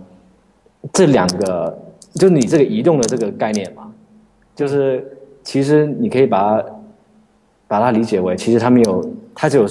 [0.93, 1.75] 这两个
[2.13, 3.91] 就你这个移动的这个概念嘛，
[4.55, 6.69] 就是其实你可以把它
[7.67, 9.65] 把它理解为，其实它没有，它只有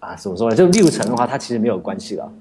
[0.00, 0.56] 啊怎么说呢？
[0.56, 2.32] 就六层的话，它其实没有关系了，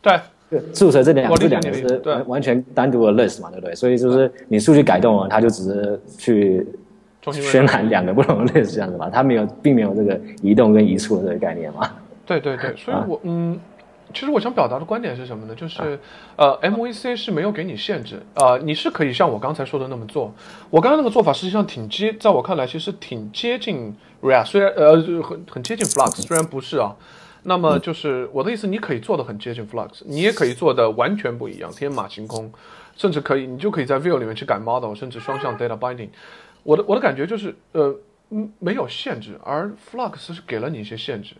[0.00, 0.18] 对。
[0.48, 3.74] 对，数学这两这两个是完完全单独的 list 嘛，对不对？
[3.74, 6.64] 所以就是你数据改动了，它就只是去
[7.24, 11.90] 渲染两个不同的 list 这样子嘛，它没有并没有这个移动跟移出的这个概念嘛。
[12.24, 13.58] 对对对，所以我嗯，
[14.16, 15.54] 其实我想表达的观点是什么呢？
[15.54, 16.00] 就是
[16.36, 20.34] 呃，MVC 是没有给你限制，呃，你是可以像我刚才说的那么做。
[20.70, 26.96] 我刚刚那个做法实际上挺接，在我看来其实挺接近 React，虽然呃很很接近 Flux，虽然不是啊。
[27.42, 32.50] 那么就是我的意思，你可以做的很接近 Flux，你也可以做的完全不一样，天马行空，
[32.96, 36.08] 甚至可以，你就可以在 View 里面去改 Model，甚至双向 Data Binding。
[36.64, 37.94] 我的我的感觉就是，呃，
[38.30, 41.36] 嗯，没有限制，而 Flux 是给了你一些限制，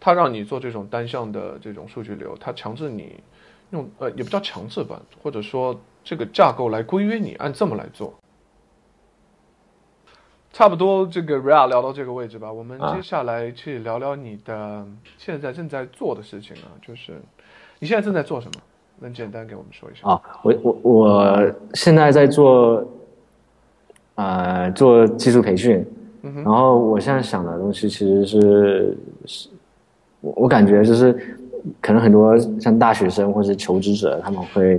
[0.00, 3.20] 它让你做这种单向的这种数据流，它强制你
[3.70, 8.14] 用，呃，也不叫强制吧，或者说这个架构来规约你按这么来做。
[10.52, 12.52] 差不多，这个 Real 聊到这个位置吧。
[12.52, 14.86] 我们接下来去聊聊你的
[15.18, 17.20] 现在正在做的事情啊，就是
[17.78, 18.60] 你现在正在做什么？
[19.00, 20.20] 能简单给我们说一下啊？
[20.42, 22.84] 我我我现在在做，
[24.16, 25.86] 呃，做技术培训。
[26.20, 29.48] 然后我现在想的东西其实是，是，
[30.20, 31.16] 我我感觉就是
[31.80, 34.78] 可能很多像大学生或是求职者，他们会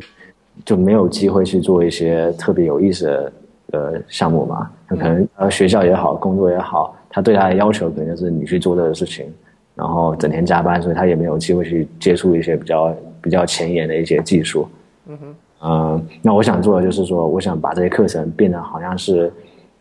[0.65, 3.33] 就没有机会去做一些特别有意思的。
[3.71, 9.31] 呃，项目嘛，那可能呃学校也好，工作也好，他对他的要求可能就是你去做这个事情，
[9.75, 14.67] 然后整天加班，所以他也没有机会去接触一些比较比较前沿的一些技术。
[15.05, 19.31] 嗯哼，嗯，那我想做的就是说，我想把这些课程变得好像是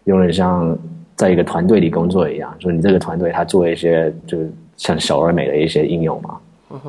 [0.05, 0.77] 有点像
[1.17, 4.37] 在一个团队里工作一样，就是你这个团队他做一些就
[4.79, 6.39] 像小而美的一些应用嘛。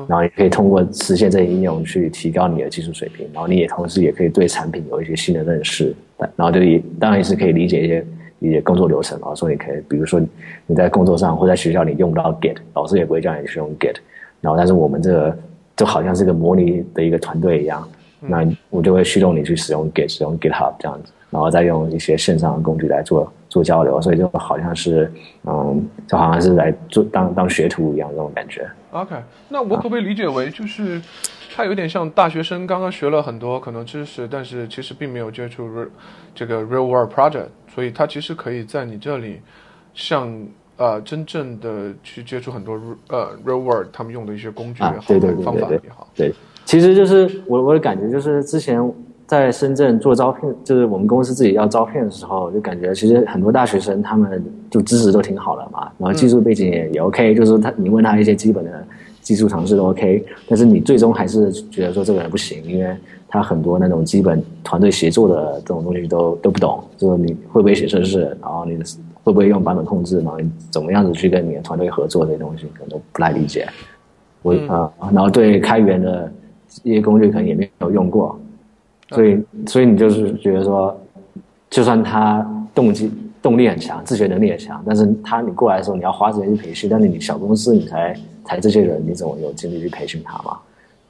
[0.06, 5.94] 然后也可以通过实现这些应用去提高你的技术水平，然后你也同时也可以对产品有一些新的认识，
[6.36, 8.06] 然后就也当然也是可以理解一些
[8.40, 10.20] 一些工作流程啊，所以你可以比如说
[10.66, 13.96] 你在工作上或在学校你用不到 Git，老师也不会叫你去用 Git，
[14.42, 15.38] 然后但是我们这个
[15.74, 17.88] 就好像是个模拟的一个团队一样，
[18.20, 25.12] 那我就会驱动你去使用 Git，使用 GitHub 这样子，然后再用一些线上的工具来做做交流，所以就好像是
[25.44, 28.66] 嗯，就好像是来做当当学徒一样这种感觉。
[28.92, 29.14] OK，
[29.50, 30.98] 那我可不可以理解为，就是
[31.54, 35.68] 他有点像大学生刚刚学了很多可能知识，但是其实并没有接触
[36.34, 39.40] 这个 real world project，所以他其实可以在你这里，
[39.94, 40.32] 像
[40.76, 46.08] 呃真正的去接触很多呃 real world 他们用的一些工具也好，对方法也好。
[46.14, 46.32] 对，
[46.64, 48.80] 其实就是我我的感觉就是之前
[49.30, 54.42] 在深圳做招聘，就是我们公司自己要招聘的时候，就感觉其实很多大学生他们。
[54.70, 58.70] 就知识都挺好的嘛，然后技术背景也也 OK，就是他你问他一些基本的
[59.20, 62.96] 技术常识都 OK，但是你最终还是觉得说这个人不行，因为
[63.26, 68.76] 他很多那种基本团队协作的这种东西都都不懂，就是你会不会写程式，然后你
[69.24, 70.38] 会不会用版本控制，然后
[70.70, 73.66] 怎么样子去跟你的团队合作这些东西可能都不太理解。
[74.42, 76.32] 我啊，然后对开源的
[76.84, 78.38] 一些工具可能也没有用过，
[79.10, 80.98] 所以所以你就是觉得说，
[81.68, 83.10] 就算他动机。
[83.42, 88.14] 动力很强，自学能力也强，但是他你过来的时候，你要花时间去培训，但是你小公司你才
[88.44, 90.58] 才这些人，你怎么有精力去培训他嘛？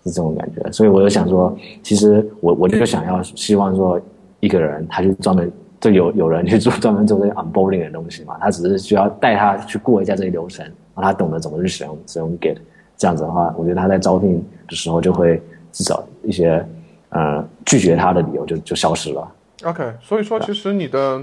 [0.05, 0.71] 是这种感觉。
[0.71, 1.53] 所以我就想说，
[1.83, 4.01] 其实我我就想要希望说，
[4.39, 5.51] 一个人他就专门
[5.81, 10.65] 就有有人去做专门做这些 onboarding 的东西嘛，他只是需要带他去过一下这些流程，
[10.95, 12.59] 让他懂得怎么去使用使用 Git。
[12.97, 16.65] 这样子的话，我觉得他在招聘的时候就会至少一些
[17.11, 19.33] 呃拒绝他的理由就就消失了。
[19.65, 21.23] OK，所以说其实你的，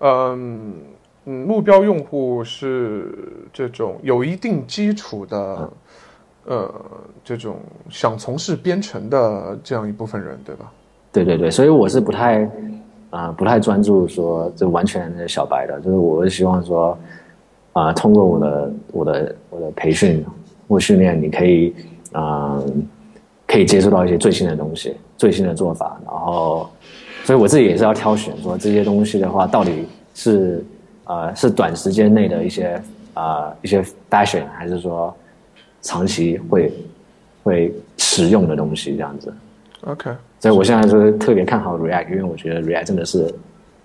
[0.00, 0.74] 嗯
[1.24, 3.14] 嗯，目标用户是
[3.52, 5.70] 这种有一定基础的，
[6.44, 6.74] 呃，
[7.24, 7.56] 这种
[7.88, 10.70] 想从事编程的这样一部分人，对吧？
[11.12, 12.50] 对对对，所以我是不太
[13.10, 16.98] 啊、不太专注说这完全的小白的，就是我是希望说
[17.74, 20.24] 啊、通过我的我的我的培训
[20.66, 21.74] 或训练，你可以
[22.12, 22.58] 啊、
[23.52, 26.70] 可以接触到一些最新的东西、最新的做法，然后，
[27.22, 30.64] 所以我自己也是要挑选说这些东西的话，到底是
[31.04, 35.14] 呃是短时间内的一些呃、一些 fashion，还是说
[35.82, 36.72] 长期会
[37.42, 39.30] 会使用的东西这样子。
[39.82, 40.10] OK，
[40.40, 43.30] 所以我现在是特别看好 React，因为我觉得 React 真的是，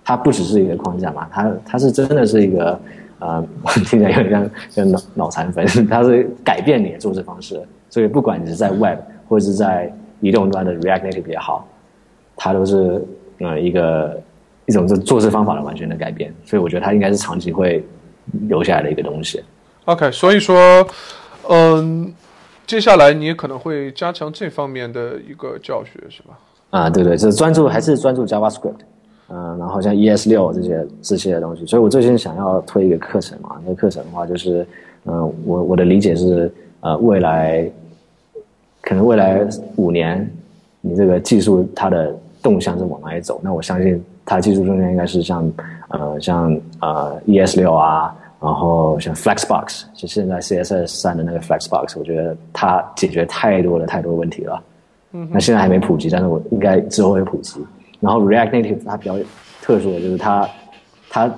[0.02, 2.80] 它不只是一个框架嘛，它它是真的是一个
[3.18, 3.44] 呃，
[3.84, 7.60] 听起来有点像像脑脑残粉，它是改变你的做事方式。
[7.90, 8.98] 所以不管你是在 Web
[9.28, 11.68] 或者是在移动端的 React Native 也好，
[12.36, 13.04] 它都是
[13.40, 14.20] 呃一个
[14.66, 16.34] 一种这做事方法的完全的改变。
[16.44, 17.84] 所以我觉得它应该是长期会
[18.48, 19.42] 留下来的一个东西。
[19.84, 20.86] OK，所以说，
[21.48, 22.12] 嗯，
[22.66, 26.38] 接下来你也可能会加强这方面的一个教学，是吧？
[26.70, 28.74] 啊，对对，就是专注还是专注 JavaScript，
[29.28, 34.66] 嗯、然后像 ES 六这些这些东西，所以我最近想要推一个课程嘛，那个课程的话就是，
[35.06, 37.66] 嗯、我我的理解是，呃，未来
[38.88, 39.46] 可能未来
[39.76, 40.26] 五年，
[40.80, 43.38] 你这个技术它的动向是往哪里走？
[43.44, 45.52] 那我相信它技术中间应该是像
[45.88, 54.62] 呃像呃 ES 六啊，然后像 Flexbox，就现在 CSS 三的那个 Flexbox，我觉得它解决太多的太多问题了。
[55.12, 57.60] 嗯那现在还没普及，但是我应该之后会普及。
[58.00, 59.18] 然后 React Native 它比较
[59.60, 60.48] 特殊的就是它
[61.10, 61.30] 它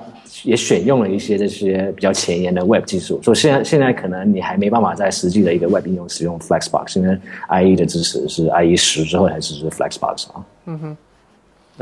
[0.44, 10.44] 也选用了一些这些比较前沿的 Web 技术，所以现在现在可能你还没办法在实际的一个 Web 应用使用 Flexbox，因为 IE 的支持是 IE 十之后才支持 Flexbox 啊。
[10.66, 10.97] 嗯哼。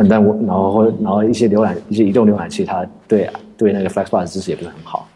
[0.09, 5.09] 但我然后或然后一些浏览一些移动浏览器，它对对那个 Flexbox 支持也不是很好。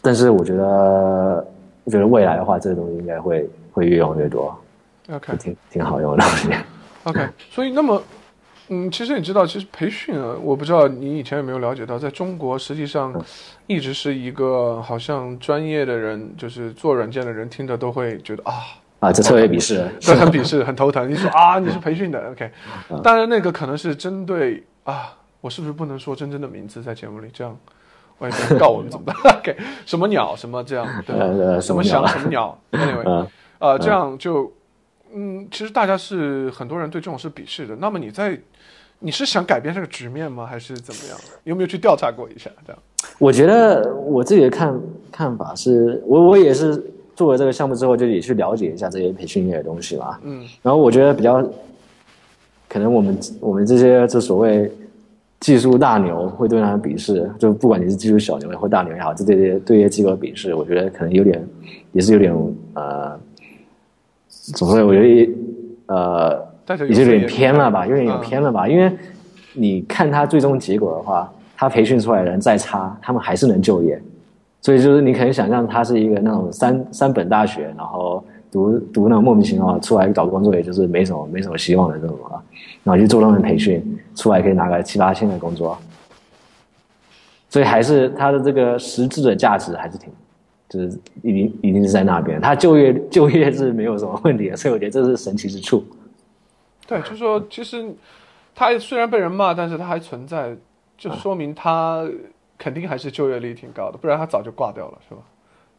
[0.00, 1.46] 但是我觉得，
[1.84, 4.56] 我觉得未来的话，这个东西应该会会越用越多。
[5.10, 6.48] OK 挺挺好用的东西。
[7.04, 8.02] OK，所以那么，
[8.68, 13.14] 嗯，其实你知道，其实培训啊，我不知道你以前有没有了解到，在中国实际上
[13.66, 18.54] 一直是一个好像专业的人，就是做软件的人听着都会觉得啊，
[19.00, 21.10] 啊，这特别鄙视，这很鄙视，很头疼。
[21.10, 22.50] 你说 啊，你是培训的，OK，
[23.02, 27.28] 当然那个可能是针对啊，我是不是不能说真正的名字在节目里？
[27.32, 27.54] 这样，
[28.18, 29.16] 万一别人告我们怎么办？
[29.40, 33.26] OK，什么鸟什么这样，对什么翔什么鸟， anyway，嗯。
[33.60, 34.52] 呃，这样就，
[35.14, 37.76] 嗯，其实大家是很多人对这种是鄙视的。
[37.76, 38.38] 那么你在，
[38.98, 40.44] 你是想改变这个局面吗？
[40.44, 41.18] 还是怎么样？
[41.44, 42.50] 有没有去调查过一下？
[42.66, 42.82] 这样
[43.18, 44.80] 我觉得我自己的看
[45.12, 46.82] 看法是，我我也是
[47.14, 50.18] 做了这个项目之后，就也去了解一下这些培训业的东西吧。
[50.24, 50.44] 嗯。
[50.62, 51.40] 然后我觉得比较，
[52.68, 54.70] 可能我们我们这些就所谓
[55.38, 61.46] 技术大牛会对他鄙视，就不管你是技术小牛也好大牛也好，这这些对这些机构的鄙视，我觉得可能有点，
[61.92, 62.34] 也是有点
[62.74, 63.20] 呃，
[64.52, 64.86] 怎么说？
[64.86, 65.32] 我觉得
[65.86, 66.54] 呃。
[66.88, 68.90] 也是有点偏了吧，有点有嗯偏了吧，因为
[69.52, 74.00] 你看他最终结果的话，他培训出来的人再差，他们还是能就业。
[74.62, 82.40] 所以就是你可以想象，他是一个那种三三本大学，然后读读那种莫名其妙出来找工作，也就是没什么没什么希望的这种啊，
[82.82, 83.84] 然后去做他们培训，
[84.16, 85.76] 出来可以拿个七八千的工作。
[87.50, 90.10] 所以还是他的这个实质的价值还是挺，
[90.74, 95.84] 就是一定一定是在那边，他就业 就业是没有什么问题的，所以我觉得这是神奇之处。
[96.86, 97.84] 对，就是说，其实
[98.54, 100.54] 他虽然被人骂，但是他还存在，
[100.98, 102.04] 就说明他
[102.58, 105.20] 肯定还是就业率挺高的，不然他早就挂掉了，是吧？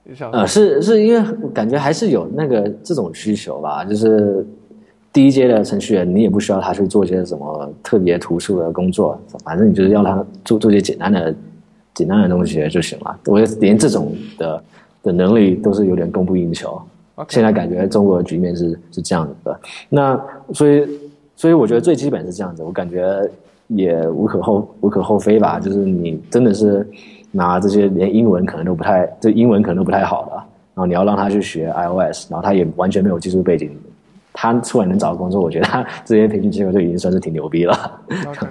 [0.04, 4.46] 你想，呃，是是因为我感觉还是有那个这种需求吧，就是
[5.12, 11.36] 第一阶的程序员，你也不需要他去做一些什么特别突出的工作，反正你就是要他做做些简单的
[11.94, 13.20] 简单的东西就行了。
[13.26, 14.64] 我连这种的
[15.06, 16.78] 的能力都是有点供不应求。
[17.30, 19.58] 现在感觉中国的局面是是这样子的，
[19.88, 20.22] 那
[20.54, 20.86] 所以
[21.34, 23.22] 所以我觉得最基本是这样子，我感觉
[23.68, 26.86] 也无可厚无可厚非吧，就是你真的是
[27.32, 33.72] 拿这些连英文可能都不太，这英文可能都不太好的，然后你要让他去学 iOS，然后他也完全没有技术背景，
[34.34, 38.02] 他出来能找工作，我觉得他 这些培训机构就已经算是挺牛逼了。
[38.28, 38.48] OK，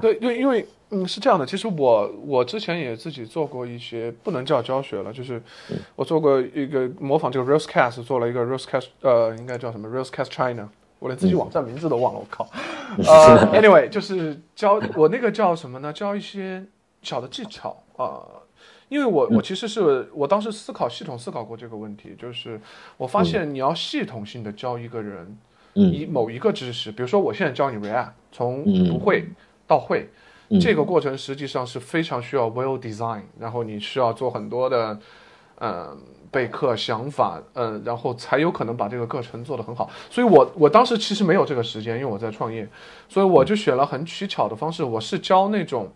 [0.00, 0.64] 对对，因为
[0.94, 1.44] 嗯，是这样的。
[1.44, 5.42] 其实我我之前也自己做过一些，不能叫教学了，就是
[5.96, 10.68] 我做过一个模仿这个 Railscast，做了一个 Railscast，呃，应该叫什么 Railscast China，
[11.00, 12.48] 我连自己网站名字都忘了，我靠。
[12.98, 15.92] 呃， anyway，就是教我那个叫什么呢？
[15.92, 16.64] 教一些
[17.02, 18.22] 小的技巧啊。
[18.90, 22.60] 因为我我其实是我当时思考系统思考过这个问题，就是
[22.98, 25.36] 我发现你要系统性的教一个人，
[25.72, 29.26] 以某一个知识，比如说我现在教你 React，从不会
[29.66, 30.10] 到会，
[30.60, 34.98] 这个过程实际上是非常需要 well design，然后你需要做很多的，
[35.60, 35.96] 嗯，
[36.30, 39.90] 备课想法，嗯，然后才有可能把这个课程做得很好。
[40.10, 42.68] 所以我我当时其实没有这个时间，因为我在创业，
[43.08, 45.92] 所以我就选了很取巧的方式，我是教那种。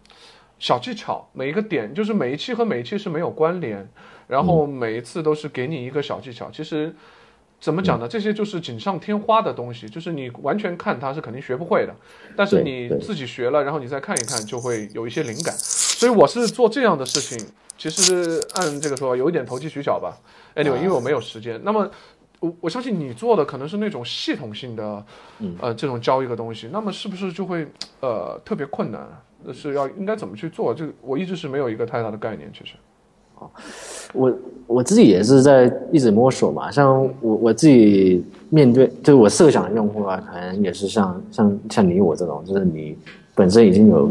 [0.61, 3.89] 小技巧，每一个点就是每一期和每一期是没有关联，
[4.27, 6.51] 然后每一次都是给你一个小技巧。
[6.51, 6.93] 其实
[7.61, 8.07] 怎么讲呢？
[8.07, 11.95] 这些就是锦上添花的东西，就是你完全看它是肯定学不会的，
[12.37, 15.55] 但是你自己学了，然后你再看一看，就会有一些灵感。
[15.59, 20.17] 所以我是做这样的事情，其实按这个说有一点投机取巧吧。
[20.55, 21.61] Anyway，因为我没有时间。
[21.65, 21.91] 那么
[22.41, 25.05] 我我相信你做的可能是那种系统性的，
[25.61, 27.67] 呃，这种教一个东西，那么是不是就会
[28.01, 29.07] 呃特别困难？
[29.53, 30.75] 是要应该怎么去做？
[30.75, 32.53] 这个我一直是没有一个太大的概念。
[32.53, 32.75] 其实，
[33.37, 33.49] 哦，
[34.13, 34.33] 我
[34.67, 36.71] 我自己也是在一直摸索嘛。
[36.71, 42.97] 像我我自己面对，就是我设想的用户啊，可能也是像像像你我这种，就是你
[43.35, 44.11] 本身已经有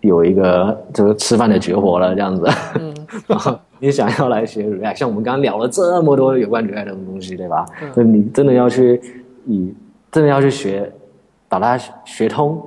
[0.00, 2.46] 有一个就是吃饭的绝活了这样子。
[2.80, 2.94] 嗯。
[3.28, 7.64] 然后你想要来学 React，像我们刚刚聊了这么多有关 React 的东西，对吧？
[7.80, 7.88] 嗯。
[7.94, 9.00] 那你真的要去
[9.44, 9.72] 你
[10.10, 10.90] 真的要去学，
[11.48, 12.60] 把它学通。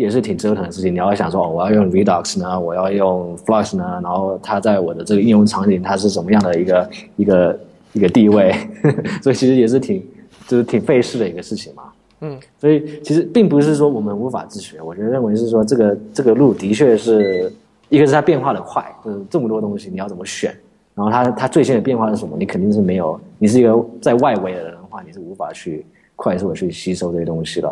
[0.00, 0.90] 也是挺折腾的事情。
[0.94, 7.60] 你要想说，哦，我要用 Redux 呢，我要用 Flash 呢，然后它在我的这个应用场景，它是什么样的一个一个
[7.92, 8.54] 一个地位？
[9.22, 10.02] 所以其实也是挺
[10.48, 11.82] 就是挺费事的一个事情嘛。
[12.22, 17.52] 嗯，所以其实并不是说我们无法自学，我觉得认为是说这个这个路的确是
[17.90, 20.50] 一个是它变化的快，就是这么多东西你要怎么选，
[20.94, 22.36] 然后它它最新的变化是什么？
[22.38, 25.84] 你肯定是没有，你是一个在外围的人的话，你是无法去
[26.16, 27.68] 快速的去吸收这些东西的。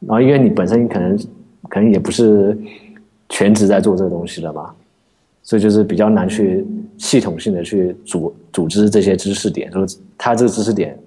[0.00, 1.16] 然后因为你本身可能。
[1.68, 2.56] 可能也不是
[3.28, 4.74] 全职在做这个东西的吧，
[5.42, 6.66] 所以就是比较难去
[6.98, 10.98] 系统性的去组组织这些知识点，说他这个知识点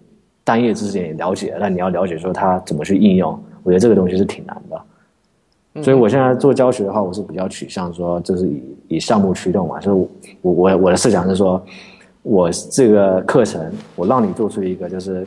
[0.43, 5.81] 单页知识点也了解，那你要了解说他怎么去应用，我觉得这个东西是挺难的。
[5.81, 10.07] 所以我现在做教学的话，我是比较取向说就是以以项目驱动嘛，就是
[10.41, 11.61] 我我我的设想是说，
[12.21, 13.59] 我这个课程
[13.95, 15.25] 我让你做出一个就是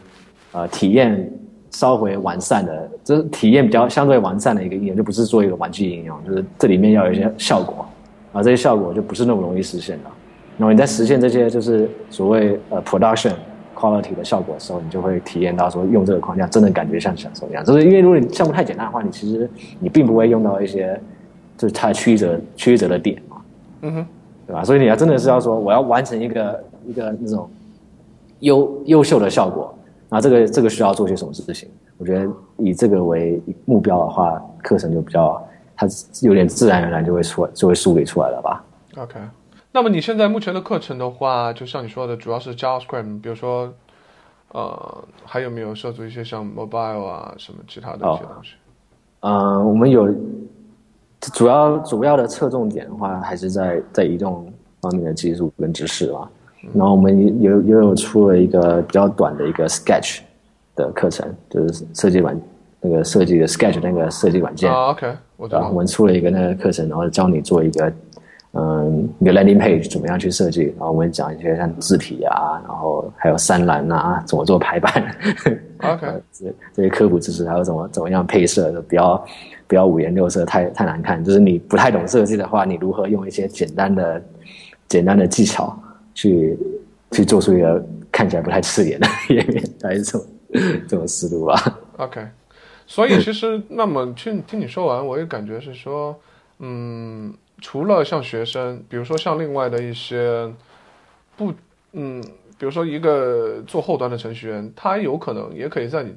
[0.53, 1.31] 呃体验。
[1.77, 7.87] 稍微完善的，就是体验比较相对完善的一个应用，就不是做一个玩具应用，就是这里面要有一些效果，
[8.33, 10.05] 啊，这些效果就不是那么容易实现的。
[10.57, 13.35] 那么你在实现这些就是所谓呃 production
[13.75, 17.63] quality 的效果的时候，你就会体验到说用这个框架真的感觉像享受一样。
[17.63, 19.47] 就是因为如果你项目太简单的话，你其实
[19.79, 20.99] 你并不会用到一些
[21.59, 23.37] 就是太曲折曲折的点嘛，
[23.83, 24.07] 嗯哼，
[24.47, 24.65] 对吧？
[24.65, 27.51] 所以你要真的是要说我要完成一个一个那种
[28.39, 29.76] 优优秀的效果。
[30.09, 31.69] 那这个这个需要做些什么事情？
[31.99, 35.43] 我觉得以这个为目标的话，课程就比较
[35.75, 35.87] 它
[36.23, 38.65] 有点自然而然就会出就会梳理出来了吧。
[38.97, 39.19] OK，
[39.73, 43.73] 那么你现在目前的课程的话，就像你说的，主要是 JavaScript，比如说
[44.53, 48.53] 呃，还有没有涉足一些像 Mobile 啊什么其他的一些东西？
[49.21, 50.15] 嗯，我们有
[51.21, 56.31] 主要主要的侧重点的话，还是在在移动方面的技术跟知识吧。
[56.75, 60.21] 然后我们也也有出了一个比较短的一个 Sketch
[60.75, 62.39] 的课程，就是设计软
[62.81, 64.71] 那个设计的 Sketch 那个设计软件。
[64.71, 65.69] 啊，OK，我知道。
[65.69, 67.93] 我们出了一个那个课程，然后教你做一个
[68.53, 74.93] 嗯一个 Landing Page 怎么样去设计，然后我们讲一些像字体啊，然后还有三栏啊，怎么做排版。
[75.83, 79.25] OK， 这这些科普知识，还有怎么怎么样配色的，不要
[79.67, 81.25] 不要五颜六色，太太难看。
[81.25, 84.23] 就是你不太懂设计的话，你如何用一些简单的
[84.89, 85.77] 简单的技巧。
[86.17, 86.59] 去
[87.13, 90.27] 去做出一个看起来不太刺眼的页面，还是这种
[90.89, 91.79] 这种思路吧。
[91.99, 92.27] OK，
[92.87, 96.19] 所以其实那么听听你说完，我也感觉是说，
[96.59, 100.51] 嗯，除了像学生，比如说像另外的一些
[101.37, 101.53] 不，
[101.93, 102.23] 嗯，
[102.59, 106.17] 比如说一个做后端的程序员，他有可能也可以在你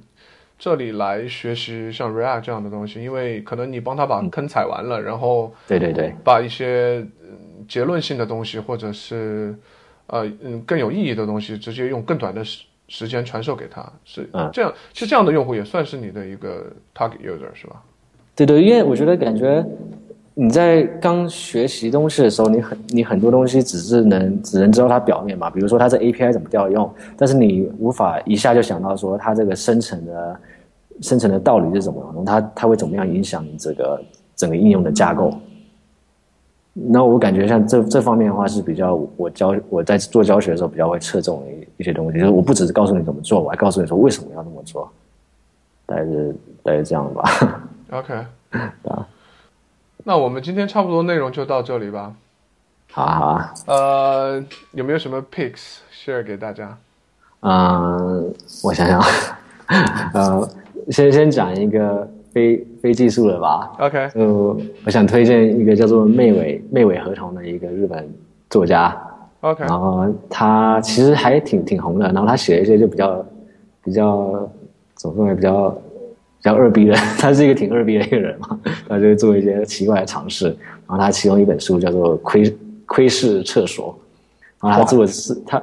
[0.57, 7.05] 这里来学习像 React 这样的东西，因为可能你帮他把坑踩完了，然后对对对，把一些
[7.67, 9.53] 结论性的东西或者是。
[10.09, 14.73] 呃嗯，更有意义的东西，直接用更短的时时间传授给他，是这样。
[14.93, 16.65] 其实这样的用户也算是你的一个
[16.95, 17.81] target user，是吧？
[18.35, 19.63] 对对，因为我觉得感觉
[20.33, 30.39] 你在刚学习东西的时候，你很你很多东西只是能只能知道它表面嘛，比如说它这 API 怎么调用，但是你无法一下就想到说它这个生成的
[31.01, 34.01] 生成的道理是怎么，它它会怎么样影响你这个
[34.35, 35.31] 整个应用的架构。
[36.87, 44.91] 那我感觉像这这方面的话是比较我教我在做教学的时候比较会侧重一一些东西，就是我不只是告诉你怎么做，我还告诉你说为什么要这么做，
[45.85, 47.23] 大概是大概这样吧。
[47.91, 48.13] OK，
[48.89, 49.07] 啊，
[50.03, 52.13] 那我们今天差不多内容就到这里吧。
[52.91, 56.77] 好啊好啊，呃，有没有什么 picks share 给大家？
[57.41, 58.33] 嗯，
[58.63, 59.01] 我想想，
[60.13, 60.49] 呃，
[60.89, 68.07] 先先讲一个非非技术了吧，OK，就我想推荐一个叫做妹尾妹尾合同的一个日本
[68.49, 68.95] 作家
[69.41, 73.25] ，OK，然后他其实还挺挺红的，然后他写了一些就比较
[73.83, 74.49] 比较
[74.95, 80.45] 怎么说呢，比较比较二逼的， 他是一个挺二逼的一个人嘛，他就会做一些奇怪的尝试。
[80.87, 83.87] 然后他其中一本书叫做《窥窥视厕所》，
[84.61, 85.57] 然后他做的事，他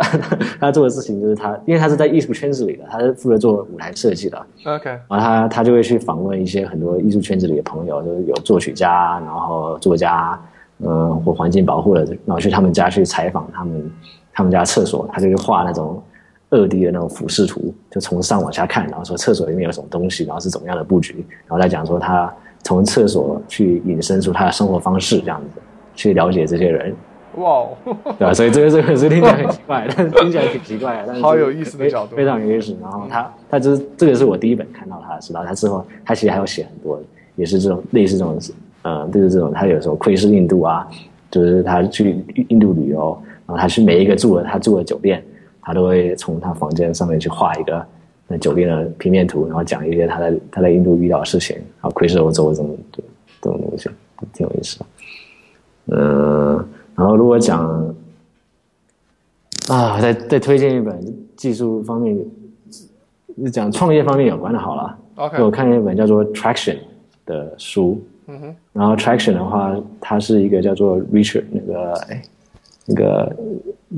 [0.59, 10.41] 他做的事情就是他，因为他是在艺术圈子里的，他是负责做舞台设计的，OK，然后他他就会去访问一些很多艺术圈子里的朋友，就是有作曲家，然后作家，
[10.79, 13.91] 嗯、或环境保护的，然后去他们家去采访他们
[14.33, 16.03] 他们家厕所，他就去画那种
[16.49, 22.33] 二 D 的那种俯视图，就从上往下看，然后说厕所里面有什么东西，然后是怎么样的布局，然后再讲说他
[22.63, 25.61] 从厕所去引申出他的生活方式，这样子
[25.95, 26.95] 去了解这些人，
[27.37, 27.77] 哇哦，
[28.19, 28.35] 对吧？
[28.35, 32.77] 所以这个这个是听起来很奇怪，但 是听起来挺奇怪的，但是好有意思的角度非非常有意思。
[32.81, 37.01] 然后他他就是这个是我第一本看到他的书，然后他之后他其实还有写很多，
[37.37, 38.39] 也是这种类似这种
[38.83, 40.87] 呃，就是这种他有时候窥视印度啊，
[41.31, 45.23] 就是他去印度旅游，然后他去每一个住的他住的酒店，
[45.61, 47.85] 他都会从他房间上面去画一个
[48.29, 52.79] 那酒店的平面图，然后讲一些他在他在印度遇到的事情，然后窥视欧洲这种
[53.43, 53.91] 这种东西，
[54.33, 54.87] 挺有意思的。
[55.89, 57.95] 嗯，然后如果讲
[59.69, 61.01] 啊，再再推荐一本
[61.37, 62.19] 技术方面，
[63.53, 64.99] 讲创业方面有关的好了。
[65.17, 66.77] OK 我看了一本叫做《Traction》
[67.25, 72.23] 的书，嗯哼，然后 Traction 的话，它是一个叫做 Richard 那个哎
[72.87, 73.37] 那个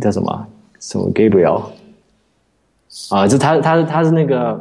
[0.00, 0.46] 叫什么？
[0.80, 1.62] 什么 Gabriel
[3.10, 4.54] 啊，就他他他是那个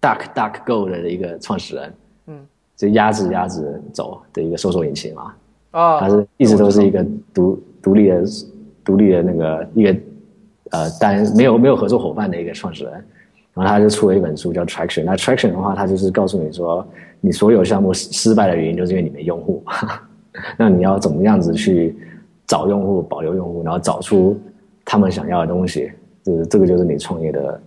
[0.00, 1.94] Duck Duck Go 的一个创始人，
[2.26, 5.34] 嗯，就鸭子鸭子走的一个搜索引擎嘛，
[5.70, 8.24] 啊，他是一直都是一个独独立的
[8.84, 9.96] 独立的那个一个
[10.70, 12.92] 呃单没有没有合作伙伴的一个创始人，
[13.54, 15.04] 然后他就出了一本书叫 Traction。
[15.04, 16.86] 那 Traction 的话，他就是告诉你说，
[17.20, 19.62] 你所有项目失失败的原因就是因为你没用户，
[20.58, 21.96] 那你要怎么样子去
[22.46, 24.38] 找用户、保留用户，然后找出
[24.84, 25.90] 他们想要的东西，
[26.22, 27.60] 就是这个就是你创业的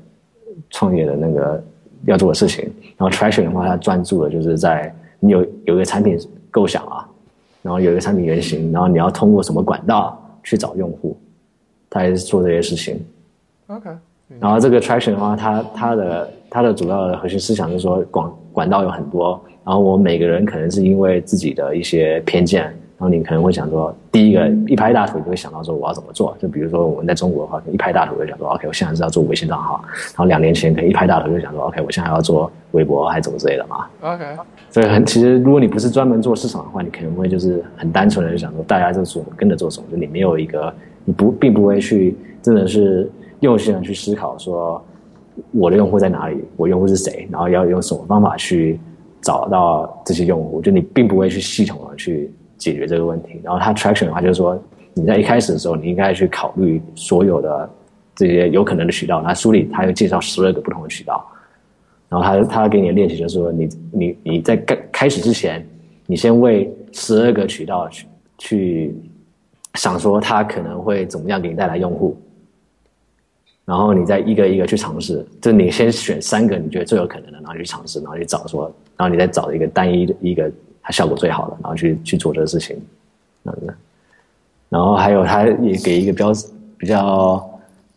[0.70, 1.64] 创业的那个
[2.06, 2.64] 要做的事情。
[2.98, 6.18] 然后 Traction 的话，它专注的就是在你有有一个产品
[6.52, 7.09] 构想啊，
[7.61, 11.18] 然后有一个产品原型，然后你要通过什么管道去找用户，
[11.90, 13.03] 他也是做这些事情。
[13.68, 13.90] OK，
[14.40, 33.88] 然后这个 traction 的话，它它的它的主要的核心思想是说管管道有很多，然后我每个人可能是因为自己的一些偏见，然后你可能会想说，第一个一拍大腿就会想到说我要怎么做，就比如说我们在中国的话，一拍大腿就想说 OK，我现在是要做微信账号，然后两年前可能一拍大腿就想说 OK，我现在要做微博还是怎么之类的嘛。
[34.02, 34.26] OK，
[34.70, 40.74] 所以很其实，如果你不是专门做市场的话，你可能会就是很单纯的就想说，大家就做跟着做什么，就你没有一个，
[41.06, 43.10] 你不并不会去真的是
[43.40, 44.84] 用心的去思考说
[45.52, 48.78] 我的用户在哪里，我用户是谁，然后要用什么方法去
[49.22, 53.41] 找到这些用户，就你并不会去系统的去解决这个问题。
[53.44, 54.61] 然后它 traction 的话，就是说
[54.94, 57.68] 你在一开始的时候，你应该去考虑所有的
[58.15, 59.23] 这些有可能的渠道。
[59.23, 61.26] 那书里他又介绍十二个不同的渠道。
[62.10, 65.64] 然后他他给你的练习就是说，你你你在开开始之前，
[66.07, 68.07] 你先为十二个渠道去
[68.40, 68.95] 去
[69.76, 72.18] 想说它可能会怎么样给你带来用户，
[73.64, 78.64] 然后你再一个一个去尝试，就你先选三个你觉得最有可能的，然后去尝试，然后去找说，
[78.98, 80.52] 然后你再找一个单一的一个
[80.91, 82.76] 效果最好的，然后去去做这个事情，
[83.45, 83.53] 嗯。
[84.70, 86.32] 然后还有他也给一个标
[86.78, 87.44] 比较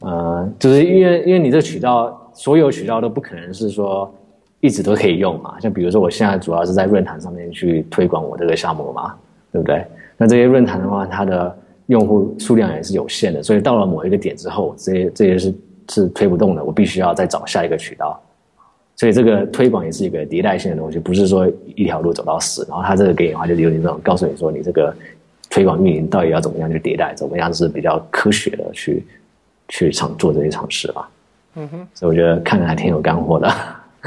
[0.01, 4.12] 呃，就是因为因为你这个渠道所有渠道都不可能是说
[4.60, 9.14] 一直都可以用嘛，像比如说我现在主要是在论坛上面去推广我这个项目嘛，
[9.52, 9.85] 对不对？
[10.16, 11.55] 那这些论坛的话，它的
[11.86, 15.55] 用户数量也是有限的，所以到了某一个点之后，这些这些是
[15.90, 18.19] 是推不动的，我必须要再找下一个渠道。
[19.03, 22.65] 所以这个推广也是一个迭代性的东西，不是说一条路走到死。
[22.69, 24.95] 然后它这个给你的话，就有点这种告诉你说，你这个
[25.51, 29.05] 推广运营到底要怎么样去迭代，怎么样是比较科学的去
[29.66, 31.11] 去尝做这些尝试吧。
[31.57, 33.53] 嗯哼，所以我觉得看着还挺有干货的。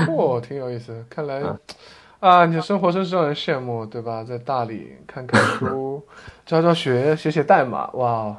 [0.07, 0.95] 哦，挺有意思。
[1.09, 1.43] 看来
[2.21, 4.23] 啊，你的生活真是让人羡慕，对吧？
[4.23, 6.01] 在大理看看书，
[6.47, 8.37] 教教学，写写代码，哇哦！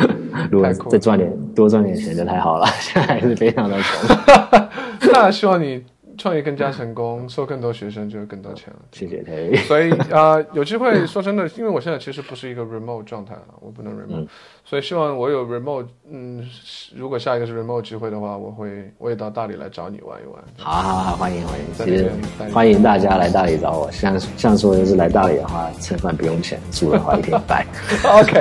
[0.50, 4.69] 如果再赚点多赚点钱就太好了，现在还是非常的穷。
[5.12, 5.84] 那希望你
[6.18, 8.76] 创业更加成功， 收更多学生就有更多钱了。
[8.92, 9.56] 谢谢。
[9.64, 14.26] 所以啊、呃有机会说真的，因为我现在其实不是一个 remote 状态了，我不能 remote，、
[14.64, 16.46] 所以希望我有 remote，嗯，
[16.94, 20.42] 如果下一个是 remote 机会的话，我会我也到大理来找你玩一玩。
[20.58, 22.10] 好好好，欢迎欢迎，在其实
[22.52, 23.90] 欢迎大家来大理找我。
[23.90, 27.66] 像像说就是来大理的话，吃饭不用钱，住的话一天一百。
[28.04, 28.32] OK，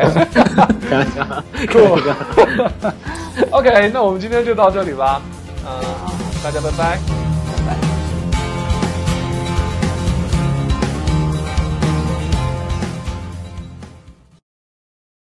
[0.87, 1.79] 开玩笑，酷。
[3.51, 5.21] OK，那我们今天就到这里吧。
[5.65, 7.28] 嗯、大家拜拜。